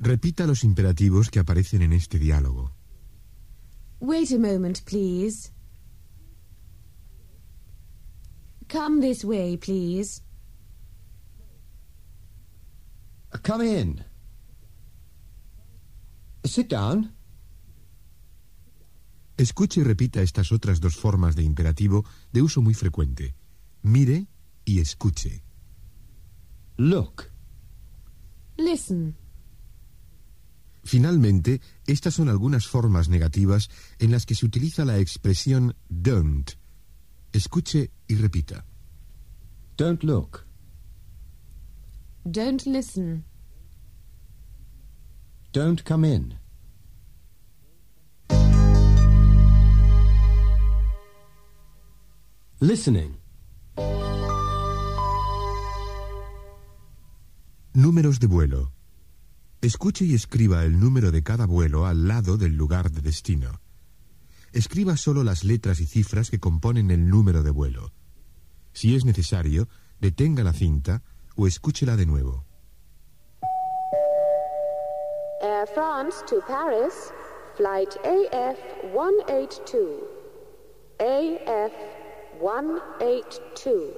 Repita 0.00 0.46
los 0.46 0.64
imperativos 0.64 1.30
que 1.30 1.40
aparecen 1.40 1.82
en 1.82 1.92
este 1.92 2.18
diálogo. 2.18 2.72
Wait 4.00 4.32
a 4.32 4.38
moment, 4.38 4.82
please. 4.86 5.50
Come 8.68 9.00
this 9.00 9.24
way, 9.24 9.56
please. 9.56 10.22
Uh, 13.32 13.38
come 13.42 13.62
in. 13.62 14.04
Sit 16.46 16.68
down. 16.68 17.12
Escuche 19.40 19.80
y 19.80 19.84
repita 19.84 20.20
estas 20.20 20.52
otras 20.52 20.80
dos 20.80 20.96
formas 20.96 21.34
de 21.34 21.42
imperativo 21.42 22.04
de 22.30 22.42
uso 22.42 22.60
muy 22.60 22.74
frecuente. 22.74 23.34
Mire 23.80 24.26
y 24.66 24.80
escuche. 24.80 25.42
Look. 26.76 27.30
Listen. 28.58 29.16
Finalmente, 30.84 31.62
estas 31.86 32.12
son 32.12 32.28
algunas 32.28 32.66
formas 32.66 33.08
negativas 33.08 33.70
en 33.98 34.10
las 34.10 34.26
que 34.26 34.34
se 34.34 34.44
utiliza 34.44 34.84
la 34.84 34.98
expresión 34.98 35.74
don't. 35.88 36.50
Escuche 37.32 37.92
y 38.08 38.16
repita. 38.16 38.66
Don't 39.78 40.02
look. 40.02 40.44
Don't 42.24 42.66
listen. 42.66 43.24
Don't 45.54 45.82
come 45.82 46.06
in. 46.06 46.39
Listening. 52.62 53.16
Números 57.72 58.20
de 58.20 58.26
vuelo. 58.26 58.72
Escuche 59.62 60.04
y 60.04 60.14
escriba 60.14 60.62
el 60.64 60.78
número 60.78 61.10
de 61.10 61.22
cada 61.22 61.46
vuelo 61.46 61.86
al 61.86 62.06
lado 62.06 62.36
del 62.36 62.58
lugar 62.58 62.90
de 62.90 63.00
destino. 63.00 63.62
Escriba 64.52 64.98
solo 64.98 65.24
las 65.24 65.42
letras 65.42 65.80
y 65.80 65.86
cifras 65.86 66.30
que 66.30 66.38
componen 66.38 66.90
el 66.90 67.08
número 67.08 67.42
de 67.42 67.50
vuelo. 67.50 67.92
Si 68.74 68.94
es 68.94 69.06
necesario, 69.06 69.66
detenga 69.98 70.44
la 70.44 70.52
cinta 70.52 71.02
o 71.36 71.46
escúchela 71.46 71.96
de 71.96 72.04
nuevo. 72.04 72.44
Air 75.40 75.66
France 75.74 76.18
to 76.28 76.42
Paris, 76.46 77.10
flight 77.56 77.88
AF 78.04 78.58
182. 78.92 80.04
AF 80.98 81.99
182. 82.40 83.94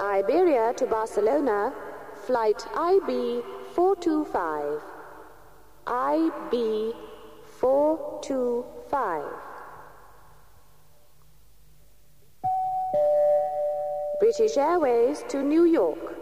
Iberia 0.00 0.74
to 0.76 0.86
Barcelona, 0.86 1.72
flight 2.26 2.66
IB 2.74 3.42
425. 3.74 4.82
IB 5.86 6.92
425. 7.60 9.24
British 14.18 14.56
Airways 14.56 15.22
to 15.28 15.42
New 15.42 15.64
York, 15.64 16.16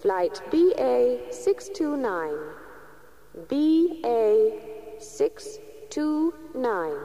flight 0.00 0.40
BA 0.52 1.18
629. 1.32 2.32
BA 3.48 4.52
629 5.00 5.71
two 5.92 6.32
nine. 6.54 6.96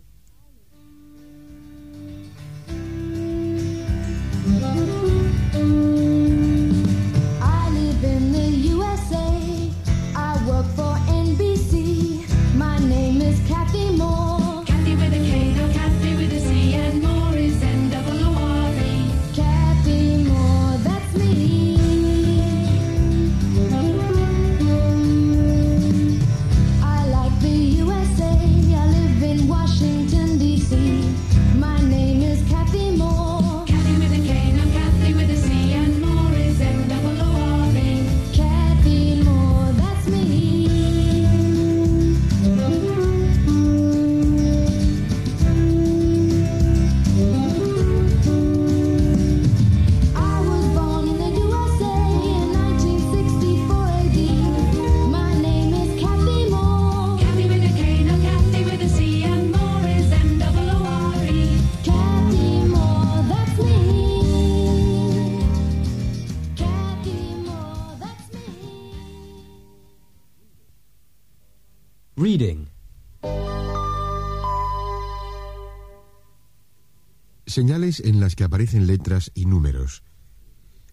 Señales 77.56 78.00
en 78.00 78.20
las 78.20 78.36
que 78.36 78.44
aparecen 78.44 78.86
letras 78.86 79.32
y 79.34 79.46
números. 79.46 80.02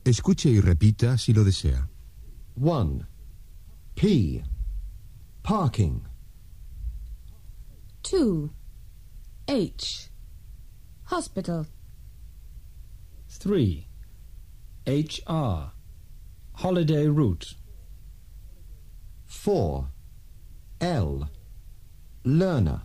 Escuche 0.05 0.49
y 0.49 0.61
repita 0.61 1.17
si 1.17 1.33
lo 1.33 1.43
desea. 1.43 1.89
1. 2.55 3.05
P. 3.95 4.41
Parking. 5.41 5.99
2. 8.09 8.49
H. 9.45 10.09
Hospital. 11.11 11.67
3. 13.39 13.85
HR. 14.85 15.73
Holiday 16.53 17.07
route. 17.09 17.57
4. 19.27 19.89
L. 20.79 21.25
Learner. 22.23 22.83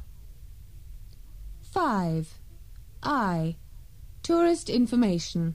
5. 1.73 2.27
I. 3.05 3.57
Tourist 4.29 4.69
information. 4.69 5.55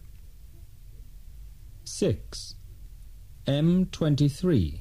6. 1.83 2.55
M23. 3.45 4.79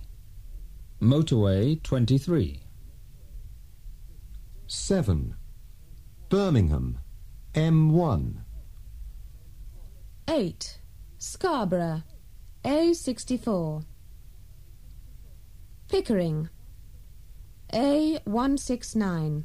Motorway 0.99 1.83
23. 1.83 2.63
7. 4.67 5.35
Birmingham. 6.31 7.01
M1. 7.53 8.37
8. 10.27 10.79
Scarborough. 11.19 12.03
A64. 12.65 13.85
Pickering. 15.91 16.49
A169. 17.75 19.45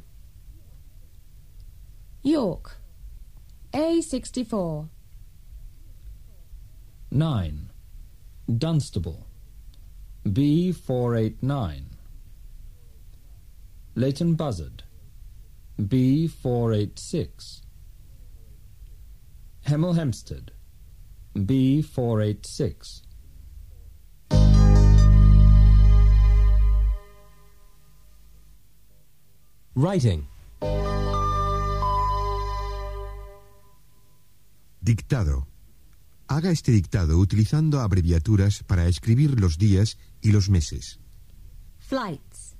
York. 2.22 2.77
A64. 3.72 4.88
9. 7.10 7.70
Dunstable. 8.56 9.26
B489. 10.26 11.82
Leighton 13.94 14.34
Buzzard. 14.34 14.84
B486. 15.80 17.62
Hemel 19.66 19.94
Hempstead. 19.94 20.52
B486. 21.34 23.02
Writing. 29.74 30.26
Dictado. 34.88 35.46
Haga 36.28 36.50
este 36.50 36.72
dictado 36.72 37.18
utilizando 37.18 37.80
abreviaturas 37.80 38.62
para 38.62 38.86
escribir 38.88 39.38
los 39.38 39.58
días 39.58 39.98
y 40.22 40.32
los 40.32 40.48
meses. 40.48 40.98
Flights. 41.76 42.56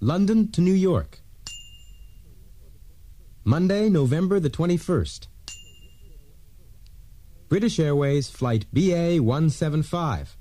London 0.00 0.50
to 0.50 0.60
New 0.60 0.74
York. 0.74 1.22
Monday, 3.44 3.88
November 3.88 4.40
the 4.40 4.50
21st. 4.50 5.28
British 7.48 7.78
Airways 7.78 8.28
Flight 8.28 8.66
BA 8.72 9.22
175. 9.22 10.36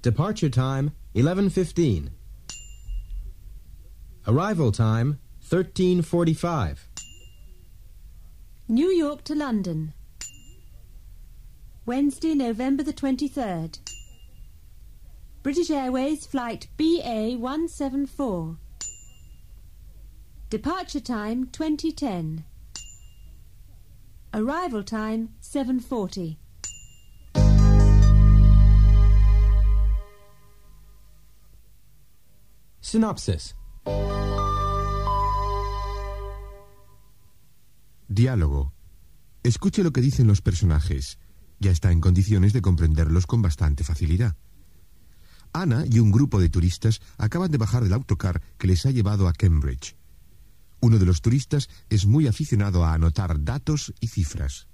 Departure 0.00 0.48
time 0.48 0.92
11:15. 1.14 2.12
Arrival 4.26 4.72
time 4.72 5.18
13:45. 5.42 6.85
New 8.68 8.88
York 8.88 9.22
to 9.22 9.32
London. 9.32 9.94
Wednesday, 11.86 12.34
November 12.34 12.82
the 12.82 12.92
23rd. 12.92 13.78
British 15.44 15.70
Airways 15.70 16.26
Flight 16.26 16.66
BA 16.76 17.36
174. 17.38 18.56
Departure 20.50 20.98
time 20.98 21.46
2010. 21.52 22.44
Arrival 24.34 24.82
time 24.82 25.28
740. 25.40 26.40
Synopsis. 32.80 33.54
Diálogo. 38.16 38.72
Escuche 39.42 39.84
lo 39.84 39.92
que 39.92 40.00
dicen 40.00 40.26
los 40.26 40.40
personajes. 40.40 41.18
Ya 41.60 41.70
está 41.70 41.92
en 41.92 42.00
condiciones 42.00 42.54
de 42.54 42.62
comprenderlos 42.62 43.26
con 43.26 43.42
bastante 43.42 43.84
facilidad. 43.84 44.36
Ana 45.52 45.84
y 45.86 45.98
un 45.98 46.10
grupo 46.10 46.40
de 46.40 46.48
turistas 46.48 47.02
acaban 47.18 47.50
de 47.50 47.58
bajar 47.58 47.82
del 47.84 47.92
autocar 47.92 48.40
que 48.56 48.68
les 48.68 48.86
ha 48.86 48.90
llevado 48.90 49.28
a 49.28 49.34
Cambridge. 49.34 49.96
Uno 50.80 50.98
de 50.98 51.04
los 51.04 51.20
turistas 51.20 51.68
es 51.90 52.06
muy 52.06 52.26
aficionado 52.26 52.86
a 52.86 52.94
anotar 52.94 53.44
datos 53.44 53.92
y 54.00 54.08
cifras. 54.08 54.66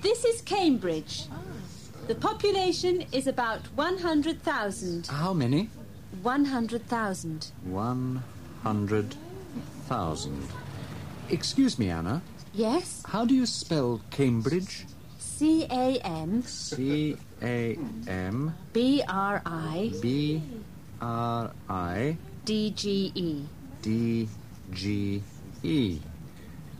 This 0.00 0.24
is 0.24 0.40
Cambridge. 0.42 1.28
The 2.08 2.14
population 2.14 3.04
is 3.12 3.26
about 3.26 3.68
100,000. 3.76 5.08
How 5.10 5.34
many? 5.34 5.68
100,000. 6.22 7.50
100,000. 7.64 10.48
Excuse 11.28 11.78
me, 11.78 11.90
Anna. 11.90 12.22
Yes? 12.54 13.02
How 13.06 13.24
do 13.24 13.34
you 13.34 13.46
spell 13.46 14.00
Cambridge? 14.10 14.86
C 15.18 15.66
A 15.70 15.98
M 16.02 16.42
C 16.42 17.16
A 17.42 17.78
M 18.08 18.54
B 18.72 19.02
R 19.06 19.42
I 19.44 19.92
B 20.00 20.42
R 21.00 21.50
I 21.68 22.16
D 22.44 22.70
G 22.70 23.12
E. 23.14 23.44
D 23.82 24.28
G 24.72 25.22
E. 25.62 26.00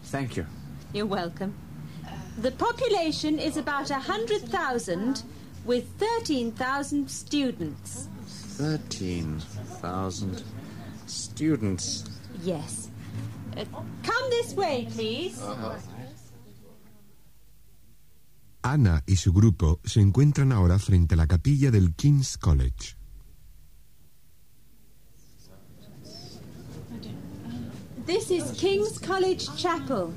Thank 0.04 0.36
you. 0.36 0.46
You're 0.92 1.06
welcome. 1.06 1.54
The 2.38 2.52
population 2.52 3.38
is 3.38 3.56
about 3.56 3.90
100,000 3.90 5.22
with 5.64 5.88
13,000 5.98 7.10
students. 7.10 8.08
13,000 8.56 10.42
students. 11.06 12.04
Yes. 12.42 12.88
Uh, 13.56 13.64
come 14.02 14.30
this 14.30 14.54
way, 14.54 14.86
please. 14.90 15.40
Ana 18.62 19.02
y 19.06 19.16
su 19.16 19.32
grupo 19.32 19.78
se 19.84 20.00
encuentran 20.00 20.52
ahora 20.52 20.78
frente 20.78 21.14
a 21.14 21.16
la 21.16 21.26
capilla 21.26 21.70
del 21.70 21.94
King's 21.94 22.36
College. 22.36 22.96
This 28.06 28.30
is 28.30 28.50
King's 28.52 28.98
College 28.98 29.48
Chapel. 29.56 30.12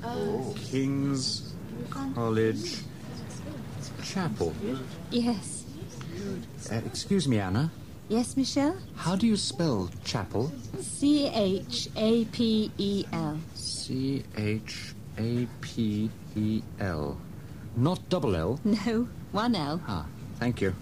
King's 0.71 1.53
College 2.13 2.83
Chapel. 4.03 4.53
Yes. 5.11 5.65
Uh, 6.71 6.81
excuse 6.85 7.27
me, 7.27 7.39
Anna. 7.39 7.71
Yes, 8.09 8.35
Michelle? 8.35 8.75
How 8.95 9.15
do 9.15 9.27
you 9.27 9.37
spell 9.37 9.87
chapel? 10.03 10.51
C 10.81 11.27
H 11.27 11.89
A 11.95 12.25
P 12.25 12.71
E 12.79 13.05
L. 13.13 13.37
C 13.53 14.23
H 14.35 14.95
A 15.19 15.47
P 15.61 16.09
E 16.35 16.61
L. 16.79 17.17
Not 17.77 18.09
double 18.09 18.35
L. 18.35 18.59
No, 18.63 19.07
one 19.31 19.55
L. 19.55 19.79
Ah, 19.87 20.07
thank 20.39 20.59
you. 20.59 20.73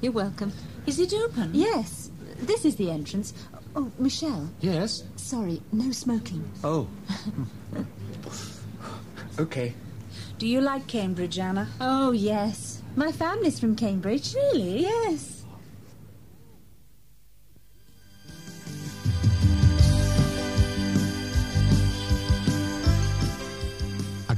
You're 0.00 0.12
welcome. 0.12 0.52
Is 0.86 1.00
it 1.00 1.12
open? 1.12 1.50
Yes. 1.52 2.12
This 2.38 2.64
is 2.64 2.76
the 2.76 2.92
entrance. 2.92 3.34
Oh, 3.74 3.90
Michelle. 3.98 4.48
Yes? 4.60 5.02
Sorry, 5.16 5.60
no 5.72 5.90
smoking. 5.90 6.48
Oh. 6.62 6.86
okay. 9.40 9.74
Do 10.38 10.46
you 10.46 10.60
like 10.60 10.86
Cambridge, 10.86 11.40
Anna? 11.40 11.66
Oh, 11.80 12.12
yes. 12.12 12.82
My 12.94 13.10
family's 13.10 13.58
from 13.58 13.74
Cambridge. 13.74 14.32
Really? 14.34 14.82
Yes. 14.82 15.37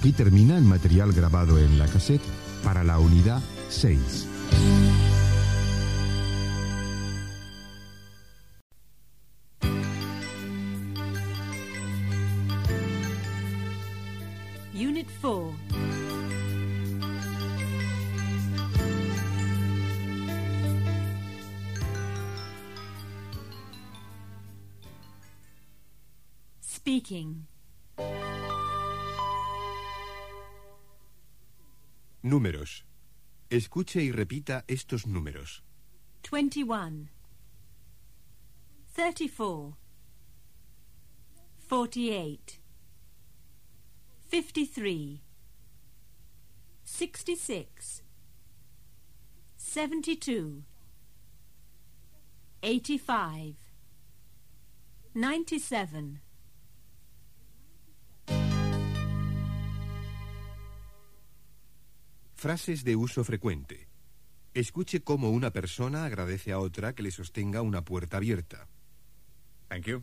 Aquí 0.01 0.13
termina 0.13 0.57
el 0.57 0.65
material 0.65 1.13
grabado 1.13 1.59
en 1.59 1.79
la 1.79 1.87
cassette 1.87 2.23
para 2.65 2.83
la 2.83 2.99
unidad 2.99 3.43
6. 3.69 4.27
Números. 32.41 32.87
Escuche 33.51 34.03
y 34.03 34.13
repita 34.13 34.65
estos 34.67 35.07
números. 35.07 35.63
21 36.33 37.11
34 38.95 39.77
48 41.69 42.61
53 44.31 45.21
66 46.83 48.05
72 49.59 50.65
85 52.63 53.57
97 55.13 56.23
Frases 62.41 62.85
de 62.85 62.97
uso 62.97 63.23
frecuente. 63.23 63.87
Escuche 64.55 65.03
cómo 65.03 65.29
una 65.29 65.51
persona 65.51 66.07
agradece 66.07 66.53
a 66.53 66.59
otra 66.59 66.95
que 66.95 67.03
le 67.03 67.11
sostenga 67.11 67.61
una 67.61 67.85
puerta 67.85 68.17
abierta. 68.17 68.67
Thank 69.69 69.85
you. 69.85 70.03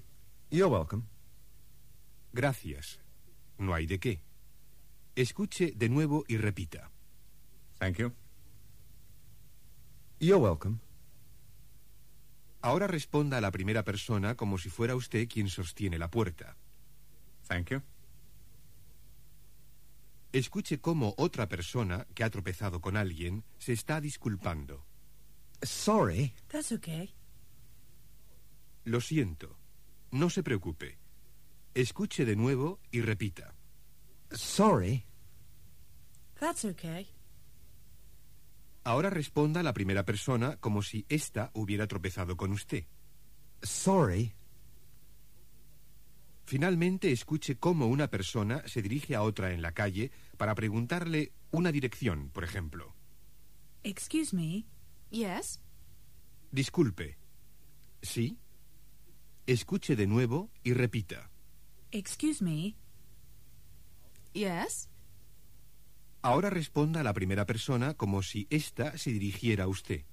You're 0.52 0.72
welcome. 0.72 1.06
Gracias. 2.34 3.00
No 3.58 3.74
hay 3.74 3.88
de 3.88 4.00
qué. 4.00 4.22
Escuche 5.16 5.74
de 5.76 5.90
nuevo 5.90 6.26
y 6.28 6.38
repita. 6.38 6.92
Thank 7.80 7.98
you. 7.98 8.14
You're 10.20 10.40
welcome. 10.40 10.78
Ahora 12.62 12.86
responda 12.86 13.40
a 13.40 13.42
la 13.42 13.50
primera 13.50 13.84
persona 13.84 14.36
como 14.36 14.60
si 14.60 14.70
fuera 14.70 14.96
usted 14.96 15.28
quien 15.28 15.50
sostiene 15.50 15.98
la 15.98 16.12
puerta. 16.12 16.56
Thank 17.48 17.72
you. 17.72 17.82
Escuche 20.34 20.80
cómo 20.80 21.14
otra 21.18 21.48
persona 21.48 22.06
que 22.14 22.24
ha 22.24 22.30
tropezado 22.30 22.82
con 22.82 22.98
alguien 22.98 23.44
se 23.58 23.74
está 23.74 24.02
disculpando. 24.02 24.86
Sorry. 25.62 26.34
That's 26.50 26.72
okay. 26.72 27.14
Lo 28.84 29.02
siento. 29.02 29.58
No 30.12 30.30
se 30.30 30.44
preocupe. 30.44 31.00
Escuche 31.74 32.26
de 32.26 32.36
nuevo 32.36 32.80
y 32.92 33.02
repita. 33.02 33.56
Sorry. 34.32 35.06
That's 36.40 36.66
okay. 36.66 37.08
Ahora 38.84 39.10
responda 39.10 39.60
a 39.60 39.64
la 39.64 39.74
primera 39.74 40.06
persona 40.06 40.58
como 40.58 40.82
si 40.82 41.06
ésta 41.10 41.52
hubiera 41.54 41.88
tropezado 41.88 42.38
con 42.38 42.52
usted. 42.52 42.86
Sorry. 43.62 44.34
Finalmente, 46.48 47.12
escuche 47.12 47.58
cómo 47.58 47.88
una 47.88 48.10
persona 48.10 48.66
se 48.68 48.82
dirige 48.82 49.16
a 49.16 49.22
otra 49.22 49.52
en 49.52 49.62
la 49.62 49.74
calle 49.74 50.12
para 50.38 50.56
preguntarle 50.56 51.34
una 51.52 51.74
dirección, 51.74 52.30
por 52.30 52.46
ejemplo. 52.46 52.96
Excuse 53.84 54.34
me. 54.34 54.66
Yes? 55.10 55.60
Disculpe. 56.50 57.18
¿Sí? 58.02 58.38
Escuche 59.46 59.98
de 59.98 60.08
nuevo 60.08 60.50
y 60.64 60.72
repita. 60.72 61.30
Excuse 61.92 62.42
me. 62.42 62.78
Yes? 64.32 64.90
Ahora 66.22 66.50
responda 66.50 67.02
a 67.02 67.04
la 67.04 67.12
primera 67.12 67.46
persona 67.46 67.94
como 67.96 68.24
si 68.24 68.48
ésta 68.50 68.98
se 68.98 69.12
dirigiera 69.12 69.66
a 69.66 69.68
usted. 69.68 70.06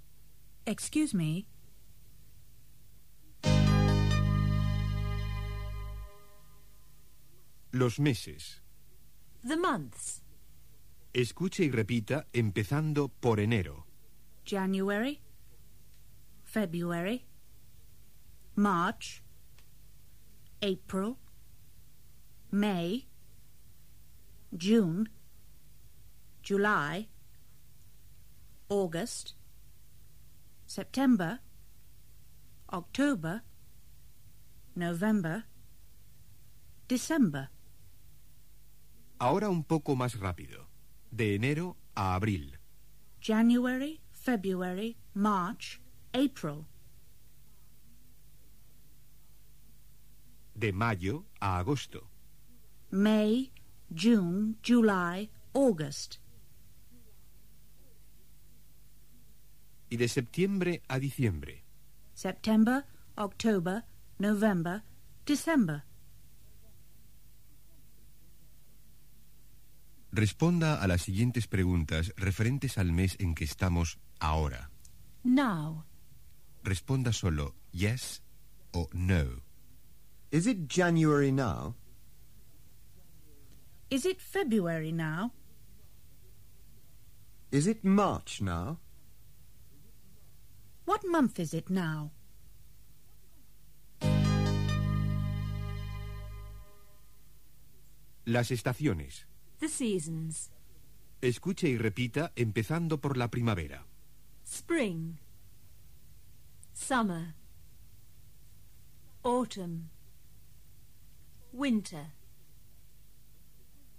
Excuse 0.67 1.17
me. 1.17 1.47
Los 7.75 7.99
meses. 7.99 8.63
The 9.43 9.57
months. 9.57 10.23
Escuche 11.13 11.65
y 11.65 11.73
repita 11.73 12.25
empezando 12.33 13.09
por 13.09 13.41
enero. 13.41 13.85
January. 14.45 15.21
February. 16.45 17.25
March. 18.55 19.25
April. 20.63 21.19
May. 22.53 23.09
June. 24.57 25.09
July. 26.45 27.09
August. 28.69 29.35
September. 30.65 31.41
October. 32.73 33.43
November. 34.77 35.47
December. 36.87 37.49
Ahora 39.19 39.49
un 39.49 39.65
poco 39.65 39.97
más 39.97 40.19
rápido. 40.19 40.69
De 41.11 41.35
enero 41.35 41.77
a 41.95 42.15
abril. 42.15 42.59
January, 43.21 44.01
February, 44.13 44.97
March, 45.15 45.81
April. 46.13 46.67
De 50.55 50.73
mayo 50.73 51.25
a 51.41 51.59
agosto. 51.59 52.11
May, 52.91 53.53
June, 53.95 54.57
July, 54.63 55.31
August. 55.53 56.17
Y 59.91 59.97
de 59.97 60.09
septiembre 60.09 60.83
a 60.89 60.99
diciembre. 60.99 61.65
September, 62.15 62.85
October, 63.17 63.85
November, 64.19 64.83
December. 65.25 65.85
Responda 70.17 70.81
a 70.81 70.87
las 70.87 71.03
siguientes 71.03 71.49
preguntas 71.49 72.13
referentes 72.17 72.79
al 72.79 72.93
mes 72.93 73.17
en 73.19 73.35
que 73.35 73.43
estamos 73.43 73.99
ahora. 74.21 74.71
Now. 75.25 75.87
Responda 76.63 77.13
solo 77.13 77.57
yes 77.73 78.23
o 78.73 78.89
no. 78.93 79.43
Is 80.31 80.47
it 80.47 80.69
January 80.69 81.33
now? 81.33 81.75
Is 83.91 84.07
it 84.07 84.21
February 84.21 84.93
now? 84.93 85.33
Is 87.51 87.67
it 87.67 87.83
March 87.83 88.41
now? 88.41 88.79
What 90.85 91.01
month 91.05 91.41
is 91.41 91.55
it 91.55 91.69
now? 91.69 92.13
Las 98.27 98.53
estaciones. 98.53 99.27
The 99.65 99.71
seasons. 99.71 100.51
Escuche 101.23 101.71
y 101.71 101.79
repita 101.79 102.33
empezando 102.37 103.01
por 103.01 103.17
la 103.17 103.31
primavera. 103.31 103.87
Spring. 104.45 105.17
Summer. 106.75 107.35
Autumn. 109.23 109.89
Winter. 111.55 112.13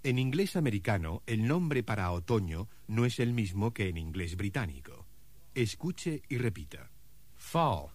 En 0.03 0.19
inglés 0.19 0.55
americano, 0.55 1.23
el 1.25 1.47
nombre 1.47 1.81
para 1.81 2.11
otoño 2.11 2.69
no 2.87 3.05
es 3.05 3.19
el 3.19 3.33
mismo 3.33 3.73
que 3.73 3.89
en 3.89 3.97
inglés 3.97 4.37
británico. 4.37 5.07
Escuche 5.55 6.21
y 6.29 6.37
repita. 6.37 6.91
Fall. 7.33 7.87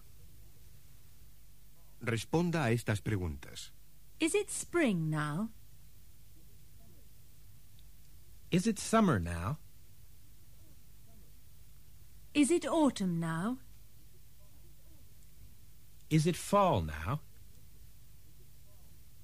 Responda 2.01 2.65
a 2.65 2.71
estas 2.71 3.01
preguntas. 3.01 3.71
Is 4.19 4.35
it 4.35 4.49
spring 4.49 5.09
now? 5.09 5.51
Is 8.51 8.67
it 8.67 8.77
summer 8.77 9.17
now? 9.17 9.57
Is 12.33 12.51
it 12.51 12.65
autumn 12.65 13.19
now? 13.19 13.57
Is 16.09 16.27
it 16.27 16.35
fall 16.35 16.81
now? 16.81 17.21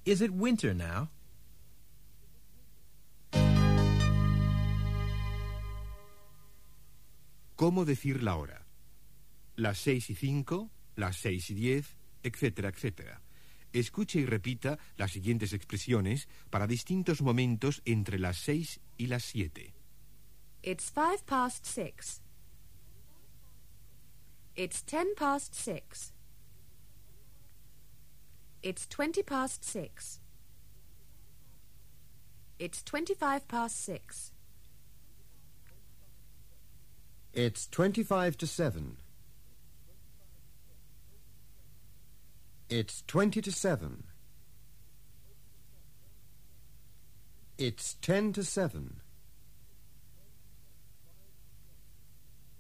Is 0.06 0.22
it 0.22 0.32
winter 0.32 0.74
now? 0.74 1.10
¿Cómo 7.58 7.84
decir 7.86 8.24
la 8.24 8.38
hora? 8.38 8.66
Las 9.58 9.80
seis 9.80 10.10
y 10.10 10.16
cinco, 10.16 10.70
las 10.96 11.18
seis 11.18 11.50
y 11.50 11.56
diez, 11.56 11.98
etcétera, 12.24 12.70
etcétera. 12.70 13.20
Escuche 13.80 14.20
y 14.20 14.26
repita 14.26 14.78
las 14.98 15.12
siguientes 15.12 15.54
expresiones 15.54 16.28
para 16.50 16.68
distintos 16.68 17.22
momentos 17.22 17.82
entre 17.86 18.20
las 18.20 18.38
seis 18.38 18.80
y 18.98 19.08
las 19.08 19.24
siete. 19.24 19.74
It's 20.64 20.90
five 20.90 21.26
past 21.26 21.66
six. 21.66 22.22
It's 24.56 24.84
ten 24.84 25.14
past 25.16 25.54
six. 25.54 26.14
It's 28.64 28.88
twenty 28.88 29.24
past 29.24 29.64
six. 29.64 30.20
It's 32.60 32.84
twenty-five 32.84 33.48
past 33.48 33.78
six. 33.78 34.32
It's 37.38 37.68
25 37.68 38.36
to 38.38 38.48
7. 38.48 38.98
It's 42.70 43.02
20 43.08 43.42
to 43.44 43.52
7. 43.52 44.04
It's 47.58 47.96
10 48.02 48.34
to 48.34 48.44
7. 48.44 49.00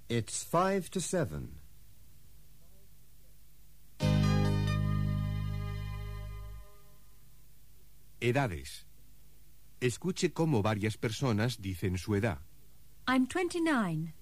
It's 0.07 0.43
5 0.45 0.89
to 0.91 1.01
7. 1.01 1.55
Edades. 8.21 8.85
Escuche 9.81 10.33
cómo 10.33 10.63
varias 10.63 10.95
personas 10.97 11.61
dicen 11.61 11.97
su 11.97 12.15
edad. 12.15 12.39
I'm 13.07 13.27
29. 13.27 14.13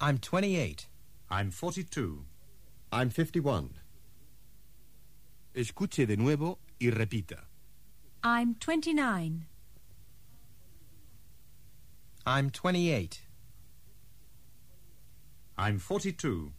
I'm 0.00 0.18
28. 0.18 0.86
I'm 1.28 1.50
42. 1.50 2.24
I'm 2.92 3.10
51. 3.10 3.81
Escuche 5.54 6.06
de 6.06 6.16
nuevo 6.16 6.58
y 6.78 6.90
repita. 6.90 7.48
I'm 8.24 8.54
29. 8.54 9.46
I'm 12.24 12.50
28. 12.50 13.20
I'm 15.58 15.78
42. 15.78 16.52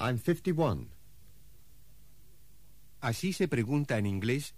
I'm 0.00 0.18
51. 0.18 0.88
Así 3.02 3.34
se 3.34 3.48
pregunta 3.48 3.98
en 3.98 4.06
inglés 4.06 4.54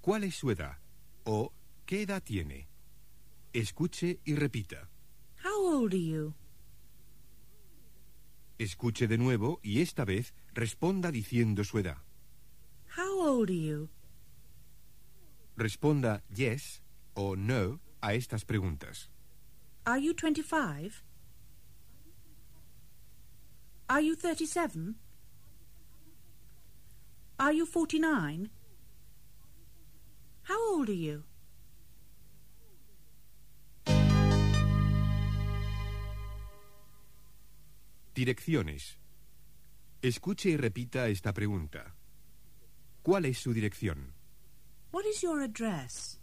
¿cuál 0.00 0.24
es 0.24 0.36
su 0.36 0.50
edad? 0.50 0.78
o 1.24 1.52
¿qué 1.86 2.02
edad 2.02 2.22
tiene? 2.22 2.68
Escuche 3.52 4.20
y 4.24 4.34
repita. 4.36 4.88
How 5.42 5.82
old 5.82 5.92
are 5.92 5.98
you? 5.98 6.34
Escuche 8.60 9.08
de 9.08 9.16
nuevo 9.16 9.58
y 9.62 9.80
esta 9.80 10.04
vez 10.04 10.34
responda 10.52 11.10
diciendo 11.10 11.64
su 11.64 11.78
edad. 11.78 11.96
How 12.94 13.18
old 13.26 13.48
are 13.48 13.58
you? 13.58 13.88
Responda 15.56 16.22
yes 16.28 16.82
o 17.14 17.36
no 17.36 17.80
a 18.02 18.12
estas 18.12 18.44
preguntas. 18.44 19.08
Are 19.86 19.98
you 19.98 20.12
25? 20.12 21.02
Are 23.88 24.02
you 24.02 24.14
37? 24.14 24.96
Are 27.38 27.54
you 27.54 27.64
49? 27.64 28.50
How 30.42 30.74
old 30.76 30.90
are 30.90 30.92
you? 30.92 31.24
Direcciones. 38.20 38.98
Escuche 40.02 40.50
y 40.50 40.56
repita 40.58 41.08
esta 41.08 41.32
pregunta. 41.32 41.96
¿Cuál 43.00 43.24
es 43.24 43.38
su 43.38 43.54
dirección? 43.54 44.12
What 44.92 45.04
is 45.10 45.22
your 45.22 45.40
address? 45.40 46.20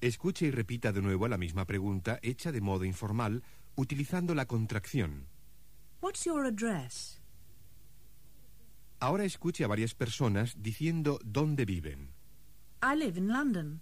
Escuche 0.00 0.46
y 0.46 0.52
repita 0.52 0.92
de 0.92 1.02
nuevo 1.02 1.26
la 1.26 1.36
misma 1.36 1.64
pregunta 1.64 2.20
hecha 2.22 2.52
de 2.52 2.60
modo 2.60 2.84
informal 2.84 3.42
utilizando 3.74 4.36
la 4.36 4.46
contracción. 4.46 5.26
What's 6.00 6.24
your 6.24 6.46
address? 6.46 7.20
Ahora 9.00 9.24
escuche 9.24 9.64
a 9.64 9.66
varias 9.66 9.96
personas 9.96 10.54
diciendo 10.62 11.18
dónde 11.24 11.64
viven. 11.64 12.12
I 12.84 12.94
live 12.96 13.18
in 13.18 13.26
London. 13.26 13.80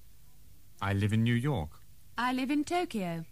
I 0.80 0.94
live 0.94 1.14
in 1.14 1.24
New 1.24 1.36
York. 1.36 1.78
I 2.16 2.32
live 2.34 2.50
in 2.50 2.64
Tokyo. 2.64 3.26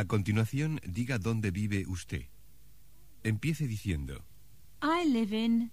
A 0.00 0.06
continuación, 0.06 0.80
diga 0.82 1.18
dónde 1.18 1.50
vive 1.50 1.84
usted. 1.86 2.22
Empiece 3.22 3.66
diciendo. 3.66 4.24
I 4.80 5.06
live 5.06 5.36
in. 5.36 5.72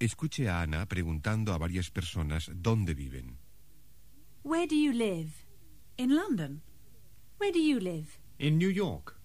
Escuche 0.00 0.48
a 0.48 0.60
Ana 0.60 0.86
preguntando 0.86 1.52
a 1.52 1.56
varias 1.56 1.92
personas 1.92 2.50
dónde 2.52 2.94
viven. 2.94 3.38
Where 4.42 4.66
do 4.66 4.74
you 4.74 4.92
live? 4.92 5.30
In 5.96 6.16
London. 6.16 6.62
Where 7.38 7.52
do 7.52 7.60
you 7.60 7.78
live? 7.78 8.18
In 8.38 8.58
New 8.58 8.72
York. 8.72 9.16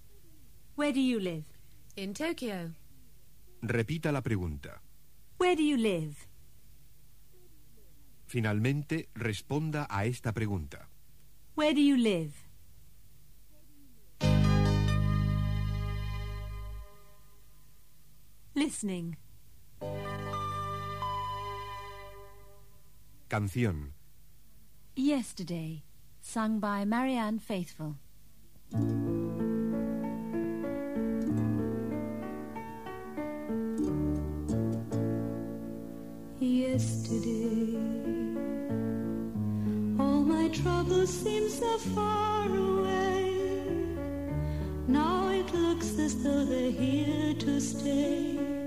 Where 0.76 0.94
do 0.94 1.00
you 1.00 1.20
live? 1.20 1.48
In 1.96 2.14
Tokyo. 2.14 2.76
Repita 3.64 4.12
la 4.12 4.22
pregunta. 4.22 4.80
Where 5.40 5.56
do 5.56 5.64
you 5.64 5.78
live? 5.78 6.18
Finalmente, 8.28 9.10
responda 9.16 9.88
a 9.90 10.06
esta 10.06 10.34
pregunta. 10.34 10.88
Where 11.56 11.74
do 11.74 11.82
you 11.82 11.98
live? 11.98 12.49
Listening. 18.70 19.18
Canción. 23.28 23.94
Yesterday, 24.96 25.82
sung 26.22 26.60
by 26.60 26.86
Marianne 26.86 27.40
Faithful. 27.40 27.96
Yesterday, 36.40 37.76
all 39.98 40.22
my 40.22 40.48
troubles 40.50 41.10
seem 41.10 41.50
so 41.50 41.78
far 41.96 42.46
away. 42.46 43.34
Now 44.88 45.30
it 45.30 45.52
looks 45.56 45.98
as 45.98 46.22
though 46.22 46.46
they're 46.46 46.70
here 46.70 47.34
to 47.34 47.60
stay. 47.60 48.59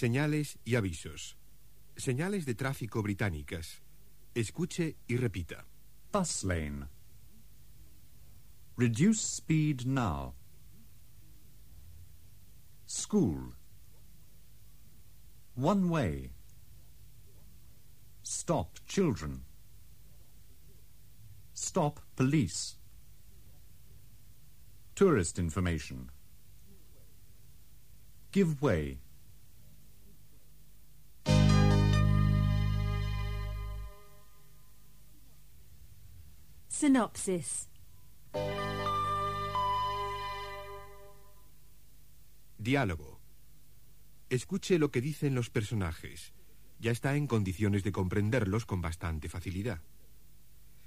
Señales 0.00 0.58
y 0.64 0.76
avisos. 0.76 1.36
Señales 1.94 2.46
de 2.46 2.54
tráfico 2.54 3.02
británicas. 3.02 3.82
Escuche 4.34 4.96
y 5.06 5.18
repita. 5.18 5.66
Bus 6.10 6.42
lane. 6.42 6.88
Reduce 8.78 9.20
speed 9.20 9.84
now. 9.84 10.32
School. 12.86 13.54
One 15.54 15.90
way. 15.90 16.30
Stop 18.22 18.78
children. 18.86 19.44
Stop 21.52 22.00
police. 22.16 22.78
Tourist 24.94 25.38
information. 25.38 26.10
Give 28.32 28.62
way. 28.62 29.00
Synopsis. 36.80 37.68
Diálogo. 42.56 43.20
Escuche 44.30 44.78
lo 44.78 44.90
que 44.90 45.02
dicen 45.02 45.34
los 45.34 45.50
personajes. 45.50 46.32
Ya 46.78 46.90
está 46.90 47.16
en 47.16 47.26
condiciones 47.26 47.84
de 47.84 47.92
comprenderlos 47.92 48.64
con 48.64 48.80
bastante 48.80 49.28
facilidad. 49.28 49.82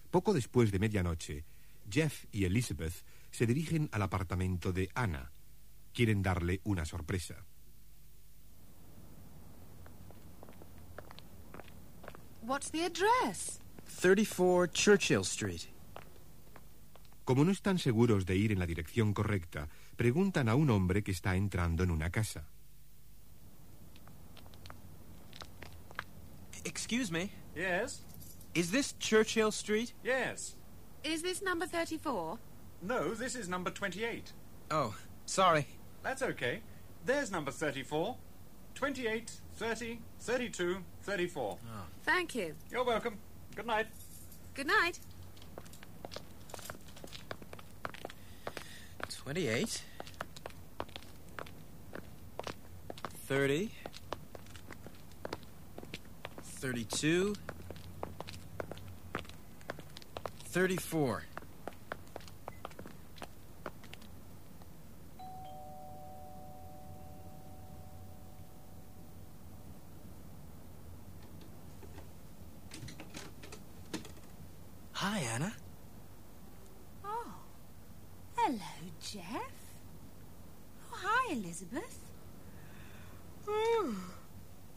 Poco 0.10 0.34
después 0.34 0.72
de 0.72 0.80
medianoche, 0.80 1.46
Jeff 1.88 2.26
y 2.32 2.46
Elizabeth 2.46 3.06
se 3.30 3.46
dirigen 3.46 3.88
al 3.92 4.02
apartamento 4.02 4.74
de 4.74 4.90
Anna. 4.96 5.32
Quieren 5.94 6.24
darle 6.24 6.60
una 6.64 6.86
sorpresa. 6.86 7.46
What's 12.42 12.72
the 12.72 12.84
address? 12.84 13.60
34 14.02 14.72
Churchill 14.74 15.22
Street. 15.22 15.73
Como 17.26 17.46
no 17.46 17.52
están 17.52 17.80
seguros 17.80 18.26
de 18.26 18.36
ir 18.36 18.52
en 18.52 18.60
la 18.60 18.66
dirección 18.66 19.14
correcta, 19.14 19.70
preguntan 19.96 20.50
a 20.50 20.56
un 20.56 20.70
hombre 20.70 21.04
que 21.04 21.12
está 21.12 21.36
entrando 21.36 21.84
en 21.84 21.92
una 21.92 22.10
casa. 22.10 22.46
Excuse 26.66 27.12
me. 27.12 27.30
Yes? 27.56 28.04
Is 28.54 28.72
this 28.72 28.94
Churchill 29.00 29.52
Street? 29.52 29.94
Yes. 30.04 30.56
Is 31.04 31.22
this 31.22 31.42
number 31.42 31.66
34? 31.66 32.38
No, 32.82 33.14
this 33.16 33.36
is 33.36 33.48
number 33.48 33.72
28. 33.72 34.34
Oh, 34.72 34.94
sorry. 35.26 35.66
That's 36.04 36.22
okay. 36.22 36.62
There's 37.06 37.32
number 37.32 37.52
34. 37.52 38.18
28, 38.76 39.32
30, 39.56 40.00
32, 40.20 40.78
34. 41.04 41.58
Thank 42.04 42.36
you. 42.36 42.56
You're 42.72 42.84
welcome. 42.84 43.18
Good 43.56 43.68
night. 43.68 43.88
Good 44.56 44.68
night. 44.68 45.00
28. 49.24 49.82
30. 53.26 53.72
32. 56.44 57.36
34. 60.46 61.24
Hi, 74.92 75.20
Anna. 75.34 75.54
Oh, 77.04 77.34
hello, 78.38 78.58
Jeff. 79.02 79.52
Oh, 80.92 80.96
hi, 80.96 81.34
Elizabeth. 81.34 82.00
Oh, 83.46 83.96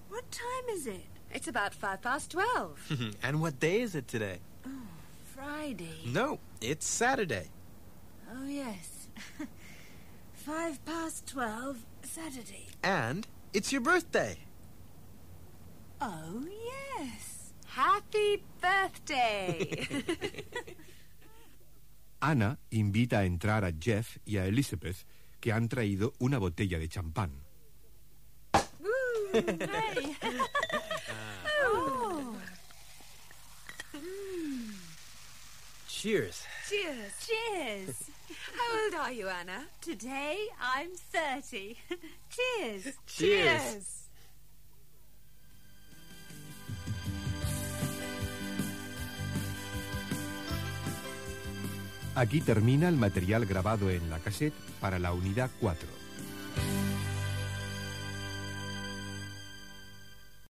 what 0.09 0.28
time 0.32 0.68
is 0.70 0.89
it? 0.89 1.05
It's 1.32 1.45
about 1.57 1.74
five 1.74 2.03
past 2.03 2.33
twelve. 2.33 2.78
and 3.23 3.41
what 3.41 3.59
day 3.59 3.81
is 3.81 3.95
it 3.95 4.07
today? 4.07 4.41
Oh, 4.66 4.70
Friday. 5.24 6.03
No, 6.05 6.39
it's 6.61 6.87
Saturday. 6.87 7.49
Oh, 8.31 8.47
yes. 8.47 9.09
Five 10.35 10.85
past 10.85 11.27
twelve, 11.27 11.78
Saturday. 12.03 12.66
And 12.83 13.27
it's 13.55 13.73
your 13.73 13.81
birthday. 13.81 14.37
Oh, 16.03 16.45
yes. 16.45 17.55
Happy 17.69 18.43
birthday! 18.61 19.81
Ana 22.20 22.59
invita 22.70 23.20
a 23.20 23.24
entrar 23.24 23.65
a 23.65 23.73
Jeff 23.73 24.19
y 24.27 24.37
a 24.37 24.47
Elizabeth, 24.47 25.07
que 25.41 25.53
han 25.53 25.69
traído 25.69 26.12
una 26.19 26.39
botella 26.39 26.78
de 26.78 26.89
champán. 26.89 27.31
Woo, 28.78 29.41
Cheers. 36.07 36.45
Cheers. 36.69 37.12
Cheers. 37.27 38.11
How 38.55 38.85
old 38.85 38.95
are 38.95 39.12
you, 39.12 39.27
Anna? 39.27 39.66
Today 39.81 40.39
I'm 40.62 40.91
30. 41.11 41.77
Cheers. 42.31 42.95
Cheers. 43.09 44.07
Aquí 52.15 52.41
termina 52.41 52.89
el 52.89 52.95
material 52.95 53.45
grabado 53.45 53.91
en 53.91 54.09
la 54.09 54.20
cassette 54.20 54.55
para 54.81 55.01
la 55.01 55.12
unidad 55.12 55.51
4. 55.61 55.89